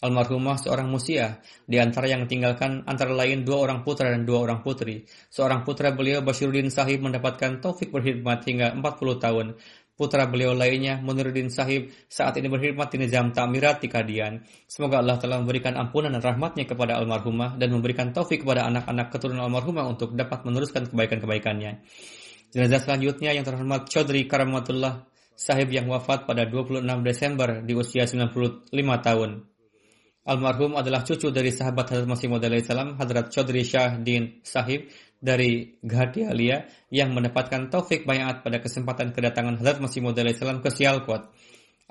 Almarhumah 0.06 0.62
seorang 0.62 0.86
musiah, 0.86 1.41
di 1.66 1.82
antara 1.82 2.06
yang 2.06 2.30
tinggalkan 2.30 2.86
antara 2.86 3.12
lain 3.12 3.41
dua 3.41 3.66
orang 3.66 3.82
putra 3.82 4.14
dan 4.14 4.24
dua 4.24 4.45
orang 4.45 4.62
putri. 4.62 5.10
Seorang 5.34 5.66
putra 5.66 5.91
beliau 5.91 6.22
Bashiruddin 6.22 6.70
Sahib 6.70 7.01
mendapatkan 7.01 7.58
taufik 7.58 7.89
berkhidmat 7.89 8.45
hingga 8.45 8.78
40 8.78 9.18
tahun. 9.18 9.47
Putra 9.95 10.28
beliau 10.28 10.51
lainnya, 10.51 10.99
Muniruddin 10.99 11.47
Sahib, 11.47 11.88
saat 12.12 12.36
ini 12.36 12.51
berkhidmat 12.51 12.91
di 12.91 13.01
Nizam 13.01 13.32
Ta'mirat 13.32 13.80
di 13.80 13.88
Kadian. 13.88 14.43
Semoga 14.68 14.99
Allah 14.99 15.16
telah 15.16 15.39
memberikan 15.39 15.80
ampunan 15.80 16.12
dan 16.12 16.20
rahmatnya 16.20 16.68
kepada 16.68 16.99
almarhumah 16.99 17.56
dan 17.56 17.72
memberikan 17.72 18.12
taufik 18.12 18.43
kepada 18.43 18.68
anak-anak 18.68 19.08
keturunan 19.08 19.47
almarhumah 19.47 19.88
untuk 19.88 20.12
dapat 20.12 20.43
meneruskan 20.43 20.91
kebaikan-kebaikannya. 20.91 21.80
Jenazah 22.51 22.84
selanjutnya 22.84 23.32
yang 23.34 23.47
terhormat 23.47 23.88
Chaudhry 23.88 24.28
Karamatullah 24.28 25.08
Sahib 25.36 25.68
yang 25.68 25.91
wafat 25.91 26.24
pada 26.24 26.47
26 26.47 26.84
Desember 27.03 27.60
di 27.60 27.76
usia 27.76 28.08
95 28.08 28.72
tahun. 29.03 29.55
Almarhum 30.26 30.73
adalah 30.73 31.05
cucu 31.05 31.30
dari 31.30 31.53
sahabat 31.53 31.93
Hadrat 31.93 32.09
Masih 32.09 32.26
Maud 32.34 32.41
salam 32.65 32.97
Hadrat 32.97 33.30
Chaudhry 33.30 33.61
Shah 33.61 34.01
Din 34.01 34.41
Sahib 34.41 34.89
dari 35.21 35.78
Ghatialia 35.86 36.65
yang 36.89 37.13
mendapatkan 37.13 37.69
taufik 37.69 38.09
bayat 38.09 38.41
pada 38.41 38.57
kesempatan 38.57 39.13
kedatangan 39.13 39.61
Hazrat 39.61 39.78
Masih 39.86 40.01
Maud 40.01 40.17
salam 40.17 40.65
ke 40.65 40.73
Sialkot. 40.73 41.30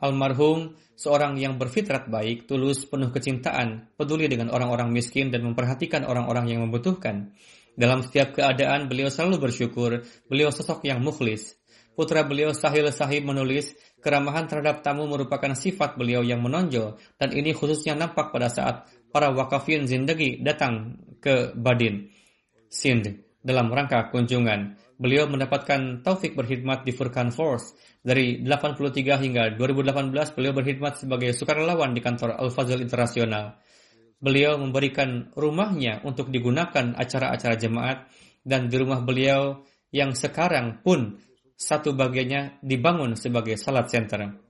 Almarhum 0.03 0.75
seorang 0.99 1.39
yang 1.39 1.63
berfitrat 1.63 2.11
baik, 2.11 2.51
tulus, 2.51 2.83
penuh 2.91 3.15
kecintaan, 3.15 3.95
peduli 3.95 4.27
dengan 4.27 4.51
orang-orang 4.51 4.91
miskin 4.91 5.31
dan 5.31 5.47
memperhatikan 5.47 6.03
orang-orang 6.03 6.51
yang 6.51 6.67
membutuhkan. 6.67 7.31
Dalam 7.79 8.03
setiap 8.03 8.35
keadaan 8.35 8.91
beliau 8.91 9.15
selalu 9.15 9.47
bersyukur, 9.47 10.03
beliau 10.27 10.51
sosok 10.51 10.83
yang 10.83 10.99
mukhlis. 10.99 11.55
Putra 11.95 12.27
beliau 12.27 12.51
Sahil 12.51 12.91
Sahib 12.91 13.31
menulis, 13.31 13.79
keramahan 14.05 14.45
terhadap 14.45 14.85
tamu 14.85 15.09
merupakan 15.09 15.57
sifat 15.57 15.97
beliau 15.97 16.21
yang 16.21 16.45
menonjol 16.45 17.01
dan 17.17 17.33
ini 17.33 17.57
khususnya 17.57 17.97
nampak 17.97 18.29
pada 18.29 18.53
saat 18.53 18.85
para 19.09 19.33
wakafin 19.33 19.89
zindagi 19.89 20.45
datang 20.45 21.01
ke 21.25 21.57
Badin, 21.57 22.13
Sind 22.69 23.25
dalam 23.41 23.73
rangka 23.73 24.13
kunjungan. 24.13 24.77
Beliau 24.99 25.31
mendapatkan 25.31 26.03
taufik 26.03 26.35
berkhidmat 26.35 26.83
di 26.83 26.93
Furkan 26.93 27.31
Force. 27.31 27.73
Dari 28.05 28.45
83 28.45 29.23
hingga 29.25 29.45
2018, 29.57 30.37
beliau 30.37 30.53
berkhidmat 30.53 31.01
sebagai 31.01 31.33
sukarelawan 31.33 31.97
di 31.97 32.01
kantor 32.05 32.37
Al-Fazl 32.37 32.83
Internasional. 32.83 33.57
Beliau 34.21 34.61
memberikan 34.61 35.33
rumahnya 35.35 36.05
untuk 36.05 36.29
digunakan 36.31 36.95
acara-acara 36.95 37.57
jemaat 37.57 38.09
dan 38.45 38.69
di 38.69 38.77
rumah 38.77 39.01
beliau 39.01 39.65
yang 39.95 40.13
sekarang 40.13 40.83
pun 40.83 41.19
satu 41.55 41.95
bagiannya 41.95 42.61
dibangun 42.61 43.15
sebagai 43.15 43.55
salat 43.55 43.87
center. 43.87 44.45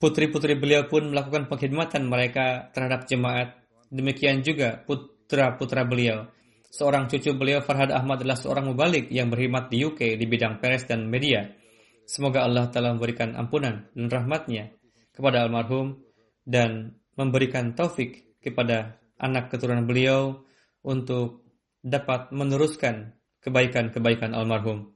Putri-putri 0.00 0.56
beliau 0.56 0.88
pun 0.88 1.12
melakukan 1.12 1.44
pengkhidmatan 1.52 2.08
mereka 2.08 2.72
terhadap 2.72 3.04
jemaat. 3.04 3.60
Demikian 3.92 4.40
juga 4.40 4.80
putra-putra 4.80 5.84
beliau. 5.84 6.24
Seorang 6.70 7.10
cucu 7.10 7.36
beliau 7.36 7.60
Farhad 7.60 7.92
Ahmad 7.92 8.24
adalah 8.24 8.38
seorang 8.38 8.72
mubalik 8.72 9.12
yang 9.12 9.28
berkhidmat 9.28 9.68
di 9.68 9.84
UK 9.84 10.16
di 10.16 10.24
bidang 10.24 10.56
peres 10.56 10.88
dan 10.88 11.04
media. 11.04 11.52
Semoga 12.08 12.48
Allah 12.48 12.72
telah 12.72 12.96
memberikan 12.96 13.36
ampunan 13.36 13.92
dan 13.92 14.08
rahmatnya 14.08 14.72
kepada 15.12 15.44
almarhum 15.44 16.00
dan 16.48 16.96
memberikan 17.18 17.76
taufik 17.76 18.40
kepada 18.40 18.96
anak 19.20 19.52
keturunan 19.52 19.84
beliau 19.84 20.46
untuk 20.80 21.49
dapat 21.80 22.32
meneruskan 22.32 23.16
kebaikan-kebaikan 23.40 24.36
almarhum. 24.36 24.92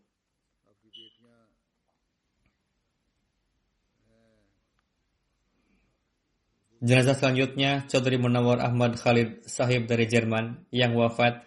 Jenazah 6.84 7.16
selanjutnya 7.16 7.88
Chaudhry 7.88 8.20
Munawar 8.20 8.60
Ahmad 8.60 9.00
Khalid 9.00 9.48
Sahib 9.48 9.88
dari 9.88 10.04
Jerman 10.04 10.68
yang 10.68 10.92
wafat 10.92 11.40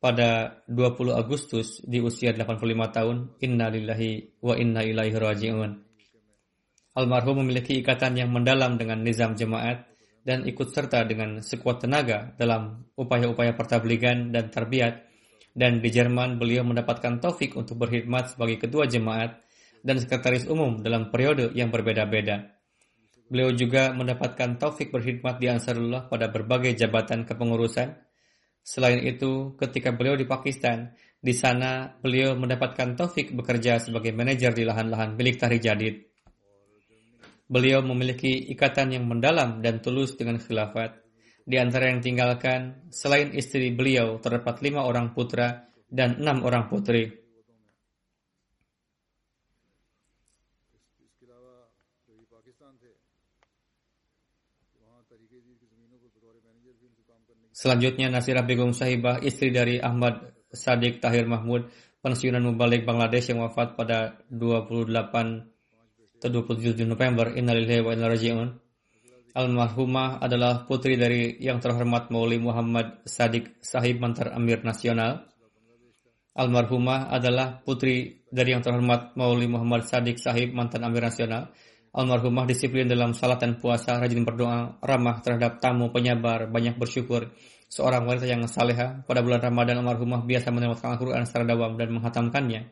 pada 0.00 0.60
20 0.72 1.12
Agustus 1.12 1.84
di 1.84 2.00
usia 2.00 2.32
85 2.32 2.64
tahun. 2.88 3.16
Inna 3.44 3.68
lillahi 3.68 4.40
wa 4.40 4.56
inna 4.56 4.80
ilaihi 4.80 5.20
raji'un. 5.20 5.72
Almarhum 6.96 7.44
memiliki 7.44 7.84
ikatan 7.84 8.16
yang 8.16 8.32
mendalam 8.32 8.80
dengan 8.80 9.04
nizam 9.04 9.36
jemaat 9.36 9.84
dan 10.24 10.48
ikut 10.48 10.72
serta 10.72 11.04
dengan 11.04 11.44
sekuat 11.44 11.84
tenaga 11.84 12.32
dalam 12.40 12.88
upaya-upaya 12.96 13.52
pertabligan 13.52 14.32
dan 14.32 14.48
tarbiyat. 14.48 15.04
Dan 15.54 15.78
di 15.78 15.86
Jerman 15.92 16.40
beliau 16.40 16.66
mendapatkan 16.66 17.22
taufik 17.22 17.54
untuk 17.54 17.78
berkhidmat 17.78 18.34
sebagai 18.34 18.58
ketua 18.66 18.90
jemaat 18.90 19.38
dan 19.84 20.00
sekretaris 20.02 20.50
umum 20.50 20.82
dalam 20.82 21.12
periode 21.12 21.52
yang 21.54 21.70
berbeda-beda. 21.70 22.50
Beliau 23.30 23.52
juga 23.54 23.92
mendapatkan 23.94 24.56
taufik 24.58 24.90
berkhidmat 24.90 25.38
di 25.38 25.46
Ansarullah 25.52 26.10
pada 26.10 26.32
berbagai 26.32 26.74
jabatan 26.74 27.22
kepengurusan. 27.22 27.94
Selain 28.64 28.98
itu, 29.04 29.54
ketika 29.60 29.92
beliau 29.92 30.16
di 30.16 30.24
Pakistan, 30.24 30.96
di 31.20 31.32
sana 31.36 31.88
beliau 32.00 32.36
mendapatkan 32.36 32.96
taufik 32.96 33.32
bekerja 33.32 33.80
sebagai 33.80 34.12
manajer 34.12 34.52
di 34.56 34.64
lahan-lahan 34.64 35.16
milik 35.16 35.40
Tahrir 35.40 35.60
Jadid. 35.60 36.13
Beliau 37.54 37.86
memiliki 37.86 38.50
ikatan 38.50 38.98
yang 38.98 39.06
mendalam 39.06 39.62
dan 39.62 39.78
tulus 39.78 40.18
dengan 40.18 40.42
khilafat. 40.42 40.98
Di 41.46 41.54
antara 41.62 41.86
yang 41.86 42.02
tinggalkan, 42.02 42.90
selain 42.90 43.30
istri 43.30 43.70
beliau, 43.70 44.18
terdapat 44.18 44.58
lima 44.58 44.82
orang 44.82 45.14
putra 45.14 45.70
dan 45.86 46.18
enam 46.18 46.42
orang 46.42 46.66
putri. 46.66 47.14
Selanjutnya 57.54 58.10
Nasirah 58.10 58.42
Begum 58.42 58.74
Sahibah, 58.74 59.22
istri 59.22 59.54
dari 59.54 59.78
Ahmad 59.78 60.26
Sadiq 60.50 60.98
Tahir 60.98 61.30
Mahmud, 61.30 61.70
pensiunan 62.02 62.42
mubalik 62.42 62.82
Bangladesh 62.82 63.30
yang 63.30 63.46
wafat 63.46 63.78
pada 63.78 64.18
28 64.26 65.53
atau 66.24 66.40
27 66.40 66.88
November. 66.88 67.36
Innalillahi 67.36 67.84
wa 67.84 67.92
inna 67.92 68.08
raji'un. 68.08 68.48
Almarhumah 69.34 70.24
adalah 70.24 70.64
putri 70.64 70.96
dari 70.96 71.36
yang 71.36 71.60
terhormat 71.60 72.08
Mauli 72.08 72.40
Muhammad 72.40 73.04
Sadiq 73.04 73.60
Sahib 73.60 74.00
Mantar 74.00 74.32
Amir 74.32 74.64
Nasional. 74.64 75.28
Almarhumah 76.32 77.12
adalah 77.12 77.60
putri 77.60 78.24
dari 78.32 78.56
yang 78.56 78.64
terhormat 78.64 79.12
Mauli 79.18 79.44
Muhammad 79.50 79.84
Sadiq 79.84 80.16
Sahib 80.16 80.56
Mantan 80.56 80.86
Amir 80.86 81.04
Nasional. 81.04 81.52
Almarhumah 81.94 82.48
disiplin 82.48 82.90
dalam 82.90 83.14
salat 83.14 83.38
dan 83.38 83.54
puasa, 83.58 84.00
rajin 84.02 84.26
berdoa, 84.26 84.82
ramah 84.82 85.22
terhadap 85.22 85.62
tamu, 85.62 85.94
penyabar, 85.94 86.50
banyak 86.50 86.74
bersyukur. 86.74 87.30
Seorang 87.70 88.06
wanita 88.06 88.26
yang 88.26 88.42
saleha 88.50 89.02
pada 89.06 89.22
bulan 89.22 89.42
Ramadan 89.42 89.82
almarhumah 89.82 90.26
biasa 90.26 90.50
menerjemahkan 90.50 90.94
Al-Quran 90.94 91.22
secara 91.26 91.44
dawam 91.46 91.74
dan 91.78 91.90
menghatamkannya. 91.94 92.70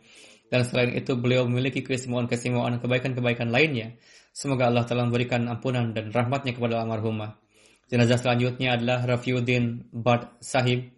Dan 0.53 0.69
selain 0.69 0.93
itu 0.93 1.17
beliau 1.17 1.49
memiliki 1.49 1.81
keistimewaan-keistimewaan 1.81 2.77
kebaikan-kebaikan 2.85 3.49
lainnya. 3.49 3.97
Semoga 4.37 4.69
Allah 4.69 4.85
telah 4.85 5.09
memberikan 5.09 5.49
ampunan 5.49 5.97
dan 5.97 6.13
rahmatnya 6.13 6.53
kepada 6.53 6.85
almarhumah. 6.85 7.41
Jenazah 7.89 8.21
selanjutnya 8.21 8.77
adalah 8.77 9.01
Rafiuddin 9.09 9.89
Bad 9.89 10.45
Sahib. 10.45 10.93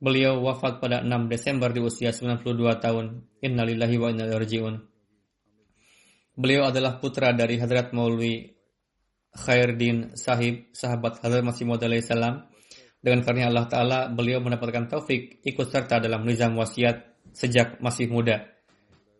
Beliau 0.00 0.40
wafat 0.40 0.80
pada 0.80 1.04
6 1.04 1.28
Desember 1.28 1.68
di 1.76 1.84
usia 1.84 2.08
92 2.08 2.56
tahun. 2.80 3.20
Innalillahi 3.44 3.96
wa 4.00 4.08
inna. 4.08 4.80
Beliau 6.40 6.72
adalah 6.72 6.96
putra 7.04 7.36
dari 7.36 7.60
Hadrat 7.60 7.92
Maulwi 7.92 8.48
Khairuddin 9.36 10.16
Sahib, 10.16 10.72
sahabat 10.72 11.20
Hadrat 11.20 11.44
Masih 11.44 11.68
Maud 11.68 11.84
salam. 12.00 12.48
Dengan 13.00 13.24
karunia 13.24 13.48
Allah 13.48 13.68
Ta'ala, 13.68 13.98
beliau 14.08 14.40
mendapatkan 14.40 14.88
taufik 14.88 15.40
ikut 15.44 15.68
serta 15.68 16.00
dalam 16.00 16.24
nizam 16.24 16.56
wasiat 16.56 17.28
sejak 17.32 17.80
masih 17.80 18.08
muda. 18.12 18.59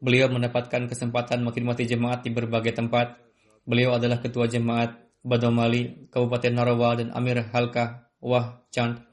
Beliau 0.01 0.33
mendapatkan 0.33 0.89
kesempatan 0.89 1.45
mengkhidmati 1.45 1.85
jemaat 1.85 2.25
di 2.25 2.33
berbagai 2.33 2.73
tempat. 2.73 3.21
Beliau 3.69 3.95
adalah 4.01 4.19
ketua 4.19 4.49
jemaat 4.49 4.97
Badomali, 5.21 6.09
Kabupaten 6.09 6.53
Narawa 6.57 6.97
dan 6.97 7.13
Amir 7.13 7.45
Halkah 7.53 8.09
Wah 8.25 8.65
Chand. 8.73 9.05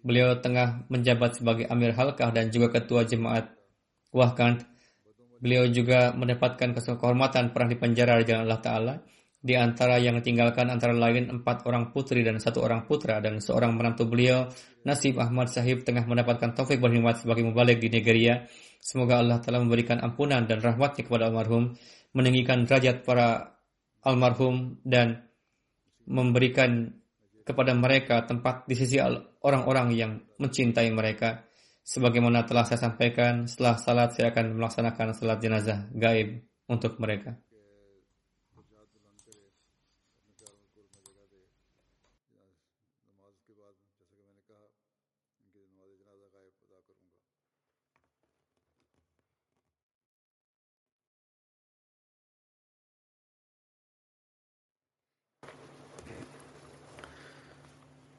Beliau 0.00 0.40
tengah 0.40 0.88
menjabat 0.88 1.36
sebagai 1.36 1.68
Amir 1.68 1.92
Halkah 1.92 2.32
dan 2.32 2.48
juga 2.48 2.72
ketua 2.80 3.04
jemaat 3.04 3.52
Wah 4.16 4.32
Kant 4.32 4.64
Beliau 5.44 5.68
juga 5.68 6.16
mendapatkan 6.16 6.72
kehormatan 6.72 7.52
pernah 7.52 7.68
dipenjara 7.68 8.16
di 8.16 8.32
jalan 8.32 8.48
Allah 8.48 8.62
Ta'ala. 8.64 8.94
Di 9.44 9.60
antara 9.60 10.00
yang 10.00 10.24
tinggalkan 10.24 10.72
antara 10.72 10.96
lain 10.96 11.28
empat 11.28 11.68
orang 11.68 11.92
putri 11.92 12.24
dan 12.24 12.40
satu 12.40 12.64
orang 12.64 12.88
putra 12.88 13.20
dan 13.20 13.44
seorang 13.44 13.76
menantu 13.76 14.08
beliau, 14.08 14.48
Nasib 14.88 15.20
Ahmad 15.20 15.52
Sahib 15.52 15.84
tengah 15.84 16.08
mendapatkan 16.08 16.56
taufik 16.56 16.80
berkhidmat 16.80 17.20
sebagai 17.20 17.44
mubalik 17.44 17.76
di 17.76 17.92
Nigeria. 17.92 18.48
Semoga 18.80 19.20
Allah 19.20 19.44
telah 19.44 19.60
memberikan 19.60 20.00
ampunan 20.00 20.48
dan 20.48 20.64
rahmatnya 20.64 21.04
kepada 21.04 21.28
almarhum, 21.28 21.76
meninggikan 22.16 22.64
derajat 22.64 23.04
para 23.04 23.60
almarhum 24.00 24.80
dan 24.80 25.28
memberikan 26.08 26.96
kepada 27.44 27.76
mereka 27.76 28.24
tempat 28.24 28.64
di 28.64 28.80
sisi 28.80 28.96
orang-orang 29.44 29.92
yang 29.92 30.24
mencintai 30.40 30.88
mereka. 30.88 31.44
Sebagaimana 31.84 32.48
telah 32.48 32.64
saya 32.64 32.80
sampaikan, 32.80 33.44
setelah 33.44 33.76
salat 33.76 34.16
saya 34.16 34.32
akan 34.32 34.56
melaksanakan 34.56 35.12
salat 35.12 35.36
jenazah 35.44 35.84
gaib 35.92 36.40
untuk 36.64 36.96
mereka. 36.96 37.36